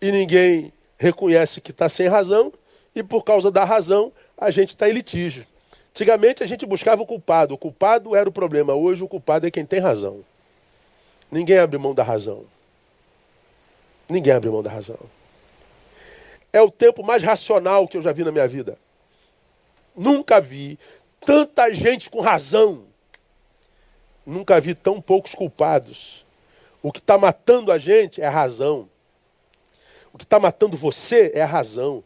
e 0.00 0.10
ninguém 0.12 0.72
reconhece 0.96 1.60
que 1.60 1.70
está 1.70 1.88
sem 1.88 2.08
razão, 2.08 2.52
e 2.94 3.02
por 3.02 3.22
causa 3.22 3.50
da 3.50 3.64
razão 3.64 4.12
a 4.36 4.50
gente 4.50 4.70
está 4.70 4.88
em 4.88 4.92
litígio. 4.92 5.46
Antigamente 5.98 6.44
a 6.44 6.46
gente 6.46 6.64
buscava 6.64 7.02
o 7.02 7.06
culpado, 7.06 7.54
o 7.54 7.58
culpado 7.58 8.14
era 8.14 8.28
o 8.28 8.32
problema, 8.32 8.72
hoje 8.72 9.02
o 9.02 9.08
culpado 9.08 9.48
é 9.48 9.50
quem 9.50 9.66
tem 9.66 9.80
razão. 9.80 10.24
Ninguém 11.28 11.58
abre 11.58 11.76
mão 11.76 11.92
da 11.92 12.04
razão. 12.04 12.44
Ninguém 14.08 14.32
abre 14.32 14.48
mão 14.48 14.62
da 14.62 14.70
razão. 14.70 15.00
É 16.52 16.62
o 16.62 16.70
tempo 16.70 17.02
mais 17.02 17.20
racional 17.24 17.88
que 17.88 17.96
eu 17.96 18.02
já 18.02 18.12
vi 18.12 18.22
na 18.22 18.30
minha 18.30 18.46
vida. 18.46 18.78
Nunca 19.96 20.40
vi 20.40 20.78
tanta 21.20 21.74
gente 21.74 22.08
com 22.08 22.20
razão. 22.20 22.84
Nunca 24.24 24.60
vi 24.60 24.76
tão 24.76 25.00
poucos 25.00 25.34
culpados. 25.34 26.24
O 26.80 26.92
que 26.92 27.00
está 27.00 27.18
matando 27.18 27.72
a 27.72 27.78
gente 27.78 28.22
é 28.22 28.26
a 28.28 28.30
razão. 28.30 28.88
O 30.12 30.18
que 30.18 30.22
está 30.22 30.38
matando 30.38 30.76
você 30.76 31.32
é 31.34 31.42
a 31.42 31.46
razão. 31.46 32.04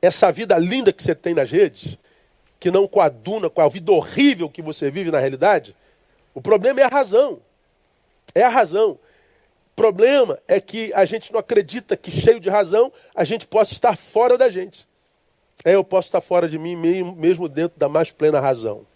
Essa 0.00 0.30
vida 0.30 0.56
linda 0.56 0.92
que 0.92 1.02
você 1.02 1.16
tem 1.16 1.34
nas 1.34 1.50
redes, 1.50 1.98
que 2.64 2.70
não 2.70 2.88
coaduna 2.88 3.50
com 3.50 3.60
a 3.60 3.68
vida 3.68 3.92
horrível 3.92 4.48
que 4.48 4.62
você 4.62 4.90
vive 4.90 5.10
na 5.10 5.18
realidade, 5.18 5.76
o 6.32 6.40
problema 6.40 6.80
é 6.80 6.84
a 6.84 6.88
razão. 6.88 7.42
É 8.34 8.42
a 8.42 8.48
razão. 8.48 8.92
O 8.92 9.76
problema 9.76 10.38
é 10.48 10.58
que 10.58 10.90
a 10.94 11.04
gente 11.04 11.30
não 11.30 11.38
acredita 11.38 11.94
que, 11.94 12.10
cheio 12.10 12.40
de 12.40 12.48
razão, 12.48 12.90
a 13.14 13.22
gente 13.22 13.46
possa 13.46 13.74
estar 13.74 13.94
fora 13.98 14.38
da 14.38 14.48
gente. 14.48 14.88
É, 15.62 15.74
eu 15.74 15.84
posso 15.84 16.08
estar 16.08 16.22
fora 16.22 16.48
de 16.48 16.58
mim 16.58 16.74
mesmo 16.74 17.50
dentro 17.50 17.78
da 17.78 17.86
mais 17.86 18.10
plena 18.10 18.40
razão. 18.40 18.86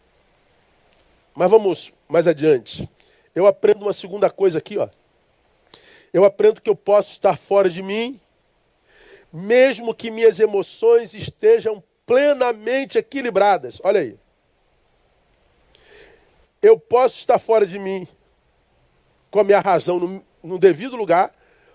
Mas 1.35 1.51
vamos 1.51 1.93
mais 2.09 2.27
adiante. 2.27 2.89
Eu 3.35 3.47
aprendo 3.47 3.83
uma 3.83 3.93
segunda 3.93 4.31
coisa 4.31 4.61
aqui, 4.61 4.79
ó. 4.79 4.89
Eu 6.11 6.25
aprendo 6.25 6.63
que 6.63 6.71
eu 6.71 6.75
posso 6.75 7.13
estar 7.13 7.37
fora 7.37 7.69
de 7.69 7.83
mim, 7.83 8.19
mesmo 9.31 9.95
que 9.95 10.11
minhas 10.11 10.41
emoções 10.41 11.13
estejam 11.13 11.85
plenamente 12.09 12.97
equilibradas. 12.97 13.81
Olha 13.85 14.01
aí. 14.01 14.17
Eu 16.63 16.79
posso 16.79 17.19
estar 17.19 17.39
fora 17.39 17.67
de 17.67 17.79
mim 17.79 18.09
com 19.31 19.41
a 19.41 19.45
minha 19.45 19.61
razão 19.61 20.01
no, 20.01 20.25
no 20.43 20.59
devido 20.59 20.97
lugar, 20.97 21.33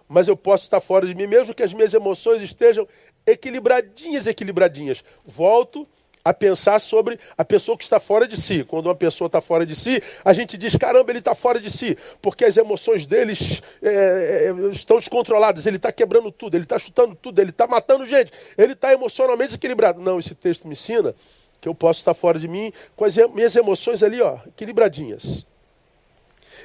mas 0.09 0.27
eu 0.27 0.36
posso 0.36 0.63
estar 0.63 0.81
fora 0.81 1.05
de 1.05 1.13
mim 1.13 1.27
mesmo 1.27 1.53
que 1.53 1.61
as 1.61 1.71
minhas 1.71 1.93
emoções 1.93 2.41
estejam 2.41 2.88
equilibradinhas, 3.27 4.25
equilibradinhas. 4.25 5.03
Volto 5.23 5.88
a 6.26 6.34
pensar 6.34 6.80
sobre 6.80 7.19
a 7.38 7.43
pessoa 7.43 7.78
que 7.78 7.84
está 7.84 7.99
fora 7.99 8.28
de 8.28 8.39
si. 8.39 8.63
Quando 8.63 8.88
uma 8.88 8.95
pessoa 8.95 9.28
está 9.28 9.41
fora 9.41 9.65
de 9.65 9.76
si, 9.76 10.01
a 10.24 10.32
gente 10.32 10.57
diz: 10.57 10.76
caramba, 10.76 11.11
ele 11.11 11.19
está 11.19 11.36
fora 11.36 11.59
de 11.59 11.69
si, 11.69 11.97
porque 12.21 12.45
as 12.45 12.55
emoções 12.55 13.05
deles 13.05 13.61
é, 13.82 14.49
é, 14.49 14.71
estão 14.71 14.97
descontroladas, 14.97 15.65
ele 15.65 15.78
está 15.78 15.91
quebrando 15.91 16.32
tudo, 16.32 16.55
ele 16.55 16.63
está 16.63 16.80
chutando 16.80 17.15
tudo, 17.15 17.39
ele 17.39 17.49
está 17.49 17.67
matando 17.67 18.05
gente, 18.05 18.32
ele 18.57 18.74
está 18.74 18.93
emocionalmente 18.93 19.49
desequilibrado. 19.49 20.01
Não, 20.01 20.19
esse 20.19 20.34
texto 20.34 20.67
me 20.67 20.74
ensina 20.74 21.13
que 21.59 21.67
eu 21.67 21.76
posso 21.76 21.99
estar 21.99 22.13
fora 22.13 22.39
de 22.39 22.47
mim 22.47 22.71
com 22.95 23.05
as 23.05 23.15
minhas 23.15 23.55
emoções 23.55 24.01
ali, 24.01 24.21
ó, 24.21 24.38
equilibradinhas. 24.47 25.45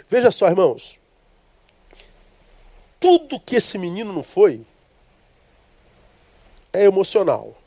Veja 0.09 0.31
só, 0.31 0.49
irmãos. 0.49 0.99
Tudo 3.01 3.39
que 3.39 3.57
esse 3.57 3.79
menino 3.79 4.13
não 4.13 4.23
foi 4.23 4.63
é 6.73 6.85
emocional. 6.85 7.58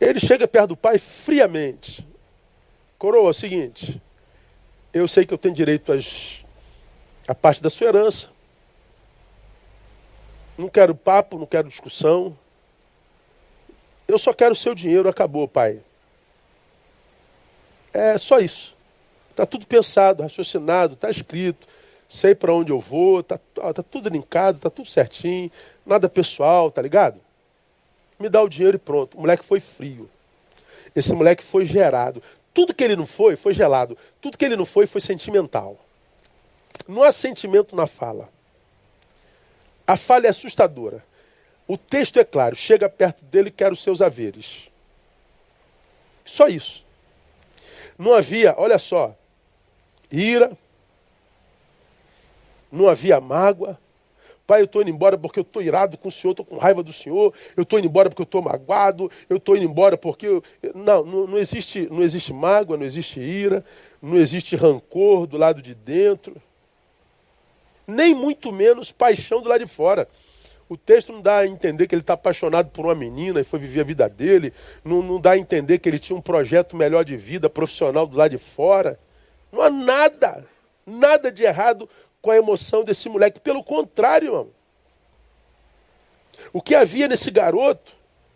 Ele 0.00 0.18
chega 0.18 0.48
perto 0.48 0.68
do 0.70 0.76
pai 0.76 0.98
friamente. 0.98 2.06
Coroa, 2.98 3.28
é 3.28 3.30
o 3.30 3.34
seguinte, 3.34 4.00
eu 4.92 5.06
sei 5.06 5.24
que 5.24 5.32
eu 5.32 5.38
tenho 5.38 5.54
direito 5.54 5.92
às, 5.92 6.44
a 7.28 7.34
parte 7.34 7.62
da 7.62 7.70
sua 7.70 7.88
herança. 7.88 8.28
Não 10.56 10.68
quero 10.68 10.94
papo, 10.94 11.38
não 11.38 11.46
quero 11.46 11.68
discussão. 11.68 12.36
Eu 14.08 14.18
só 14.18 14.32
quero 14.32 14.52
o 14.52 14.56
seu 14.56 14.74
dinheiro, 14.74 15.08
acabou, 15.08 15.46
pai. 15.46 15.80
É 17.92 18.18
só 18.18 18.38
isso. 18.38 18.76
Está 19.30 19.46
tudo 19.46 19.66
pensado, 19.66 20.22
raciocinado, 20.22 20.94
está 20.94 21.10
escrito. 21.10 21.66
Sei 22.08 22.34
para 22.34 22.52
onde 22.52 22.72
eu 22.72 22.80
vou, 22.80 23.20
está 23.20 23.38
tá 23.38 23.82
tudo 23.82 24.08
linkado, 24.08 24.56
está 24.56 24.68
tudo 24.68 24.88
certinho. 24.88 25.50
Nada 25.86 26.08
pessoal, 26.08 26.70
tá 26.70 26.82
ligado? 26.82 27.20
Me 28.20 28.28
dá 28.28 28.42
o 28.42 28.48
dinheiro 28.48 28.76
e 28.76 28.78
pronto. 28.78 29.16
O 29.16 29.20
moleque 29.22 29.44
foi 29.44 29.58
frio. 29.58 30.08
Esse 30.94 31.12
moleque 31.14 31.42
foi 31.42 31.64
gerado. 31.64 32.22
Tudo 32.52 32.74
que 32.74 32.84
ele 32.84 32.96
não 32.96 33.06
foi, 33.06 33.34
foi 33.34 33.54
gelado. 33.54 33.96
Tudo 34.20 34.36
que 34.36 34.44
ele 34.44 34.56
não 34.56 34.66
foi, 34.66 34.86
foi 34.86 35.00
sentimental. 35.00 35.78
Não 36.86 37.02
há 37.02 37.10
sentimento 37.10 37.74
na 37.74 37.86
fala. 37.86 38.28
A 39.86 39.96
fala 39.96 40.26
é 40.26 40.28
assustadora. 40.28 41.04
O 41.66 41.78
texto 41.78 42.18
é 42.18 42.24
claro: 42.24 42.54
chega 42.54 42.88
perto 42.88 43.24
dele 43.24 43.48
e 43.48 43.52
quer 43.52 43.72
os 43.72 43.82
seus 43.82 44.02
haveres. 44.02 44.68
Só 46.24 46.48
isso. 46.48 46.84
Não 47.98 48.14
havia, 48.14 48.54
olha 48.56 48.78
só, 48.78 49.14
ira, 50.10 50.56
não 52.70 52.88
havia 52.88 53.20
mágoa, 53.20 53.78
Pai, 54.50 54.62
eu 54.62 54.64
estou 54.64 54.82
indo 54.82 54.90
embora 54.90 55.16
porque 55.16 55.38
eu 55.38 55.42
estou 55.42 55.62
irado 55.62 55.96
com 55.96 56.08
o 56.08 56.10
Senhor, 56.10 56.32
estou 56.32 56.44
com 56.44 56.58
raiva 56.58 56.82
do 56.82 56.92
Senhor, 56.92 57.32
eu 57.56 57.62
estou 57.62 57.78
indo 57.78 57.86
embora 57.86 58.10
porque 58.10 58.22
eu 58.22 58.24
estou 58.24 58.42
magoado, 58.42 59.08
eu 59.28 59.36
estou 59.36 59.56
indo 59.56 59.64
embora 59.64 59.96
porque. 59.96 60.26
Eu... 60.26 60.42
Não, 60.74 61.04
não, 61.04 61.26
não, 61.28 61.38
existe, 61.38 61.86
não 61.88 62.02
existe 62.02 62.32
mágoa, 62.32 62.76
não 62.76 62.84
existe 62.84 63.20
ira, 63.20 63.64
não 64.02 64.16
existe 64.16 64.56
rancor 64.56 65.28
do 65.28 65.36
lado 65.36 65.62
de 65.62 65.72
dentro, 65.72 66.34
nem 67.86 68.12
muito 68.12 68.52
menos 68.52 68.90
paixão 68.90 69.40
do 69.40 69.48
lado 69.48 69.64
de 69.64 69.70
fora. 69.70 70.08
O 70.68 70.76
texto 70.76 71.12
não 71.12 71.20
dá 71.20 71.38
a 71.38 71.46
entender 71.46 71.86
que 71.86 71.94
ele 71.94 72.02
está 72.02 72.14
apaixonado 72.14 72.70
por 72.70 72.86
uma 72.86 72.94
menina 72.96 73.40
e 73.40 73.44
foi 73.44 73.60
viver 73.60 73.82
a 73.82 73.84
vida 73.84 74.08
dele, 74.08 74.52
não, 74.84 75.00
não 75.00 75.20
dá 75.20 75.30
a 75.30 75.38
entender 75.38 75.78
que 75.78 75.88
ele 75.88 76.00
tinha 76.00 76.18
um 76.18 76.20
projeto 76.20 76.76
melhor 76.76 77.04
de 77.04 77.16
vida 77.16 77.48
profissional 77.48 78.04
do 78.04 78.16
lado 78.16 78.32
de 78.32 78.38
fora. 78.38 78.98
Não 79.52 79.62
há 79.62 79.70
nada, 79.70 80.44
nada 80.84 81.30
de 81.30 81.44
errado 81.44 81.88
com 82.20 82.30
a 82.30 82.36
emoção 82.36 82.84
desse 82.84 83.08
moleque. 83.08 83.40
Pelo 83.40 83.62
contrário, 83.62 84.28
irmão. 84.28 84.50
O 86.52 86.60
que 86.60 86.74
havia 86.74 87.08
nesse 87.08 87.30
garoto, 87.30 87.94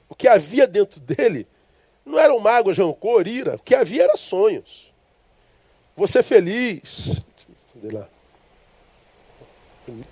o 0.08 0.14
que 0.14 0.28
havia 0.28 0.66
dentro 0.66 1.00
dele, 1.00 1.46
não 2.04 2.18
eram 2.18 2.38
mágoas, 2.38 2.78
rancor, 2.78 3.26
ira. 3.26 3.56
O 3.56 3.58
que 3.58 3.74
havia 3.74 4.04
era 4.04 4.16
sonhos. 4.16 4.92
Você 5.96 6.22
feliz. 6.22 7.22
Lá. 7.82 8.08
O 9.88 10.04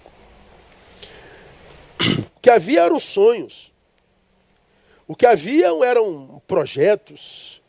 que 2.40 2.50
havia 2.50 2.82
eram 2.82 2.98
sonhos. 2.98 3.72
O 5.06 5.14
que 5.14 5.26
havia 5.26 5.68
eram 5.84 6.40
projetos, 6.46 7.61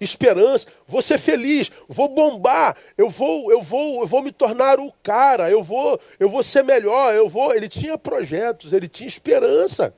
esperança, 0.00 0.66
vou 0.86 1.02
ser 1.02 1.18
feliz, 1.18 1.70
vou 1.88 2.08
bombar, 2.08 2.76
eu 2.96 3.10
vou, 3.10 3.50
eu 3.50 3.60
vou, 3.60 4.00
eu 4.00 4.06
vou 4.06 4.22
me 4.22 4.30
tornar 4.30 4.78
o 4.78 4.92
cara, 5.02 5.50
eu 5.50 5.62
vou, 5.62 6.00
eu 6.18 6.28
vou 6.28 6.42
ser 6.42 6.62
melhor, 6.62 7.14
eu 7.14 7.28
vou. 7.28 7.54
Ele 7.54 7.68
tinha 7.68 7.98
projetos, 7.98 8.72
ele 8.72 8.88
tinha 8.88 9.08
esperança. 9.08 9.92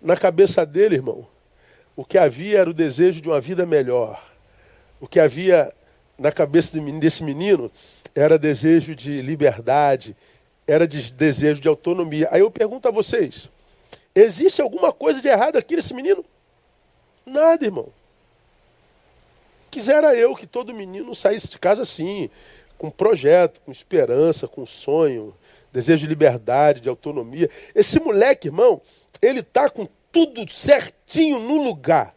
Na 0.00 0.16
cabeça 0.16 0.64
dele, 0.64 0.96
irmão, 0.96 1.26
o 1.96 2.04
que 2.04 2.18
havia 2.18 2.60
era 2.60 2.70
o 2.70 2.74
desejo 2.74 3.20
de 3.20 3.28
uma 3.28 3.40
vida 3.40 3.66
melhor. 3.66 4.24
O 5.00 5.06
que 5.06 5.20
havia 5.20 5.72
na 6.18 6.32
cabeça 6.32 6.78
desse 6.80 7.22
menino 7.22 7.70
era 8.14 8.38
desejo 8.38 8.94
de 8.94 9.22
liberdade, 9.22 10.16
era 10.66 10.86
de 10.86 11.12
desejo 11.12 11.60
de 11.60 11.68
autonomia. 11.68 12.28
Aí 12.30 12.40
eu 12.40 12.50
pergunto 12.50 12.88
a 12.88 12.90
vocês: 12.90 13.48
existe 14.14 14.60
alguma 14.60 14.92
coisa 14.92 15.20
de 15.22 15.28
errado 15.28 15.56
aqui 15.56 15.76
nesse 15.76 15.94
menino? 15.94 16.24
Nada, 17.24 17.64
irmão. 17.64 17.92
Quisera 19.70 20.14
eu 20.14 20.34
que 20.34 20.46
todo 20.46 20.74
menino 20.74 21.14
saísse 21.14 21.48
de 21.48 21.58
casa 21.58 21.82
assim, 21.82 22.30
com 22.76 22.90
projeto, 22.90 23.60
com 23.60 23.70
esperança, 23.70 24.48
com 24.48 24.64
sonho, 24.64 25.34
desejo 25.72 26.02
de 26.02 26.06
liberdade, 26.06 26.80
de 26.80 26.88
autonomia. 26.88 27.50
Esse 27.74 28.00
moleque, 28.00 28.48
irmão, 28.48 28.80
ele 29.20 29.42
tá 29.42 29.68
com 29.68 29.86
tudo 30.10 30.50
certinho 30.50 31.38
no 31.38 31.62
lugar. 31.62 32.14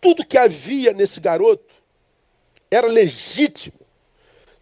Tudo 0.00 0.26
que 0.26 0.36
havia 0.36 0.92
nesse 0.92 1.20
garoto 1.20 1.74
era 2.70 2.86
legítimo. 2.86 3.78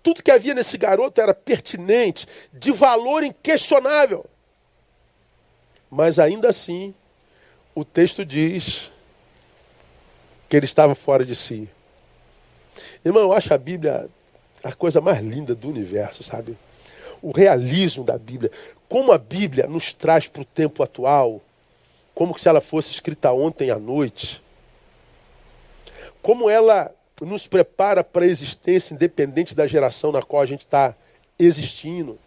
Tudo 0.02 0.22
que 0.22 0.30
havia 0.30 0.54
nesse 0.54 0.76
garoto 0.76 1.20
era 1.20 1.34
pertinente, 1.34 2.26
de 2.52 2.72
valor 2.72 3.22
inquestionável. 3.22 4.24
Mas 5.90 6.18
ainda 6.18 6.48
assim, 6.48 6.94
o 7.74 7.84
texto 7.84 8.24
diz 8.24 8.90
que 10.50 10.56
ele 10.56 10.66
estava 10.66 10.96
fora 10.96 11.24
de 11.24 11.36
si. 11.36 11.68
Irmão, 13.04 13.22
eu 13.22 13.32
acho 13.32 13.54
a 13.54 13.58
Bíblia 13.58 14.10
a 14.64 14.72
coisa 14.72 15.00
mais 15.00 15.22
linda 15.22 15.54
do 15.54 15.68
universo, 15.68 16.24
sabe? 16.24 16.58
O 17.22 17.30
realismo 17.30 18.02
da 18.02 18.18
Bíblia. 18.18 18.50
Como 18.88 19.12
a 19.12 19.18
Bíblia 19.18 19.68
nos 19.68 19.94
traz 19.94 20.26
para 20.26 20.42
o 20.42 20.44
tempo 20.44 20.82
atual, 20.82 21.40
como 22.12 22.36
se 22.36 22.48
ela 22.48 22.60
fosse 22.60 22.90
escrita 22.90 23.32
ontem 23.32 23.70
à 23.70 23.78
noite. 23.78 24.42
Como 26.20 26.50
ela 26.50 26.92
nos 27.22 27.46
prepara 27.46 28.02
para 28.02 28.24
a 28.24 28.28
existência 28.28 28.92
independente 28.92 29.54
da 29.54 29.68
geração 29.68 30.10
na 30.10 30.20
qual 30.20 30.42
a 30.42 30.46
gente 30.46 30.62
está 30.62 30.96
existindo. 31.38 32.18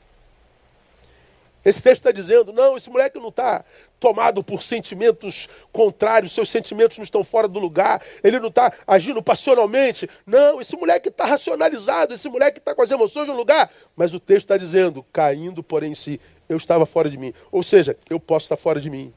Esse 1.66 1.82
texto 1.82 2.02
está 2.02 2.12
dizendo: 2.12 2.52
não, 2.52 2.76
esse 2.76 2.90
moleque 2.90 3.20
não 3.20 3.30
está 3.30 3.64
tomado 4.00 4.44
por 4.44 4.62
sentimentos 4.62 5.48
contrários, 5.72 6.34
seus 6.34 6.50
sentimentos 6.50 6.98
não 6.98 7.04
estão 7.04 7.24
fora 7.24 7.48
do 7.48 7.60
lugar, 7.60 8.02
ele 8.24 8.40
não 8.40 8.50
está 8.50 8.74
agindo 8.86 9.24
passionalmente. 9.24 10.10
Não, 10.26 10.60
esse 10.60 10.76
moleque 10.76 11.08
está 11.08 11.26
racionalizado, 11.26 12.14
esse 12.14 12.28
moleque 12.28 12.60
está 12.60 12.76
com 12.76 12.82
as 12.82 12.92
emoções 12.92 13.28
no 13.28 13.36
lugar. 13.36 13.72
Mas 13.96 14.14
o 14.14 14.20
texto 14.20 14.46
está 14.46 14.58
dizendo: 14.58 15.06
caindo, 15.14 15.64
porém, 15.64 15.92
em 15.92 15.96
si, 15.96 16.20
eu 16.50 16.58
estava 16.58 16.86
fora 16.86 17.10
de 17.10 17.18
mim. 17.18 17.34
Ou 17.52 17.64
seja, 17.64 17.98
eu 18.10 18.20
posso 18.20 18.46
estar 18.46 18.58
fora 18.58 18.82
de 18.82 18.90
mim, 18.90 19.14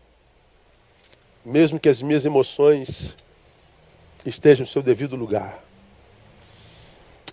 mesmo 1.44 1.80
que 1.80 1.88
as 1.88 2.00
minhas 2.00 2.24
emoções 2.24 3.16
estejam 4.24 4.62
no 4.62 4.68
seu 4.68 4.82
devido 4.82 5.16
lugar. 5.16 5.64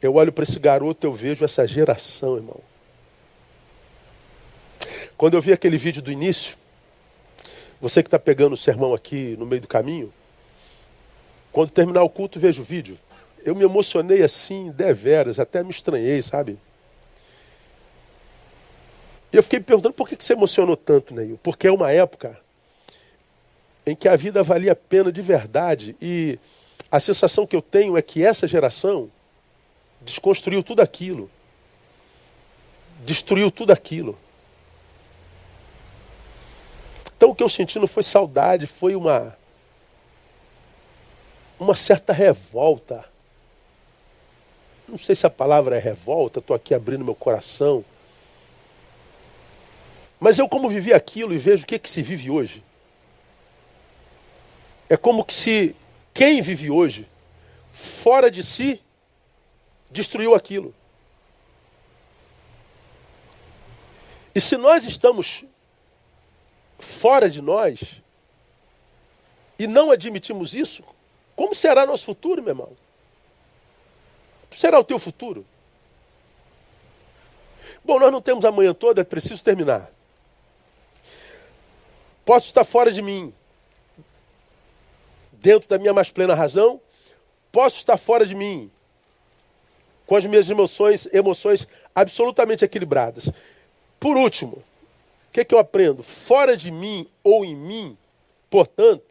Eu 0.02 0.16
olho 0.16 0.34
para 0.34 0.44
esse 0.44 0.60
garoto, 0.60 1.06
eu 1.06 1.14
vejo 1.14 1.46
essa 1.46 1.66
geração, 1.68 2.36
irmão 2.36 2.73
quando 5.24 5.36
eu 5.36 5.42
vi 5.42 5.54
aquele 5.54 5.78
vídeo 5.78 6.02
do 6.02 6.12
início, 6.12 6.58
você 7.80 8.04
que 8.04 8.08
está 8.08 8.20
pegando 8.20 8.52
o 8.52 8.58
sermão 8.58 8.94
aqui 8.94 9.38
no 9.40 9.46
meio 9.46 9.62
do 9.62 9.70
caminho, 9.70 10.14
quando 11.50 11.72
terminar 11.72 12.04
o 12.04 12.10
culto, 12.10 12.42
vejo 12.42 12.62
o 12.62 12.66
vídeo. 12.66 13.00
Eu 13.42 13.56
me 13.56 13.64
emocionei 13.64 14.22
assim, 14.22 14.70
deveras, 14.72 15.40
até 15.40 15.64
me 15.64 15.70
estranhei, 15.70 16.22
sabe? 16.22 16.60
E 19.32 19.38
eu 19.38 19.42
fiquei 19.42 19.60
me 19.60 19.64
perguntando 19.64 19.94
por 19.94 20.10
que 20.10 20.22
você 20.22 20.34
emocionou 20.34 20.76
tanto, 20.76 21.16
Neil? 21.16 21.40
Porque 21.42 21.68
é 21.68 21.72
uma 21.72 21.90
época 21.90 22.38
em 23.86 23.96
que 23.96 24.10
a 24.10 24.18
vida 24.18 24.44
valia 24.44 24.74
a 24.74 24.76
pena 24.76 25.10
de 25.10 25.22
verdade. 25.22 25.96
E 26.02 26.38
a 26.92 27.00
sensação 27.00 27.48
que 27.48 27.56
eu 27.56 27.62
tenho 27.62 27.96
é 27.96 28.02
que 28.02 28.26
essa 28.26 28.46
geração 28.46 29.10
desconstruiu 30.02 30.62
tudo 30.62 30.82
aquilo. 30.82 31.32
Destruiu 33.06 33.50
tudo 33.50 33.72
aquilo. 33.72 34.20
Então 37.24 37.32
o 37.32 37.36
que 37.36 37.42
eu 37.42 37.48
senti 37.48 37.80
não 37.80 37.88
foi 37.88 38.04
saudade, 38.04 38.68
foi 38.68 38.98
uma 38.98 39.34
uma 41.58 41.74
certa 41.74 42.12
revolta. 42.12 43.06
Não 44.86 44.98
sei 44.98 45.16
se 45.16 45.26
a 45.26 45.30
palavra 45.30 45.78
é 45.78 45.80
revolta, 45.80 46.40
estou 46.40 46.54
aqui 46.54 46.74
abrindo 46.74 47.06
meu 47.06 47.16
coração. 47.16 47.86
Mas 50.20 50.38
eu, 50.38 50.50
como 50.50 50.68
vivi 50.68 50.92
aquilo 50.92 51.34
e 51.34 51.38
vejo 51.38 51.64
o 51.64 51.66
que, 51.66 51.80
que 51.80 51.90
se 51.90 52.02
vive 52.02 52.30
hoje, 52.30 52.62
é 54.90 54.98
como 54.98 55.24
que 55.24 55.34
se 55.34 55.74
quem 56.14 56.42
vive 56.42 56.70
hoje, 56.70 57.08
fora 57.72 58.30
de 58.30 58.44
si, 58.44 58.82
destruiu 59.90 60.36
aquilo. 60.36 60.76
E 64.36 64.42
se 64.42 64.58
nós 64.58 64.84
estamos 64.84 65.46
fora 66.84 67.30
de 67.30 67.42
nós 67.42 68.02
e 69.58 69.66
não 69.66 69.92
admitimos 69.92 70.54
isso, 70.54 70.84
como 71.36 71.56
será 71.56 71.86
nosso 71.86 72.06
futuro, 72.06 72.42
meu 72.42 72.52
irmão? 72.52 72.72
Será 74.52 74.80
o 74.80 74.84
teu 74.84 75.00
futuro? 75.00 75.46
Bom, 77.84 78.00
nós 78.00 78.12
não 78.12 78.22
temos 78.22 78.46
a 78.46 78.52
manhã 78.52 78.74
toda, 78.74 79.02
é 79.02 79.04
preciso 79.04 79.44
terminar. 79.44 79.92
Posso 82.24 82.48
estar 82.48 82.64
fora 82.64 82.92
de 82.92 83.02
mim, 83.02 83.34
dentro 85.34 85.68
da 85.68 85.78
minha 85.78 85.94
mais 85.94 86.12
plena 86.12 86.36
razão, 86.36 86.80
posso 87.52 87.78
estar 87.78 87.98
fora 87.98 88.26
de 88.26 88.36
mim, 88.36 88.72
com 90.06 90.16
as 90.16 90.26
minhas 90.26 90.50
emoções, 90.50 91.08
emoções 91.14 91.68
absolutamente 91.94 92.64
equilibradas. 92.64 93.30
Por 94.00 94.16
último, 94.16 94.64
que, 95.34 95.42
é 95.42 95.44
que 95.44 95.56
eu 95.56 95.60
aprendo? 95.60 96.04
Fora 96.04 96.56
de 96.56 96.70
mim 96.70 97.08
ou 97.24 97.44
em 97.44 97.56
mim, 97.56 97.98
portanto, 98.52 99.04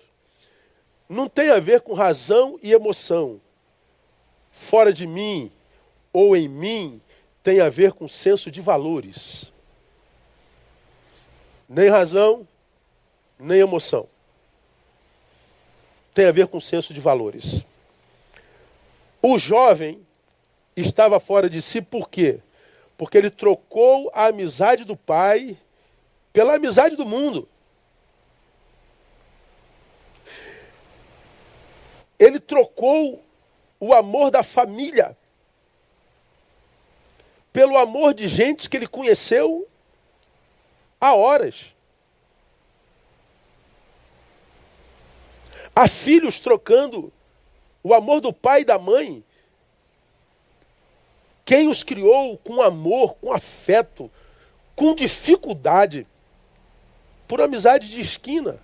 não 1.08 1.28
tem 1.28 1.50
a 1.50 1.58
ver 1.58 1.80
com 1.80 1.94
razão 1.94 2.58
e 2.62 2.72
emoção. 2.72 3.40
Fora 4.52 4.92
de 4.92 5.04
mim 5.04 5.50
ou 6.12 6.36
em 6.36 6.48
mim 6.48 7.02
tem 7.42 7.60
a 7.60 7.68
ver 7.68 7.92
com 7.92 8.06
senso 8.06 8.52
de 8.52 8.60
valores. 8.60 9.52
Nem 11.68 11.90
razão, 11.90 12.46
nem 13.36 13.58
emoção. 13.58 14.06
Tem 16.14 16.26
a 16.26 16.32
ver 16.32 16.46
com 16.46 16.60
senso 16.60 16.94
de 16.94 17.00
valores. 17.00 17.64
O 19.20 19.38
jovem 19.38 20.06
estava 20.76 21.18
fora 21.18 21.50
de 21.50 21.60
si 21.60 21.82
por 21.82 22.08
quê? 22.08 22.38
Porque 22.96 23.18
ele 23.18 23.30
trocou 23.30 24.08
a 24.14 24.26
amizade 24.26 24.84
do 24.84 24.96
pai 24.96 25.58
pela 26.32 26.54
amizade 26.54 26.96
do 26.96 27.04
mundo. 27.04 27.48
Ele 32.18 32.38
trocou 32.38 33.24
o 33.78 33.92
amor 33.92 34.30
da 34.30 34.42
família 34.42 35.16
pelo 37.52 37.76
amor 37.76 38.14
de 38.14 38.26
gente 38.28 38.68
que 38.68 38.76
ele 38.76 38.86
conheceu 38.86 39.68
há 41.00 41.14
horas. 41.14 41.74
Há 45.74 45.86
filhos 45.88 46.40
trocando 46.40 47.12
o 47.82 47.92
amor 47.92 48.20
do 48.20 48.32
pai 48.32 48.60
e 48.60 48.64
da 48.64 48.78
mãe. 48.78 49.24
Quem 51.44 51.68
os 51.68 51.82
criou 51.82 52.38
com 52.38 52.62
amor, 52.62 53.16
com 53.16 53.32
afeto, 53.32 54.10
com 54.76 54.94
dificuldade, 54.94 56.06
por 57.32 57.40
amizade 57.40 57.88
de 57.88 57.98
esquina. 57.98 58.58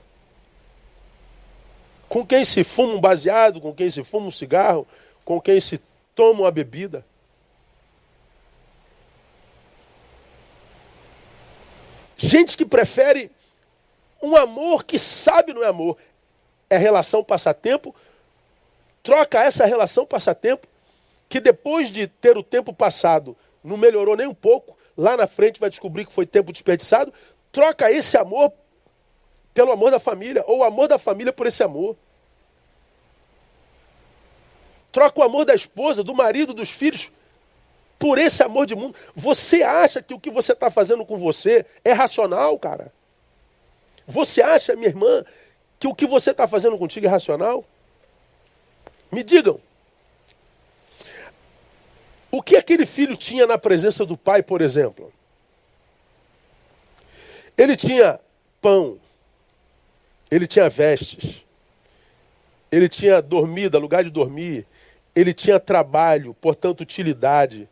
Com 2.07 2.27
quem 2.27 2.45
se 2.45 2.63
fuma 2.63 2.93
um 2.93 3.01
baseado, 3.01 3.63
com 3.63 3.73
quem 3.73 3.89
se 3.89 4.05
fuma 4.05 4.27
um 4.27 4.31
cigarro, 4.31 4.87
com 5.25 5.41
quem 5.41 5.59
se 5.59 5.81
toma 6.15 6.41
uma 6.43 6.51
bebida. 6.51 7.03
Gente 12.19 12.59
que 12.59 12.67
prefere 12.67 13.31
um 14.23 14.37
amor 14.37 14.85
que 14.85 14.99
sabe 14.99 15.55
não 15.55 15.65
é 15.65 15.69
amor. 15.69 15.97
É 16.69 16.77
relação 16.77 17.25
passatempo, 17.25 17.97
troca 19.03 19.43
essa 19.43 19.65
relação 19.65 20.05
passatempo, 20.05 20.69
que 21.27 21.41
depois 21.41 21.91
de 21.91 22.07
ter 22.07 22.37
o 22.37 22.43
tempo 22.43 22.75
passado 22.75 23.35
não 23.65 23.79
melhorou 23.79 24.15
nem 24.15 24.27
um 24.27 24.35
pouco, 24.35 24.77
lá 24.95 25.17
na 25.17 25.27
frente 25.27 25.59
vai 25.59 25.71
descobrir 25.71 26.05
que 26.05 26.13
foi 26.13 26.27
tempo 26.27 26.53
desperdiçado, 26.53 27.15
troca 27.59 27.91
esse 27.91 28.17
amor 28.17 28.53
pelo 29.53 29.73
amor 29.73 29.91
da 29.91 29.99
família, 29.99 30.45
ou 30.47 30.59
o 30.59 30.65
amor 30.65 30.87
da 30.87 30.97
família 30.97 31.33
por 31.33 31.45
esse 31.45 31.61
amor. 31.61 31.97
Troca 34.93 35.19
o 35.19 35.25
amor 35.25 35.45
da 35.45 35.57
esposa, 35.57 36.05
do 36.05 36.15
marido, 36.15 36.55
dos 36.55 36.71
filhos 36.71 37.11
por 37.99 38.17
esse 38.17 38.45
amor 38.45 38.65
de 38.65 38.77
mundo. 38.77 38.95
Você 39.13 39.65
acha 39.65 40.01
que 40.01 40.15
o 40.15 40.21
que 40.21 40.31
você 40.31 40.53
está 40.53 40.71
fazendo 40.71 41.05
com 41.05 41.19
você 41.19 41.67
é 41.85 41.91
racional, 41.91 42.57
cara? 42.61 42.93
Você 44.07 44.41
acha, 44.41 44.77
minha 44.77 44.87
irmã, 44.87 45.25
que 45.81 45.89
o 45.89 45.95
que 45.97 46.07
você 46.07 46.31
está 46.31 46.47
fazendo 46.47 46.79
contigo 46.79 47.07
é 47.07 47.09
racional? 47.09 47.65
Me 49.11 49.25
digam. 49.25 49.61
O 52.31 52.41
que 52.41 52.57
aquele 52.57 52.87
filho 52.87 53.17
tinha 53.17 53.49
na 53.49 53.59
presença 53.59 54.07
do 54.07 54.17
pai, 54.17 54.45
por 54.45 54.63
exemplo? 54.63 55.13
Ele 57.59 57.77
tinha 57.77 58.21
pão, 58.63 59.01
ele 60.31 60.47
tinha 60.47 60.71
vestes, 60.71 61.45
ele 62.71 62.89
tinha 62.89 63.21
dormida, 63.21 63.79
lugar 63.79 64.05
de 64.05 64.11
dormir, 64.11 64.65
ele 65.13 65.35
tinha 65.35 65.59
trabalho, 65.59 66.33
portanto, 66.35 66.83
utilidade. 66.83 67.69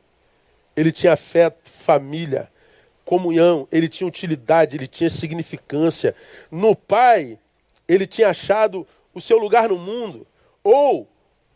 Ele 0.74 0.90
tinha 0.90 1.12
afeto, 1.12 1.70
família, 1.70 2.50
comunhão, 3.04 3.68
ele 3.70 3.88
tinha 3.88 4.08
utilidade, 4.08 4.76
ele 4.76 4.88
tinha 4.88 5.08
significância. 5.08 6.14
No 6.50 6.74
pai, 6.74 7.38
ele 7.86 8.06
tinha 8.06 8.30
achado 8.30 8.84
o 9.14 9.20
seu 9.20 9.38
lugar 9.38 9.68
no 9.68 9.78
mundo, 9.78 10.26
ou 10.64 11.08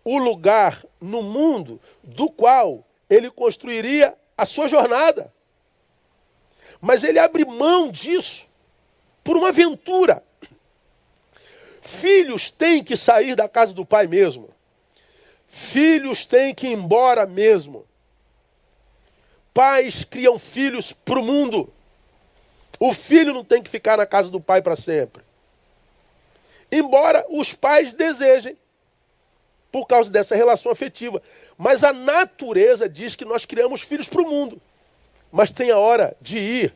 o 0.04 0.18
lugar 0.18 0.84
no 1.00 1.22
mundo 1.22 1.80
do 2.04 2.30
qual 2.30 2.86
ele 3.10 3.28
construiria 3.28 4.14
a 4.38 4.44
sua 4.44 4.68
jornada. 4.68 5.32
Mas 6.80 7.04
ele 7.04 7.18
abre 7.18 7.44
mão 7.44 7.90
disso 7.90 8.46
por 9.22 9.36
uma 9.36 9.48
aventura. 9.48 10.22
Filhos 11.82 12.50
têm 12.50 12.82
que 12.82 12.96
sair 12.96 13.34
da 13.34 13.48
casa 13.48 13.72
do 13.72 13.84
pai 13.84 14.06
mesmo. 14.06 14.48
Filhos 15.46 16.24
têm 16.24 16.54
que 16.54 16.68
ir 16.68 16.72
embora 16.72 17.26
mesmo. 17.26 17.86
Pais 19.52 20.04
criam 20.04 20.38
filhos 20.38 20.92
para 20.92 21.18
o 21.18 21.24
mundo. 21.24 21.72
O 22.78 22.92
filho 22.92 23.34
não 23.34 23.44
tem 23.44 23.62
que 23.62 23.68
ficar 23.68 23.98
na 23.98 24.06
casa 24.06 24.30
do 24.30 24.40
pai 24.40 24.62
para 24.62 24.76
sempre. 24.76 25.22
Embora 26.70 27.26
os 27.28 27.52
pais 27.52 27.92
desejem, 27.92 28.56
por 29.70 29.86
causa 29.86 30.10
dessa 30.10 30.34
relação 30.34 30.70
afetiva. 30.70 31.22
Mas 31.56 31.84
a 31.84 31.92
natureza 31.92 32.88
diz 32.88 33.14
que 33.14 33.24
nós 33.24 33.44
criamos 33.44 33.82
filhos 33.82 34.08
para 34.08 34.22
o 34.22 34.28
mundo. 34.28 34.60
Mas 35.30 35.52
tem 35.52 35.70
a 35.70 35.78
hora 35.78 36.16
de 36.20 36.38
ir, 36.38 36.74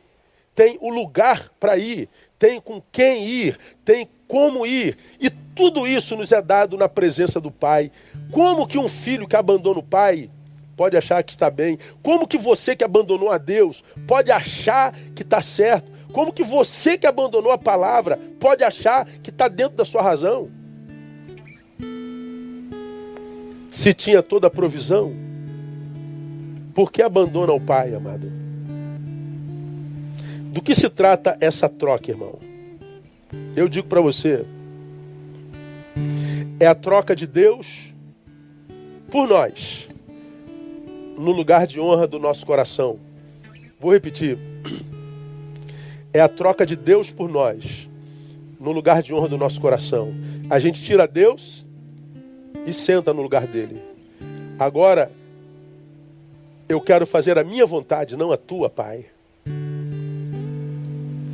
tem 0.53 0.77
o 0.81 0.89
lugar 0.89 1.51
para 1.59 1.77
ir, 1.77 2.07
tem 2.39 2.61
com 2.61 2.81
quem 2.91 3.27
ir, 3.27 3.57
tem 3.83 4.07
como 4.27 4.65
ir. 4.65 4.97
E 5.19 5.29
tudo 5.29 5.87
isso 5.87 6.15
nos 6.15 6.31
é 6.31 6.41
dado 6.41 6.77
na 6.77 6.87
presença 6.87 7.39
do 7.39 7.51
Pai. 7.51 7.91
Como 8.31 8.67
que 8.67 8.77
um 8.77 8.87
filho 8.87 9.27
que 9.27 9.35
abandona 9.35 9.79
o 9.79 9.83
pai 9.83 10.29
pode 10.75 10.97
achar 10.97 11.23
que 11.23 11.31
está 11.31 11.49
bem? 11.49 11.77
Como 12.03 12.27
que 12.27 12.37
você 12.37 12.75
que 12.75 12.83
abandonou 12.83 13.31
a 13.31 13.37
Deus 13.37 13.83
pode 14.07 14.31
achar 14.31 14.93
que 15.15 15.21
está 15.21 15.41
certo? 15.41 15.91
Como 16.11 16.31
que 16.31 16.43
você 16.43 16.97
que 16.97 17.07
abandonou 17.07 17.51
a 17.51 17.57
palavra 17.57 18.19
pode 18.39 18.63
achar 18.63 19.05
que 19.05 19.29
está 19.29 19.47
dentro 19.47 19.77
da 19.77 19.85
sua 19.85 20.01
razão? 20.01 20.49
Se 23.71 23.93
tinha 23.93 24.23
toda 24.23 24.47
a 24.47 24.49
provisão, 24.49 25.13
por 26.73 26.91
que 26.91 27.01
abandona 27.01 27.51
o 27.51 27.59
pai, 27.59 27.93
amado? 27.93 28.44
Do 30.55 30.61
que 30.61 30.73
se 30.73 30.89
trata 30.89 31.37
essa 31.41 31.67
troca, 31.67 32.09
irmão? 32.09 32.39
Eu 33.57 33.67
digo 33.67 33.89
para 33.89 33.99
você, 33.99 34.45
é 36.57 36.65
a 36.65 36.73
troca 36.73 37.13
de 37.13 37.27
Deus 37.27 37.93
por 39.11 39.27
nós, 39.27 39.89
no 41.17 41.31
lugar 41.31 41.67
de 41.67 41.77
honra 41.77 42.07
do 42.07 42.17
nosso 42.17 42.45
coração. 42.45 42.97
Vou 43.77 43.91
repetir. 43.91 44.39
É 46.13 46.21
a 46.21 46.29
troca 46.29 46.65
de 46.65 46.77
Deus 46.77 47.11
por 47.11 47.29
nós, 47.29 47.89
no 48.57 48.71
lugar 48.71 49.03
de 49.03 49.13
honra 49.13 49.27
do 49.27 49.37
nosso 49.37 49.59
coração. 49.59 50.13
A 50.49 50.57
gente 50.57 50.81
tira 50.81 51.05
Deus 51.05 51.67
e 52.65 52.71
senta 52.71 53.13
no 53.13 53.21
lugar 53.21 53.45
dele. 53.45 53.81
Agora, 54.57 55.11
eu 56.69 56.79
quero 56.79 57.05
fazer 57.05 57.37
a 57.37 57.43
minha 57.43 57.65
vontade, 57.65 58.15
não 58.15 58.31
a 58.31 58.37
tua, 58.37 58.69
Pai. 58.69 59.07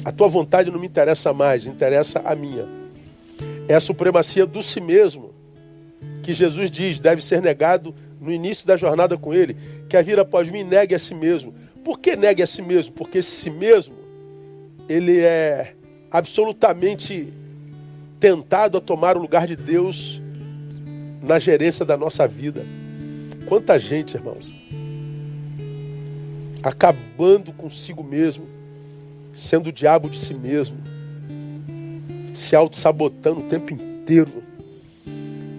A 0.04 0.12
tua 0.12 0.28
vontade 0.28 0.72
não 0.72 0.80
me 0.80 0.88
interessa 0.88 1.34
mais, 1.34 1.66
interessa 1.66 2.22
a 2.26 2.36
minha. 2.36 2.68
É 3.68 3.76
a 3.76 3.80
supremacia 3.80 4.46
do 4.46 4.62
si 4.64 4.82
mesmo 4.82 5.32
que 6.24 6.34
Jesus 6.34 6.70
diz 6.70 7.00
deve 7.00 7.24
ser 7.24 7.42
negado 7.42 7.94
no 8.20 8.32
início 8.32 8.66
da 8.66 8.78
jornada 8.78 9.18
com 9.18 9.34
ele. 9.34 9.56
Quer 9.90 10.04
vir 10.04 10.20
após 10.20 10.50
mim, 10.50 10.64
negue 10.64 10.94
a 10.94 11.00
si 11.00 11.14
mesmo. 11.14 11.54
Por 11.84 12.00
que 12.00 12.16
negue 12.16 12.44
a 12.44 12.48
si 12.48 12.62
mesmo? 12.62 12.94
Porque 12.94 13.20
esse 13.20 13.32
si 13.32 13.50
mesmo, 13.50 13.96
ele 14.88 15.20
é 15.20 15.74
absolutamente 16.12 17.34
tentado 18.20 18.78
a 18.78 18.82
tomar 18.82 19.18
o 19.18 19.22
lugar 19.22 19.48
de 19.48 19.56
Deus 19.56 20.22
na 21.22 21.40
gerência 21.40 21.84
da 21.84 21.98
nossa 21.98 22.28
vida. 22.28 22.64
Quanta 23.48 23.80
gente, 23.80 24.16
irmão, 24.16 24.38
acabando 26.62 27.52
consigo 27.52 28.04
mesmo, 28.04 28.46
sendo 29.34 29.68
o 29.68 29.72
diabo 29.72 30.10
de 30.10 30.18
si 30.18 30.34
mesmo, 30.34 30.78
se 32.34 32.56
auto-sabotando 32.56 33.42
o 33.42 33.44
tempo 33.44 33.74
inteiro. 33.74 34.44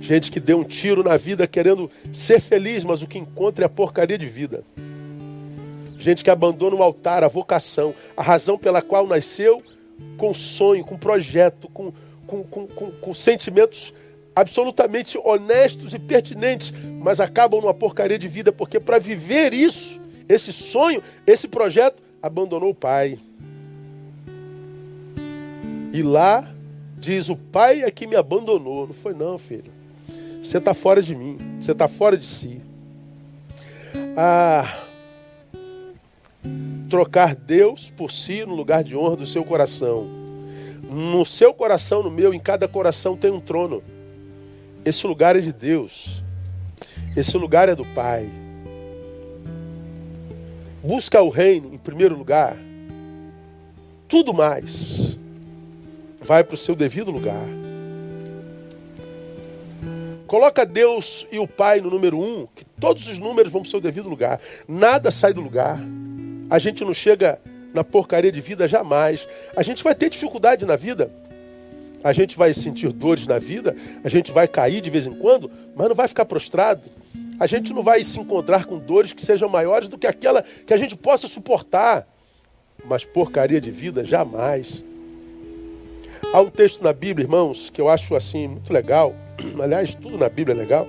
Gente 0.00 0.32
que 0.32 0.40
deu 0.40 0.58
um 0.58 0.64
tiro 0.64 1.02
na 1.02 1.16
vida 1.16 1.46
querendo 1.46 1.90
ser 2.12 2.40
feliz, 2.40 2.84
mas 2.84 3.02
o 3.02 3.06
que 3.06 3.18
encontra 3.18 3.64
é 3.64 3.66
a 3.66 3.70
porcaria 3.70 4.18
de 4.18 4.26
vida. 4.26 4.64
Gente 5.96 6.24
que 6.24 6.30
abandona 6.30 6.74
o 6.74 6.82
altar, 6.82 7.22
a 7.22 7.28
vocação, 7.28 7.94
a 8.16 8.22
razão 8.22 8.58
pela 8.58 8.82
qual 8.82 9.06
nasceu, 9.06 9.62
com 10.16 10.34
sonho, 10.34 10.84
com 10.84 10.98
projeto, 10.98 11.68
com, 11.68 11.92
com, 12.26 12.42
com, 12.42 12.66
com, 12.66 12.90
com 12.90 13.14
sentimentos 13.14 13.94
absolutamente 14.34 15.18
honestos 15.18 15.94
e 15.94 15.98
pertinentes, 15.98 16.72
mas 17.00 17.20
acabam 17.20 17.60
numa 17.60 17.74
porcaria 17.74 18.18
de 18.18 18.26
vida, 18.26 18.50
porque 18.50 18.80
para 18.80 18.98
viver 18.98 19.52
isso, 19.52 20.00
esse 20.28 20.52
sonho, 20.52 21.02
esse 21.26 21.46
projeto, 21.46 22.02
abandonou 22.20 22.70
o 22.70 22.74
pai. 22.74 23.18
E 25.92 26.02
lá 26.02 26.50
diz: 26.98 27.28
O 27.28 27.36
pai 27.36 27.82
é 27.82 27.90
que 27.90 28.06
me 28.06 28.16
abandonou. 28.16 28.86
Não 28.86 28.94
foi, 28.94 29.12
não, 29.12 29.36
filho. 29.36 29.70
Você 30.42 30.58
está 30.58 30.72
fora 30.72 31.02
de 31.02 31.14
mim. 31.14 31.38
Você 31.60 31.72
está 31.72 31.86
fora 31.86 32.16
de 32.16 32.24
si. 32.24 32.60
Ah, 34.16 34.80
trocar 36.88 37.34
Deus 37.34 37.90
por 37.90 38.10
si 38.10 38.44
no 38.46 38.54
lugar 38.54 38.82
de 38.82 38.96
honra 38.96 39.16
do 39.16 39.26
seu 39.26 39.44
coração. 39.44 40.06
No 40.82 41.24
seu 41.24 41.52
coração, 41.52 42.02
no 42.02 42.10
meu, 42.10 42.32
em 42.32 42.40
cada 42.40 42.66
coração 42.66 43.16
tem 43.16 43.30
um 43.30 43.40
trono. 43.40 43.82
Esse 44.84 45.06
lugar 45.06 45.36
é 45.36 45.40
de 45.40 45.52
Deus. 45.52 46.22
Esse 47.16 47.36
lugar 47.36 47.68
é 47.68 47.74
do 47.74 47.84
Pai. 47.84 48.28
Busca 50.82 51.22
o 51.22 51.28
reino 51.28 51.72
em 51.72 51.78
primeiro 51.78 52.16
lugar. 52.16 52.56
Tudo 54.08 54.34
mais 54.34 55.11
vai 56.22 56.44
para 56.44 56.54
o 56.54 56.58
seu 56.58 56.74
devido 56.74 57.10
lugar. 57.10 57.46
Coloca 60.26 60.64
Deus 60.64 61.26
e 61.30 61.38
o 61.38 61.46
Pai 61.46 61.80
no 61.80 61.90
número 61.90 62.18
um, 62.18 62.46
que 62.54 62.64
todos 62.80 63.06
os 63.06 63.18
números 63.18 63.52
vão 63.52 63.60
para 63.60 63.68
o 63.68 63.70
seu 63.70 63.80
devido 63.80 64.08
lugar. 64.08 64.40
Nada 64.66 65.10
sai 65.10 65.34
do 65.34 65.42
lugar. 65.42 65.78
A 66.48 66.58
gente 66.58 66.82
não 66.84 66.94
chega 66.94 67.38
na 67.74 67.84
porcaria 67.84 68.32
de 68.32 68.40
vida, 68.40 68.66
jamais. 68.66 69.28
A 69.54 69.62
gente 69.62 69.84
vai 69.84 69.94
ter 69.94 70.08
dificuldade 70.08 70.64
na 70.64 70.76
vida. 70.76 71.10
A 72.02 72.12
gente 72.12 72.36
vai 72.36 72.52
sentir 72.52 72.90
dores 72.92 73.26
na 73.26 73.38
vida, 73.38 73.76
a 74.02 74.08
gente 74.08 74.32
vai 74.32 74.48
cair 74.48 74.80
de 74.80 74.90
vez 74.90 75.06
em 75.06 75.14
quando, 75.14 75.48
mas 75.76 75.86
não 75.86 75.94
vai 75.94 76.08
ficar 76.08 76.24
prostrado. 76.24 76.90
A 77.38 77.46
gente 77.46 77.72
não 77.72 77.82
vai 77.82 78.02
se 78.02 78.18
encontrar 78.18 78.64
com 78.64 78.78
dores 78.78 79.12
que 79.12 79.22
sejam 79.22 79.48
maiores 79.48 79.88
do 79.88 79.96
que 79.96 80.06
aquela 80.06 80.42
que 80.42 80.74
a 80.74 80.76
gente 80.76 80.96
possa 80.96 81.28
suportar. 81.28 82.06
Mas 82.84 83.04
porcaria 83.04 83.60
de 83.60 83.70
vida, 83.70 84.02
jamais. 84.02 84.82
Há 86.32 86.40
um 86.40 86.48
texto 86.48 86.82
na 86.82 86.94
Bíblia, 86.94 87.26
irmãos, 87.26 87.68
que 87.68 87.78
eu 87.78 87.90
acho 87.90 88.14
assim 88.14 88.48
muito 88.48 88.72
legal. 88.72 89.14
Aliás, 89.62 89.94
tudo 89.94 90.16
na 90.16 90.30
Bíblia 90.30 90.54
é 90.54 90.58
legal. 90.58 90.88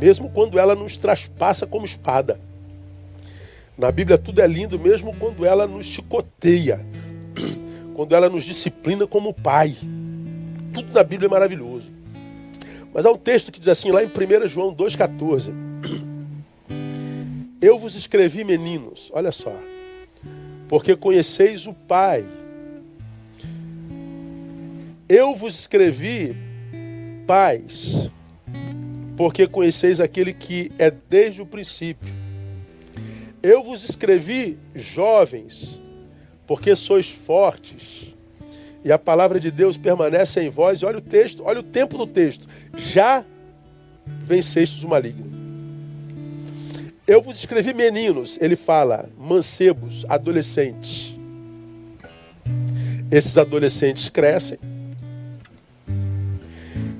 Mesmo 0.00 0.30
quando 0.30 0.58
ela 0.58 0.74
nos 0.74 0.96
traspassa 0.96 1.66
como 1.66 1.84
espada. 1.84 2.40
Na 3.76 3.92
Bíblia 3.92 4.16
tudo 4.16 4.40
é 4.40 4.46
lindo, 4.46 4.78
mesmo 4.78 5.14
quando 5.16 5.44
ela 5.44 5.66
nos 5.66 5.84
chicoteia. 5.84 6.80
Quando 7.94 8.14
ela 8.14 8.30
nos 8.30 8.44
disciplina 8.44 9.06
como 9.06 9.34
pai. 9.34 9.76
Tudo 10.72 10.94
na 10.94 11.04
Bíblia 11.04 11.26
é 11.26 11.30
maravilhoso. 11.30 11.90
Mas 12.94 13.04
há 13.04 13.10
um 13.10 13.18
texto 13.18 13.52
que 13.52 13.58
diz 13.58 13.68
assim, 13.68 13.90
lá 13.90 14.02
em 14.02 14.06
1 14.06 14.48
João 14.48 14.74
2,14. 14.74 15.52
Eu 17.60 17.78
vos 17.78 17.94
escrevi, 17.94 18.42
meninos, 18.42 19.10
olha 19.12 19.30
só 19.30 19.54
porque 20.70 20.94
conheceis 20.94 21.66
o 21.66 21.74
Pai. 21.74 22.24
Eu 25.08 25.34
vos 25.34 25.58
escrevi, 25.58 26.36
pais, 27.26 28.08
porque 29.16 29.48
conheceis 29.48 30.00
aquele 30.00 30.32
que 30.32 30.70
é 30.78 30.88
desde 30.88 31.42
o 31.42 31.46
princípio. 31.46 32.14
Eu 33.42 33.64
vos 33.64 33.82
escrevi, 33.82 34.56
jovens, 34.72 35.80
porque 36.46 36.76
sois 36.76 37.10
fortes, 37.10 38.14
e 38.84 38.92
a 38.92 38.98
palavra 38.98 39.40
de 39.40 39.50
Deus 39.50 39.76
permanece 39.76 40.40
em 40.40 40.48
vós. 40.48 40.82
E 40.82 40.84
olha 40.84 40.98
o 40.98 41.02
texto, 41.02 41.42
olha 41.44 41.58
o 41.58 41.64
tempo 41.64 41.98
do 41.98 42.06
texto. 42.06 42.46
Já 42.76 43.24
vencestes 44.06 44.84
o 44.84 44.88
maligno. 44.88 45.39
Eu 47.10 47.20
vos 47.20 47.40
escrevi 47.40 47.74
meninos, 47.74 48.38
ele 48.40 48.54
fala, 48.54 49.10
mancebos, 49.18 50.06
adolescentes. 50.08 51.12
Esses 53.10 53.36
adolescentes 53.36 54.08
crescem. 54.08 54.60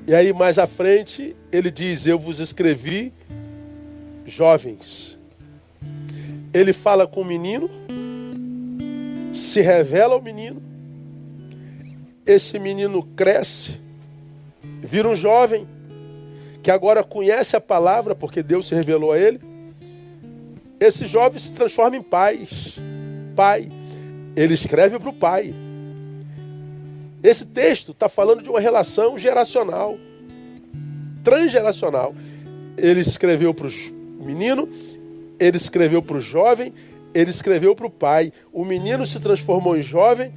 E 0.05 0.13
aí 0.13 0.33
mais 0.33 0.59
à 0.59 0.67
frente 0.67 1.33
ele 1.49 1.71
diz: 1.71 2.07
Eu 2.07 2.19
vos 2.19 2.39
escrevi 2.39 3.13
jovens. 4.25 5.17
Ele 6.53 6.73
fala 6.73 7.07
com 7.07 7.21
o 7.21 7.25
menino, 7.25 7.69
se 9.33 9.61
revela 9.61 10.15
ao 10.15 10.21
menino. 10.21 10.61
Esse 12.25 12.59
menino 12.59 13.01
cresce, 13.15 13.79
vira 14.81 15.07
um 15.07 15.15
jovem 15.15 15.65
que 16.61 16.69
agora 16.69 17.01
conhece 17.01 17.55
a 17.55 17.61
palavra 17.61 18.13
porque 18.13 18.43
Deus 18.43 18.67
se 18.67 18.75
revelou 18.75 19.13
a 19.13 19.17
ele 19.17 19.50
esse 20.81 21.05
jovem 21.05 21.37
se 21.37 21.53
transforma 21.53 21.95
em 21.95 22.01
pais. 22.01 22.79
Pai. 23.35 23.71
Ele 24.35 24.55
escreve 24.55 24.97
para 24.97 25.09
o 25.09 25.13
pai. 25.13 25.53
Esse 27.21 27.45
texto 27.45 27.91
está 27.91 28.09
falando 28.09 28.41
de 28.41 28.49
uma 28.49 28.59
relação 28.59 29.15
geracional, 29.15 29.95
transgeracional. 31.23 32.15
Ele 32.75 32.99
escreveu 32.99 33.53
para 33.53 33.67
os 33.67 33.93
meninos, 34.19 34.69
ele 35.39 35.55
escreveu 35.55 36.01
para 36.01 36.17
o 36.17 36.21
jovem, 36.21 36.73
ele 37.13 37.29
escreveu 37.29 37.75
para 37.75 37.85
o 37.85 37.91
pai. 37.91 38.33
O 38.51 38.65
menino 38.65 39.05
se 39.05 39.19
transformou 39.19 39.77
em 39.77 39.83
jovem, 39.83 40.33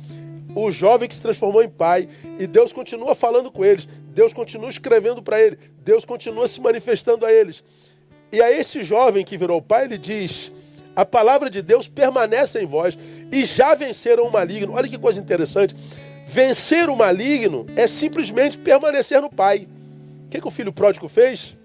o 0.54 0.70
jovem 0.70 1.08
que 1.08 1.14
se 1.14 1.22
transformou 1.22 1.62
em 1.62 1.70
pai. 1.70 2.06
E 2.38 2.46
Deus 2.46 2.70
continua 2.70 3.14
falando 3.14 3.50
com 3.50 3.64
eles, 3.64 3.88
Deus 4.08 4.34
continua 4.34 4.68
escrevendo 4.68 5.22
para 5.22 5.40
ele, 5.40 5.56
Deus 5.78 6.04
continua 6.04 6.46
se 6.46 6.60
manifestando 6.60 7.24
a 7.24 7.32
eles. 7.32 7.64
E 8.34 8.42
a 8.42 8.50
esse 8.50 8.82
jovem 8.82 9.24
que 9.24 9.38
virou 9.38 9.62
pai, 9.62 9.84
ele 9.84 9.96
diz: 9.96 10.50
a 10.96 11.04
palavra 11.04 11.48
de 11.48 11.62
Deus 11.62 11.86
permanece 11.86 12.60
em 12.60 12.66
vós 12.66 12.98
e 13.30 13.44
já 13.44 13.76
venceram 13.76 14.24
o 14.26 14.32
maligno. 14.32 14.72
Olha 14.72 14.88
que 14.88 14.98
coisa 14.98 15.20
interessante. 15.20 15.76
Vencer 16.26 16.90
o 16.90 16.96
maligno 16.96 17.64
é 17.76 17.86
simplesmente 17.86 18.58
permanecer 18.58 19.22
no 19.22 19.30
pai. 19.30 19.68
O 20.26 20.30
que, 20.30 20.40
que 20.40 20.48
o 20.48 20.50
filho 20.50 20.72
pródigo 20.72 21.06
fez? 21.06 21.56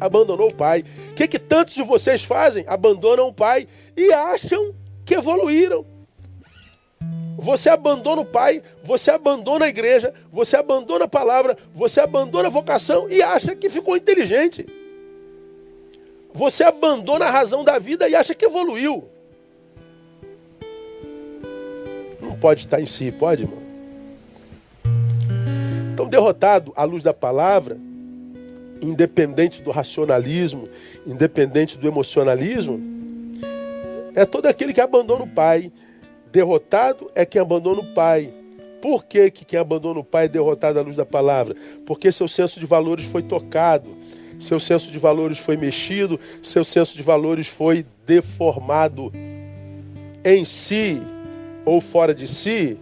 Abandonou 0.00 0.48
o 0.48 0.54
pai. 0.54 0.84
O 1.12 1.14
que, 1.14 1.28
que 1.28 1.38
tantos 1.38 1.74
de 1.74 1.82
vocês 1.84 2.24
fazem? 2.24 2.64
Abandonam 2.66 3.28
o 3.28 3.32
pai 3.32 3.68
e 3.96 4.12
acham 4.12 4.74
que 5.06 5.14
evoluíram. 5.14 5.86
Você 7.38 7.68
abandona 7.68 8.22
o 8.22 8.24
pai, 8.24 8.60
você 8.82 9.12
abandona 9.12 9.66
a 9.66 9.68
igreja, 9.68 10.12
você 10.32 10.56
abandona 10.56 11.04
a 11.04 11.08
palavra, 11.08 11.56
você 11.72 12.00
abandona 12.00 12.48
a 12.48 12.50
vocação 12.50 13.08
e 13.08 13.22
acha 13.22 13.54
que 13.54 13.70
ficou 13.70 13.96
inteligente. 13.96 14.66
Você 16.34 16.64
abandona 16.64 17.26
a 17.26 17.30
razão 17.30 17.62
da 17.62 17.78
vida 17.78 18.08
e 18.08 18.14
acha 18.16 18.34
que 18.34 18.44
evoluiu. 18.44 19.04
Não 22.20 22.36
pode 22.36 22.62
estar 22.62 22.80
em 22.80 22.86
si, 22.86 23.12
pode, 23.12 23.44
irmão? 23.44 23.62
Então, 25.92 26.08
derrotado 26.08 26.72
à 26.74 26.82
luz 26.82 27.04
da 27.04 27.14
palavra, 27.14 27.78
independente 28.82 29.62
do 29.62 29.70
racionalismo, 29.70 30.68
independente 31.06 31.78
do 31.78 31.86
emocionalismo, 31.86 32.80
é 34.12 34.24
todo 34.24 34.46
aquele 34.46 34.72
que 34.72 34.80
abandona 34.80 35.22
o 35.22 35.28
pai. 35.28 35.70
Derrotado 36.32 37.08
é 37.14 37.24
quem 37.24 37.40
abandona 37.40 37.80
o 37.80 37.94
pai. 37.94 38.34
Por 38.82 39.04
que, 39.04 39.30
que 39.30 39.44
quem 39.44 39.58
abandona 39.58 40.00
o 40.00 40.04
pai 40.04 40.24
é 40.24 40.28
derrotado 40.28 40.80
à 40.80 40.82
luz 40.82 40.96
da 40.96 41.06
palavra? 41.06 41.54
Porque 41.86 42.10
seu 42.10 42.26
senso 42.26 42.58
de 42.58 42.66
valores 42.66 43.04
foi 43.04 43.22
tocado 43.22 43.88
seu 44.44 44.60
senso 44.60 44.90
de 44.90 44.98
valores 44.98 45.38
foi 45.38 45.56
mexido, 45.56 46.20
seu 46.42 46.62
senso 46.62 46.96
de 46.96 47.02
valores 47.02 47.48
foi 47.48 47.84
deformado. 48.06 49.12
Em 50.24 50.44
si 50.44 51.02
ou 51.64 51.80
fora 51.80 52.14
de 52.14 52.28
si, 52.28 52.78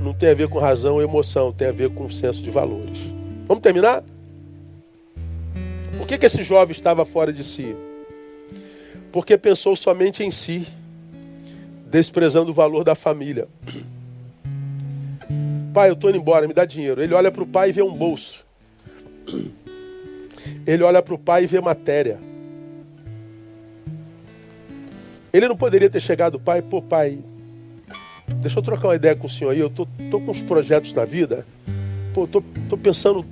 não 0.00 0.12
tem 0.12 0.30
a 0.30 0.34
ver 0.34 0.48
com 0.48 0.58
razão 0.58 0.94
ou 0.94 1.02
emoção, 1.02 1.52
tem 1.52 1.68
a 1.68 1.72
ver 1.72 1.90
com 1.90 2.10
senso 2.10 2.42
de 2.42 2.50
valores. 2.50 2.98
Vamos 3.46 3.62
terminar? 3.62 4.04
Por 5.96 6.06
que, 6.06 6.18
que 6.18 6.26
esse 6.26 6.42
jovem 6.42 6.74
estava 6.74 7.04
fora 7.04 7.32
de 7.32 7.42
si? 7.42 7.74
Porque 9.10 9.36
pensou 9.36 9.74
somente 9.76 10.22
em 10.22 10.30
si, 10.30 10.66
desprezando 11.86 12.50
o 12.50 12.54
valor 12.54 12.84
da 12.84 12.94
família. 12.94 13.48
Pai, 15.72 15.88
eu 15.88 15.94
estou 15.94 16.10
indo 16.10 16.18
embora, 16.18 16.46
me 16.46 16.54
dá 16.54 16.64
dinheiro. 16.64 17.02
Ele 17.02 17.14
olha 17.14 17.30
para 17.30 17.42
o 17.42 17.46
pai 17.46 17.70
e 17.70 17.72
vê 17.72 17.82
um 17.82 17.94
bolso. 17.94 18.44
Ele 20.66 20.82
olha 20.82 21.02
para 21.02 21.14
o 21.14 21.18
pai 21.18 21.44
e 21.44 21.46
vê 21.46 21.60
matéria. 21.60 22.18
Ele 25.32 25.48
não 25.48 25.56
poderia 25.56 25.88
ter 25.88 26.00
chegado, 26.00 26.38
pai, 26.38 26.60
pô, 26.60 26.82
pai, 26.82 27.18
deixa 28.36 28.58
eu 28.58 28.62
trocar 28.62 28.88
uma 28.88 28.96
ideia 28.96 29.16
com 29.16 29.26
o 29.26 29.30
senhor 29.30 29.50
aí, 29.50 29.60
eu 29.60 29.70
tô, 29.70 29.86
tô 30.10 30.20
com 30.20 30.30
uns 30.30 30.42
projetos 30.42 30.92
na 30.92 31.06
vida, 31.06 31.46
pô, 32.12 32.26
tô, 32.26 32.42
tô 32.68 32.76
pensando 32.76 33.24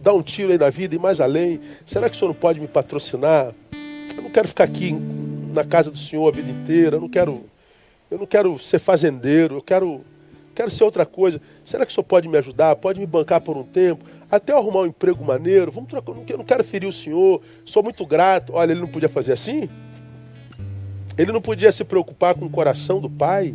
dar 0.00 0.12
um 0.12 0.22
tiro 0.22 0.52
aí 0.52 0.58
na 0.58 0.70
vida 0.70 0.94
e 0.94 0.98
mais 0.98 1.20
além. 1.20 1.60
Será 1.86 2.10
que 2.10 2.14
o 2.14 2.18
senhor 2.18 2.28
não 2.28 2.38
pode 2.38 2.60
me 2.60 2.68
patrocinar? 2.68 3.54
Eu 4.14 4.22
não 4.22 4.30
quero 4.30 4.46
ficar 4.46 4.64
aqui 4.64 4.92
na 5.52 5.64
casa 5.64 5.90
do 5.90 5.98
senhor 5.98 6.28
a 6.28 6.30
vida 6.30 6.50
inteira, 6.50 6.96
eu 6.96 7.00
não 7.00 7.08
quero, 7.08 7.44
eu 8.10 8.18
não 8.18 8.26
quero 8.26 8.58
ser 8.58 8.78
fazendeiro, 8.78 9.56
eu 9.56 9.62
quero, 9.62 10.04
quero 10.54 10.70
ser 10.70 10.84
outra 10.84 11.04
coisa. 11.04 11.40
Será 11.64 11.84
que 11.84 11.92
o 11.92 11.94
senhor 11.94 12.04
pode 12.04 12.28
me 12.28 12.38
ajudar? 12.38 12.76
Pode 12.76 13.00
me 13.00 13.06
bancar 13.06 13.40
por 13.40 13.56
um 13.56 13.64
tempo? 13.64 14.04
até 14.34 14.52
eu 14.52 14.58
arrumar 14.58 14.80
um 14.80 14.86
emprego 14.86 15.24
maneiro, 15.24 15.70
vamos 15.70 15.88
trocar, 15.88 16.12
eu 16.28 16.38
não 16.38 16.44
quero 16.44 16.64
ferir 16.64 16.88
o 16.88 16.92
senhor, 16.92 17.40
sou 17.64 17.82
muito 17.82 18.04
grato. 18.04 18.54
Olha, 18.54 18.72
ele 18.72 18.80
não 18.80 18.88
podia 18.88 19.08
fazer 19.08 19.32
assim? 19.32 19.68
Ele 21.16 21.30
não 21.30 21.40
podia 21.40 21.70
se 21.70 21.84
preocupar 21.84 22.34
com 22.34 22.46
o 22.46 22.50
coração 22.50 23.00
do 23.00 23.08
pai? 23.08 23.54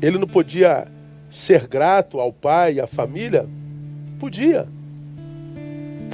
Ele 0.00 0.16
não 0.16 0.26
podia 0.26 0.88
ser 1.30 1.66
grato 1.66 2.18
ao 2.18 2.32
pai 2.32 2.74
e 2.74 2.80
à 2.80 2.86
família? 2.86 3.46
Podia. 4.18 4.66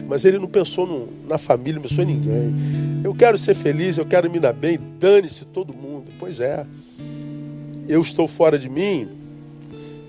Mas 0.08 0.24
ele 0.24 0.38
não 0.38 0.48
pensou 0.48 0.86
no, 0.86 1.08
na 1.28 1.38
família, 1.38 1.74
não 1.74 1.88
pensou 1.88 2.02
em 2.02 2.08
ninguém. 2.08 2.54
Eu 3.04 3.14
quero 3.14 3.38
ser 3.38 3.54
feliz, 3.54 3.96
eu 3.96 4.06
quero 4.06 4.28
me 4.30 4.40
dar 4.40 4.52
bem, 4.52 4.78
dane-se 4.98 5.44
todo 5.44 5.72
mundo. 5.72 6.06
Pois 6.18 6.40
é. 6.40 6.66
Eu 7.88 8.00
estou 8.00 8.26
fora 8.26 8.58
de 8.58 8.68
mim 8.68 9.08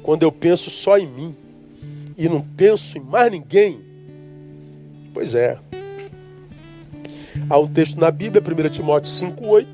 quando 0.07 0.23
eu 0.23 0.31
penso 0.31 0.69
só 0.69 0.97
em 0.97 1.05
mim 1.05 1.35
e 2.17 2.29
não 2.29 2.39
penso 2.41 2.97
em 2.97 3.01
mais 3.01 3.29
ninguém. 3.29 3.81
Pois 5.13 5.35
é. 5.35 5.59
Há 7.49 7.59
um 7.59 7.67
texto 7.67 7.99
na 7.99 8.09
Bíblia, 8.09 8.41
1 8.41 8.69
Timóteo 8.69 9.11
5,8, 9.11 9.67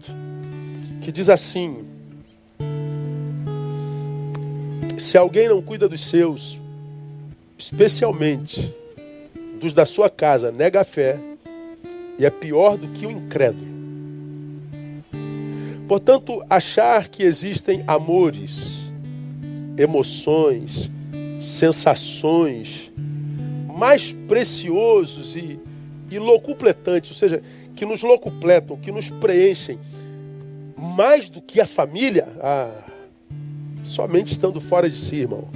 que 1.03 1.11
diz 1.11 1.29
assim: 1.29 1.85
Se 4.97 5.15
alguém 5.19 5.49
não 5.49 5.61
cuida 5.61 5.87
dos 5.87 6.01
seus, 6.01 6.59
especialmente 7.55 8.73
dos 9.61 9.75
da 9.75 9.85
sua 9.85 10.09
casa, 10.09 10.51
nega 10.51 10.81
a 10.81 10.83
fé 10.83 11.19
e 12.17 12.25
é 12.25 12.31
pior 12.31 12.75
do 12.75 12.87
que 12.87 13.05
o 13.05 13.11
incrédulo. 13.11 13.71
Portanto, 15.87 16.43
achar 16.49 17.07
que 17.07 17.21
existem 17.21 17.83
amores, 17.85 18.82
emoções, 19.77 20.89
sensações 21.39 22.91
mais 23.67 24.13
preciosos 24.27 25.35
e, 25.35 25.59
e 26.09 26.19
locupletantes, 26.19 27.11
ou 27.11 27.17
seja, 27.17 27.41
que 27.75 27.85
nos 27.85 28.01
locupletam, 28.03 28.77
que 28.77 28.91
nos 28.91 29.09
preenchem 29.09 29.79
mais 30.77 31.29
do 31.29 31.41
que 31.41 31.59
a 31.59 31.65
família, 31.65 32.27
ah, 32.39 32.83
somente 33.83 34.31
estando 34.31 34.61
fora 34.61 34.89
de 34.89 34.97
si, 34.97 35.17
irmão. 35.17 35.47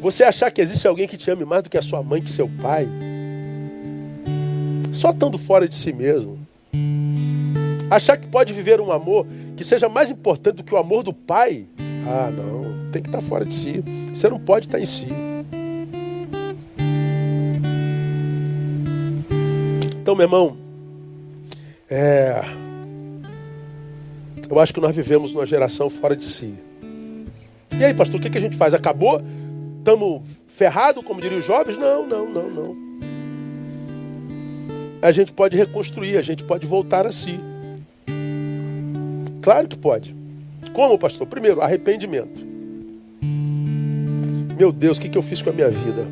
Você 0.00 0.24
achar 0.24 0.50
que 0.50 0.60
existe 0.60 0.86
alguém 0.86 1.06
que 1.06 1.16
te 1.16 1.30
ame 1.30 1.44
mais 1.44 1.62
do 1.62 1.70
que 1.70 1.76
a 1.76 1.82
sua 1.82 2.02
mãe, 2.02 2.22
que 2.22 2.30
seu 2.30 2.48
pai, 2.62 2.88
só 4.92 5.10
estando 5.10 5.36
fora 5.36 5.68
de 5.68 5.74
si 5.74 5.92
mesmo. 5.92 6.38
Achar 7.90 8.16
que 8.16 8.26
pode 8.28 8.52
viver 8.52 8.80
um 8.80 8.92
amor 8.92 9.26
que 9.56 9.64
seja 9.64 9.88
mais 9.88 10.10
importante 10.10 10.56
do 10.56 10.64
que 10.64 10.74
o 10.74 10.78
amor 10.78 11.02
do 11.02 11.12
pai, 11.12 11.66
ah, 12.06 12.30
não, 12.30 12.90
tem 12.90 13.02
que 13.02 13.08
estar 13.08 13.20
fora 13.20 13.44
de 13.44 13.54
si. 13.54 13.84
Você 14.12 14.28
não 14.28 14.38
pode 14.38 14.66
estar 14.66 14.80
em 14.80 14.86
si. 14.86 15.06
Então, 20.00 20.14
meu 20.16 20.24
irmão, 20.24 20.56
é, 21.88 22.42
eu 24.48 24.58
acho 24.58 24.74
que 24.74 24.80
nós 24.80 24.94
vivemos 24.94 25.32
numa 25.32 25.46
geração 25.46 25.88
fora 25.88 26.16
de 26.16 26.24
si. 26.24 26.54
E 27.78 27.84
aí, 27.84 27.94
pastor, 27.94 28.18
o 28.18 28.22
que, 28.22 28.28
que 28.28 28.38
a 28.38 28.40
gente 28.40 28.56
faz? 28.56 28.74
Acabou? 28.74 29.22
Estamos 29.78 30.22
ferrados, 30.48 31.04
como 31.04 31.20
diriam 31.20 31.38
os 31.38 31.46
jovens? 31.46 31.78
Não, 31.78 32.06
não, 32.06 32.28
não, 32.28 32.50
não. 32.50 32.76
A 35.00 35.12
gente 35.12 35.32
pode 35.32 35.56
reconstruir, 35.56 36.16
a 36.16 36.22
gente 36.22 36.44
pode 36.44 36.66
voltar 36.66 37.06
a 37.06 37.12
si. 37.12 37.40
Claro 39.40 39.68
que 39.68 39.78
pode. 39.78 40.19
Como, 40.72 40.98
pastor? 40.98 41.26
Primeiro, 41.26 41.60
arrependimento. 41.60 42.50
Meu 44.56 44.70
Deus, 44.70 44.98
o 44.98 45.00
que, 45.00 45.08
que 45.08 45.16
eu 45.16 45.22
fiz 45.22 45.40
com 45.40 45.50
a 45.50 45.52
minha 45.52 45.70
vida? 45.70 46.06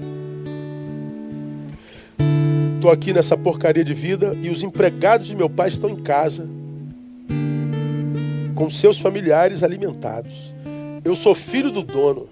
Estou 2.77 2.91
aqui 2.91 3.13
nessa 3.13 3.37
porcaria 3.37 3.85
de 3.85 3.93
vida 3.93 4.37
e 4.41 4.49
os 4.49 4.63
empregados 4.63 5.27
de 5.27 5.37
meu 5.37 5.51
pai 5.51 5.69
estão 5.69 5.91
em 5.91 5.97
casa, 5.97 6.49
com 8.55 8.71
seus 8.71 8.99
familiares 8.99 9.63
alimentados. 9.63 10.55
Eu 11.05 11.15
sou 11.15 11.35
filho 11.35 11.71
do 11.71 11.83
dono 11.83 12.29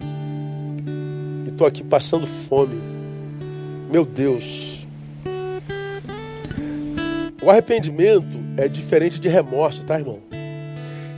e 1.44 1.50
estou 1.50 1.66
aqui 1.66 1.82
passando 1.82 2.26
fome. 2.26 2.80
Meu 3.90 4.04
Deus. 4.04 4.86
O 7.42 7.50
arrependimento 7.50 8.38
é 8.56 8.68
diferente 8.68 9.20
de 9.20 9.28
remorso, 9.28 9.84
tá, 9.84 9.98
irmão? 9.98 10.20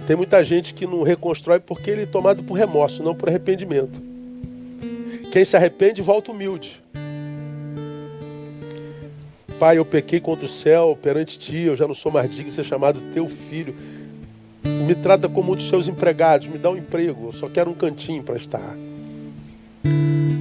Tem 0.09 0.16
muita 0.16 0.42
gente 0.42 0.72
que 0.72 0.86
não 0.86 1.02
reconstrói 1.02 1.61
porque 1.61 1.90
ele 1.90 2.04
é 2.04 2.06
tomado 2.06 2.42
por 2.42 2.54
remorso, 2.54 3.02
não 3.02 3.14
por 3.14 3.28
arrependimento. 3.28 4.00
Quem 5.30 5.44
se 5.44 5.54
arrepende 5.54 6.00
volta 6.00 6.32
humilde. 6.32 6.82
Pai, 9.59 9.76
eu 9.76 9.84
pequei 9.84 10.18
contra 10.18 10.46
o 10.46 10.48
céu 10.48 10.98
perante 11.02 11.38
ti, 11.38 11.59
eu 11.59 11.76
já 11.76 11.86
não 11.86 11.92
sou 11.92 12.11
mais 12.11 12.30
digno 12.30 12.48
de 12.48 12.56
ser 12.56 12.64
chamado 12.64 13.02
teu 13.12 13.28
filho. 13.28 13.76
Me 14.64 14.94
trata 14.94 15.28
como 15.28 15.52
um 15.52 15.54
dos 15.54 15.68
seus 15.68 15.88
empregados, 15.88 16.46
me 16.46 16.56
dá 16.56 16.70
um 16.70 16.78
emprego, 16.78 17.26
eu 17.26 17.32
só 17.32 17.46
quero 17.46 17.70
um 17.70 17.74
cantinho 17.74 18.22
para 18.22 18.36
estar. 18.36 18.74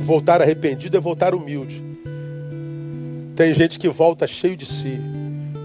Voltar 0.02 0.42
arrependido 0.42 0.96
é 0.96 1.00
voltar 1.02 1.36
humilde. 1.36 1.84
Tem 3.36 3.54
gente 3.54 3.78
que 3.78 3.90
volta 3.90 4.26
cheio 4.28 4.56
de 4.56 4.66
si. 4.66 4.98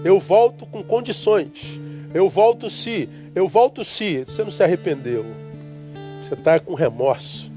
Eu 0.03 0.19
volto 0.19 0.65
com 0.65 0.83
condições. 0.83 1.81
Eu 2.13 2.29
volto 2.29 2.69
se. 2.69 3.09
Eu 3.33 3.47
volto 3.47 3.83
se. 3.83 4.19
Você 4.19 4.43
não 4.43 4.51
se 4.51 4.63
arrependeu. 4.63 5.25
Você 6.21 6.33
está 6.33 6.59
com 6.59 6.73
remorso. 6.73 7.51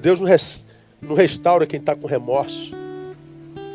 Deus 0.00 0.20
não, 0.20 0.26
res, 0.26 0.64
não 1.00 1.14
restaura 1.14 1.66
quem 1.66 1.80
está 1.80 1.96
com 1.96 2.06
remorso. 2.06 2.74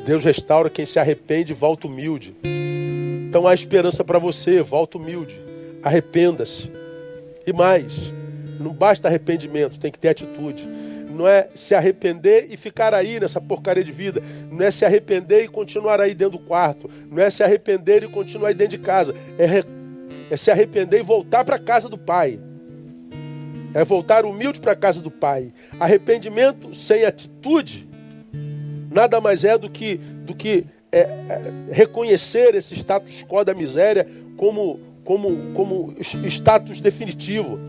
Deus 0.05 0.23
restaura 0.23 0.69
quem 0.69 0.85
se 0.85 0.99
arrepende 0.99 1.51
e 1.51 1.55
volta 1.55 1.87
humilde. 1.87 2.35
Então 3.27 3.47
há 3.47 3.53
esperança 3.53 4.03
para 4.03 4.19
você, 4.19 4.61
volta 4.61 4.97
humilde. 4.97 5.41
Arrependa-se. 5.83 6.71
E 7.45 7.53
mais, 7.53 8.13
não 8.59 8.73
basta 8.73 9.07
arrependimento, 9.07 9.79
tem 9.79 9.91
que 9.91 9.99
ter 9.99 10.09
atitude. 10.09 10.67
Não 11.09 11.27
é 11.27 11.49
se 11.53 11.75
arrepender 11.75 12.47
e 12.49 12.55
ficar 12.55 12.93
aí 12.93 13.19
nessa 13.19 13.41
porcaria 13.41 13.83
de 13.83 13.91
vida. 13.91 14.21
Não 14.49 14.63
é 14.63 14.71
se 14.71 14.85
arrepender 14.85 15.43
e 15.43 15.47
continuar 15.47 15.99
aí 15.99 16.13
dentro 16.13 16.37
do 16.37 16.45
quarto. 16.45 16.89
Não 17.09 17.21
é 17.21 17.29
se 17.29 17.43
arrepender 17.43 18.03
e 18.03 18.07
continuar 18.07 18.49
aí 18.49 18.53
dentro 18.53 18.77
de 18.77 18.83
casa. 18.83 19.13
É. 19.37 19.78
é 20.30 20.38
se 20.38 20.51
arrepender 20.51 20.99
e 20.99 21.03
voltar 21.03 21.43
para 21.43 21.55
a 21.55 21.59
casa 21.59 21.89
do 21.89 21.97
Pai. 21.97 22.39
É 23.73 23.84
voltar 23.84 24.25
humilde 24.25 24.59
para 24.59 24.71
a 24.71 24.75
casa 24.75 25.01
do 25.01 25.11
Pai. 25.11 25.53
Arrependimento 25.80 26.73
sem 26.73 27.05
atitude 27.05 27.89
nada 28.91 29.21
mais 29.21 29.43
é 29.43 29.57
do 29.57 29.69
que, 29.69 29.97
do 29.97 30.36
que 30.36 30.65
é, 30.91 30.99
é, 30.99 31.53
reconhecer 31.71 32.55
esse 32.55 32.73
status 32.75 33.23
quo 33.23 33.43
da 33.43 33.53
miséria 33.53 34.07
como, 34.36 34.80
como, 35.03 35.53
como 35.53 35.95
status 35.99 36.82
definitivo. 36.82 37.59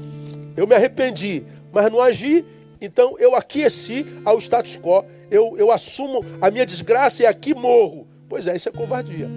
Eu 0.57 0.67
me 0.67 0.75
arrependi, 0.75 1.45
mas 1.73 1.91
não 1.93 2.01
agi, 2.01 2.45
então 2.81 3.17
eu 3.19 3.35
aqueci 3.35 4.07
ao 4.25 4.39
status 4.39 4.77
quo. 4.77 5.05
Eu, 5.31 5.55
eu 5.57 5.71
assumo 5.71 6.25
a 6.41 6.51
minha 6.51 6.67
desgraça 6.67 7.23
e 7.23 7.27
aqui 7.27 7.55
morro. 7.55 8.07
Pois 8.29 8.47
é, 8.47 8.57
isso 8.57 8.69
é 8.69 8.73
covardia. 8.73 9.29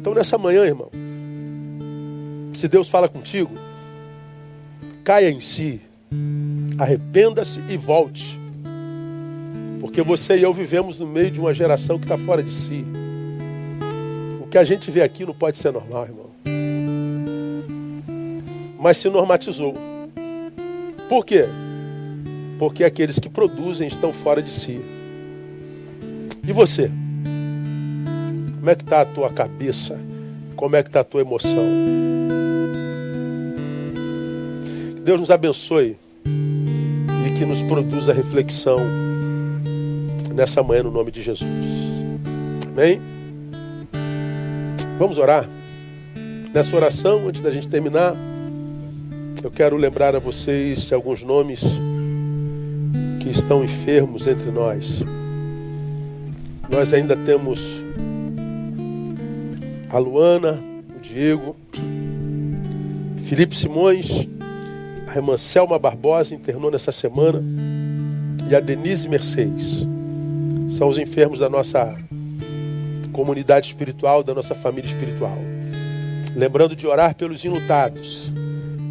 Então 0.00 0.14
nessa 0.14 0.36
manhã, 0.36 0.64
irmão, 0.64 0.90
se 2.52 2.68
Deus 2.68 2.88
fala 2.88 3.08
contigo, 3.08 3.54
caia 5.04 5.30
em 5.30 5.40
si, 5.40 5.80
arrependa-se 6.78 7.60
e 7.68 7.76
volte. 7.76 8.38
Porque 9.80 10.00
você 10.02 10.36
e 10.36 10.42
eu 10.42 10.52
vivemos 10.52 10.98
no 10.98 11.06
meio 11.06 11.30
de 11.30 11.40
uma 11.40 11.52
geração 11.52 11.98
que 11.98 12.04
está 12.04 12.16
fora 12.16 12.42
de 12.42 12.52
si. 12.52 12.84
O 14.40 14.46
que 14.46 14.56
a 14.56 14.64
gente 14.64 14.90
vê 14.90 15.02
aqui 15.02 15.26
não 15.26 15.34
pode 15.34 15.58
ser 15.58 15.72
normal, 15.72 16.04
irmão. 16.04 16.30
Mas 18.78 18.96
se 18.96 19.08
normatizou. 19.08 19.74
Por 21.08 21.26
quê? 21.26 21.46
Porque 22.58 22.84
aqueles 22.84 23.18
que 23.18 23.28
produzem 23.28 23.88
estão 23.88 24.12
fora 24.12 24.40
de 24.40 24.50
si. 24.50 24.80
E 26.46 26.52
você? 26.52 26.90
Como 28.58 28.70
é 28.70 28.74
que 28.74 28.84
está 28.84 29.00
a 29.00 29.06
tua 29.06 29.30
cabeça? 29.30 29.98
Como 30.62 30.76
é 30.76 30.82
que 30.84 30.90
está 30.90 31.00
a 31.00 31.04
tua 31.04 31.22
emoção? 31.22 31.64
Que 34.94 35.00
Deus 35.00 35.18
nos 35.18 35.28
abençoe 35.28 35.96
e 36.24 37.36
que 37.36 37.44
nos 37.44 37.64
produza 37.64 38.12
reflexão 38.12 38.78
nessa 40.32 40.62
manhã 40.62 40.84
no 40.84 40.92
nome 40.92 41.10
de 41.10 41.20
Jesus. 41.20 41.50
Amém? 42.68 43.00
Vamos 45.00 45.18
orar. 45.18 45.48
Nessa 46.54 46.76
oração, 46.76 47.26
antes 47.26 47.42
da 47.42 47.50
gente 47.50 47.68
terminar, 47.68 48.14
eu 49.42 49.50
quero 49.50 49.76
lembrar 49.76 50.14
a 50.14 50.20
vocês 50.20 50.82
de 50.82 50.94
alguns 50.94 51.24
nomes 51.24 51.60
que 53.18 53.30
estão 53.30 53.64
enfermos 53.64 54.28
entre 54.28 54.52
nós. 54.52 55.02
Nós 56.70 56.94
ainda 56.94 57.16
temos 57.16 57.81
a 59.92 59.98
Luana, 59.98 60.58
o 60.96 60.98
Diego, 61.00 61.54
Felipe 63.26 63.54
Simões, 63.54 64.26
a 65.06 65.14
irmã 65.14 65.36
Selma 65.36 65.78
Barbosa 65.78 66.34
internou 66.34 66.70
nessa 66.70 66.90
semana 66.90 67.44
e 68.50 68.56
a 68.56 68.60
Denise 68.60 69.06
Mercedes 69.06 69.86
são 70.70 70.88
os 70.88 70.96
enfermos 70.96 71.40
da 71.40 71.50
nossa 71.50 71.94
comunidade 73.12 73.66
espiritual, 73.66 74.22
da 74.22 74.34
nossa 74.34 74.54
família 74.54 74.88
espiritual. 74.88 75.36
Lembrando 76.34 76.74
de 76.74 76.86
orar 76.86 77.14
pelos 77.14 77.44
enlutados, 77.44 78.32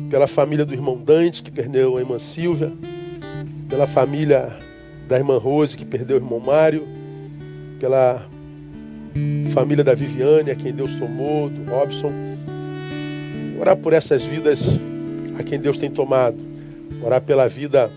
pela 0.08 0.28
família 0.28 0.64
do 0.64 0.74
irmão 0.76 0.98
Dante, 0.98 1.42
que 1.42 1.52
perdeu 1.52 1.98
a 1.98 2.00
irmã 2.00 2.20
Silvia, 2.20 2.72
pela 3.68 3.88
família 3.88 4.56
da 5.08 5.18
irmã 5.18 5.40
Rose, 5.40 5.76
que 5.76 5.86
perdeu 5.86 6.18
o 6.18 6.20
irmão 6.20 6.40
Mário, 6.40 6.88
pela 7.80 8.24
família 9.54 9.84
da 9.84 9.94
Viviane, 9.94 10.52
a 10.52 10.56
quem 10.56 10.72
Deus 10.72 10.96
tomou, 10.96 11.50
do 11.50 11.70
Robson. 11.70 12.12
Orar 13.60 13.78
por 13.78 13.94
essas 13.94 14.24
vidas 14.24 14.66
a 15.38 15.44
quem 15.44 15.60
Deus 15.60 15.78
tem 15.78 15.90
tomado. 15.90 16.38
Orar 17.04 17.22
pela 17.22 17.48
vida 17.48 17.92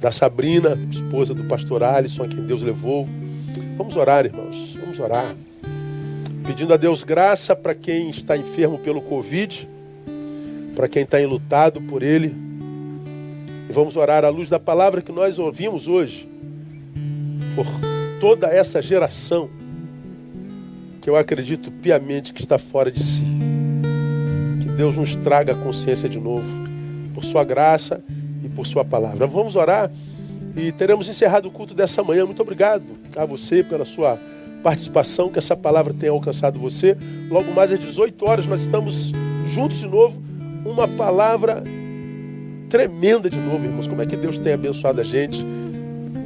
da 0.00 0.12
Sabrina, 0.12 0.78
esposa 0.90 1.34
do 1.34 1.44
pastor 1.44 1.82
Alisson, 1.82 2.24
a 2.24 2.28
quem 2.28 2.44
Deus 2.44 2.62
levou. 2.62 3.08
Vamos 3.76 3.96
orar, 3.96 4.24
irmãos, 4.24 4.76
vamos 4.80 4.98
orar. 4.98 5.34
Pedindo 6.46 6.72
a 6.72 6.76
Deus 6.76 7.02
graça 7.02 7.54
para 7.54 7.74
quem 7.74 8.10
está 8.10 8.36
enfermo 8.36 8.78
pelo 8.78 9.02
Covid, 9.02 9.68
para 10.74 10.88
quem 10.88 11.02
está 11.02 11.20
enlutado 11.20 11.80
por 11.82 12.02
ele. 12.02 12.34
E 13.68 13.72
vamos 13.72 13.96
orar 13.96 14.24
à 14.24 14.28
luz 14.28 14.48
da 14.48 14.58
palavra 14.58 15.02
que 15.02 15.12
nós 15.12 15.38
ouvimos 15.38 15.88
hoje, 15.88 16.28
por 17.54 17.66
toda 18.20 18.46
essa 18.46 18.80
geração 18.80 19.50
que 21.08 21.10
eu 21.10 21.16
acredito 21.16 21.70
piamente 21.70 22.34
que 22.34 22.42
está 22.42 22.58
fora 22.58 22.92
de 22.92 23.02
si. 23.02 23.22
Que 24.60 24.68
Deus 24.68 24.94
nos 24.94 25.16
traga 25.16 25.54
a 25.54 25.56
consciência 25.56 26.06
de 26.06 26.20
novo, 26.20 26.46
por 27.14 27.24
Sua 27.24 27.42
graça 27.44 28.04
e 28.44 28.48
por 28.50 28.66
Sua 28.66 28.84
palavra. 28.84 29.26
Vamos 29.26 29.56
orar 29.56 29.90
e 30.54 30.70
teremos 30.70 31.08
encerrado 31.08 31.48
o 31.48 31.50
culto 31.50 31.72
dessa 31.72 32.02
manhã. 32.04 32.26
Muito 32.26 32.42
obrigado 32.42 32.84
a 33.16 33.24
você 33.24 33.62
pela 33.62 33.86
sua 33.86 34.18
participação, 34.62 35.30
que 35.30 35.38
essa 35.38 35.56
palavra 35.56 35.94
tenha 35.94 36.12
alcançado 36.12 36.60
você. 36.60 36.94
Logo 37.30 37.50
mais 37.52 37.72
às 37.72 37.80
18 37.80 38.26
horas 38.26 38.46
nós 38.46 38.60
estamos 38.60 39.10
juntos 39.46 39.78
de 39.78 39.88
novo. 39.88 40.22
Uma 40.62 40.86
palavra 40.86 41.64
tremenda 42.68 43.30
de 43.30 43.38
novo, 43.38 43.64
irmãos. 43.64 43.86
Como 43.86 44.02
é 44.02 44.06
que 44.06 44.14
Deus 44.14 44.38
tem 44.38 44.52
abençoado 44.52 45.00
a 45.00 45.04
gente 45.04 45.42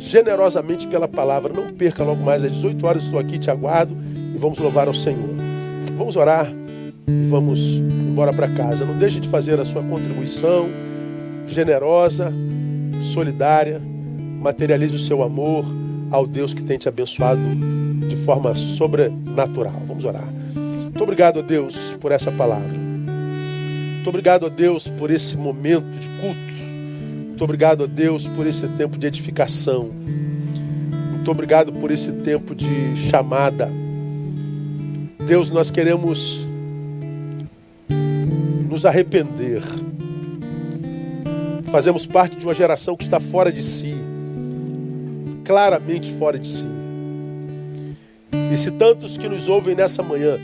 generosamente 0.00 0.88
pela 0.88 1.06
palavra. 1.06 1.52
Não 1.52 1.72
perca 1.72 2.02
logo 2.02 2.24
mais 2.24 2.42
às 2.42 2.50
18 2.50 2.84
horas. 2.84 3.04
Estou 3.04 3.20
aqui, 3.20 3.38
te 3.38 3.48
aguardo 3.48 3.96
vamos 4.42 4.58
louvar 4.58 4.88
ao 4.88 4.94
Senhor. 4.94 5.30
Vamos 5.96 6.16
orar 6.16 6.52
e 7.06 7.28
vamos 7.28 7.60
embora 7.60 8.32
para 8.32 8.48
casa. 8.48 8.84
Não 8.84 8.98
deixe 8.98 9.20
de 9.20 9.28
fazer 9.28 9.60
a 9.60 9.64
sua 9.64 9.82
contribuição 9.84 10.68
generosa, 11.46 12.32
solidária. 13.14 13.80
Materialize 14.40 14.96
o 14.96 14.98
seu 14.98 15.22
amor 15.22 15.64
ao 16.10 16.26
Deus 16.26 16.52
que 16.52 16.62
tem 16.64 16.76
te 16.76 16.88
abençoado 16.88 17.40
de 18.08 18.16
forma 18.16 18.56
sobrenatural. 18.56 19.80
Vamos 19.86 20.04
orar. 20.04 20.26
Muito 20.54 21.02
obrigado 21.02 21.38
a 21.38 21.42
Deus 21.42 21.96
por 22.00 22.10
essa 22.10 22.32
palavra. 22.32 22.68
Muito 22.68 24.08
obrigado 24.08 24.46
a 24.46 24.48
Deus 24.48 24.88
por 24.88 25.12
esse 25.12 25.36
momento 25.36 25.86
de 26.00 26.08
culto. 26.20 26.52
Muito 27.28 27.44
obrigado 27.44 27.84
a 27.84 27.86
Deus 27.86 28.26
por 28.26 28.44
esse 28.44 28.66
tempo 28.70 28.98
de 28.98 29.06
edificação. 29.06 29.88
Muito 31.12 31.30
obrigado 31.30 31.72
por 31.72 31.92
esse 31.92 32.10
tempo 32.10 32.56
de 32.56 32.96
chamada. 33.08 33.81
Deus, 35.26 35.50
nós 35.50 35.70
queremos 35.70 36.48
nos 38.68 38.84
arrepender. 38.84 39.62
Fazemos 41.70 42.06
parte 42.06 42.36
de 42.36 42.44
uma 42.44 42.54
geração 42.54 42.96
que 42.96 43.04
está 43.04 43.20
fora 43.20 43.52
de 43.52 43.62
si, 43.62 43.94
claramente 45.44 46.12
fora 46.14 46.38
de 46.38 46.48
si. 46.48 46.66
E 48.52 48.56
se 48.56 48.70
tantos 48.72 49.16
que 49.16 49.28
nos 49.28 49.48
ouvem 49.48 49.74
nessa 49.74 50.02
manhã, 50.02 50.38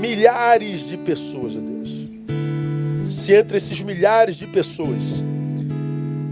milhares 0.00 0.86
de 0.86 0.96
pessoas, 0.98 1.54
ó 1.54 1.60
Deus, 1.60 2.08
se 3.10 3.32
entre 3.32 3.56
esses 3.56 3.80
milhares 3.80 4.36
de 4.36 4.46
pessoas 4.46 5.24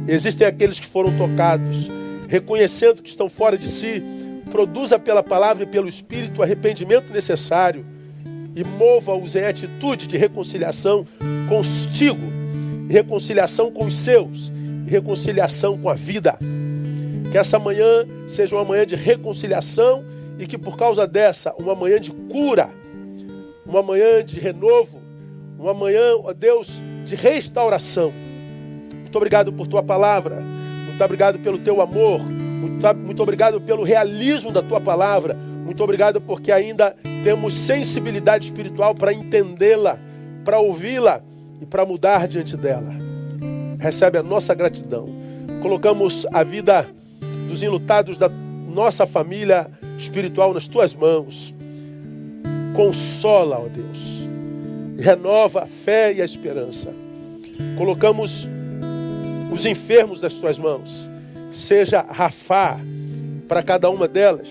existem 0.06 0.46
aqueles 0.46 0.80
que 0.80 0.86
foram 0.86 1.16
tocados, 1.16 1.90
reconhecendo 2.28 3.02
que 3.02 3.08
estão 3.08 3.28
fora 3.28 3.56
de 3.56 3.70
si, 3.70 4.02
produza 4.50 4.98
pela 4.98 5.22
palavra 5.22 5.64
e 5.64 5.66
pelo 5.66 5.88
Espírito 5.88 6.40
o 6.40 6.42
arrependimento 6.42 7.12
necessário 7.12 7.84
e 8.54 8.64
mova-os 8.64 9.36
em 9.36 9.44
atitude 9.44 10.06
de 10.06 10.16
reconciliação 10.16 11.06
contigo, 11.48 12.20
reconciliação 12.88 13.70
com 13.70 13.84
os 13.84 13.96
seus, 13.96 14.50
reconciliação 14.86 15.78
com 15.78 15.88
a 15.88 15.94
vida. 15.94 16.36
Que 17.30 17.38
essa 17.38 17.58
manhã 17.58 18.06
seja 18.26 18.56
uma 18.56 18.64
manhã 18.64 18.86
de 18.86 18.96
reconciliação 18.96 20.04
e 20.38 20.46
que 20.46 20.58
por 20.58 20.76
causa 20.76 21.06
dessa, 21.06 21.54
uma 21.58 21.74
manhã 21.74 22.00
de 22.00 22.10
cura, 22.10 22.70
uma 23.66 23.82
manhã 23.82 24.24
de 24.24 24.40
renovo, 24.40 25.00
uma 25.58 25.74
manhã, 25.74 26.16
ó 26.16 26.32
Deus, 26.32 26.80
de 27.04 27.14
restauração. 27.14 28.12
Muito 28.92 29.16
obrigado 29.16 29.52
por 29.52 29.66
tua 29.66 29.82
palavra, 29.82 30.40
muito 30.86 31.04
obrigado 31.04 31.38
pelo 31.38 31.58
teu 31.58 31.80
amor, 31.80 32.20
muito, 32.58 32.94
muito 32.96 33.22
obrigado 33.22 33.60
pelo 33.60 33.82
realismo 33.82 34.50
da 34.50 34.62
tua 34.62 34.80
palavra, 34.80 35.34
muito 35.34 35.82
obrigado 35.82 36.20
porque 36.20 36.50
ainda 36.50 36.96
temos 37.22 37.54
sensibilidade 37.54 38.46
espiritual 38.46 38.94
para 38.94 39.12
entendê-la, 39.12 39.98
para 40.44 40.58
ouvi-la 40.58 41.20
e 41.60 41.66
para 41.66 41.84
mudar 41.84 42.26
diante 42.26 42.56
dela. 42.56 42.94
Recebe 43.78 44.18
a 44.18 44.22
nossa 44.22 44.54
gratidão. 44.54 45.08
Colocamos 45.62 46.26
a 46.32 46.42
vida 46.42 46.88
dos 47.48 47.62
enlutados 47.62 48.18
da 48.18 48.28
nossa 48.28 49.06
família 49.06 49.70
espiritual 49.98 50.54
nas 50.54 50.66
tuas 50.66 50.94
mãos. 50.94 51.54
Consola, 52.74 53.58
ó 53.58 53.68
Deus. 53.68 54.28
Renova 54.98 55.64
a 55.64 55.66
fé 55.66 56.12
e 56.12 56.22
a 56.22 56.24
esperança. 56.24 56.88
Colocamos 57.76 58.48
os 59.52 59.66
enfermos 59.66 60.20
das 60.20 60.34
tuas 60.34 60.58
mãos. 60.58 61.10
Seja 61.50 62.02
Rafá 62.02 62.78
para 63.46 63.62
cada 63.62 63.90
uma 63.90 64.06
delas. 64.06 64.48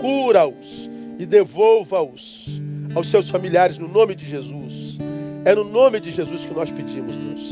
Cura-os 0.00 0.90
e 1.18 1.26
devolva-os 1.26 2.60
aos 2.94 3.08
seus 3.08 3.28
familiares 3.28 3.78
no 3.78 3.88
nome 3.88 4.14
de 4.14 4.28
Jesus. 4.28 4.98
É 5.44 5.54
no 5.54 5.64
nome 5.64 6.00
de 6.00 6.10
Jesus 6.10 6.44
que 6.44 6.54
nós 6.54 6.70
pedimos, 6.70 7.14
Deus. 7.16 7.50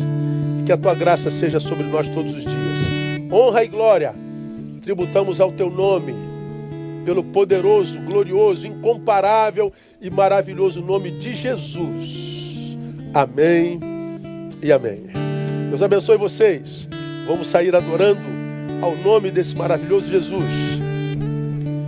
E 0.61 0.63
que 0.65 0.73
a 0.73 0.77
tua 0.77 0.95
graça 0.95 1.31
seja 1.31 1.59
sobre 1.59 1.85
nós 1.85 2.09
todos 2.09 2.35
os 2.35 2.43
dias. 2.43 3.31
Honra 3.33 3.65
e 3.65 3.69
glória 3.69 4.15
tributamos 4.81 5.41
ao 5.41 5.53
teu 5.53 5.71
nome, 5.71 6.15
pelo 7.05 7.23
poderoso, 7.23 8.01
glorioso, 8.01 8.67
incomparável 8.67 9.73
e 10.01 10.11
maravilhoso 10.11 10.83
nome 10.83 11.11
de 11.13 11.35
Jesus. 11.35 12.77
Amém 13.15 13.79
e 14.63 14.73
amém. 14.73 15.05
Deus 15.69 15.83
abençoe 15.83 16.17
vocês. 16.17 16.89
Vamos 17.27 17.49
sair 17.49 17.75
adorando 17.75 18.40
ao 18.82 18.97
nome 18.97 19.31
desse 19.31 19.57
maravilhoso 19.57 20.11
Jesus. 20.11 20.52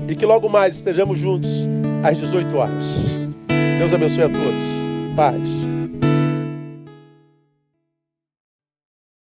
E 0.08 0.14
que 0.14 0.26
logo 0.26 0.48
mais 0.48 0.74
estejamos 0.74 1.18
juntos 1.18 1.50
às 2.02 2.18
18 2.18 2.56
horas. 2.56 3.00
Deus 3.78 3.92
abençoe 3.92 4.24
a 4.24 4.28
todos. 4.28 5.16
Paz. 5.16 5.71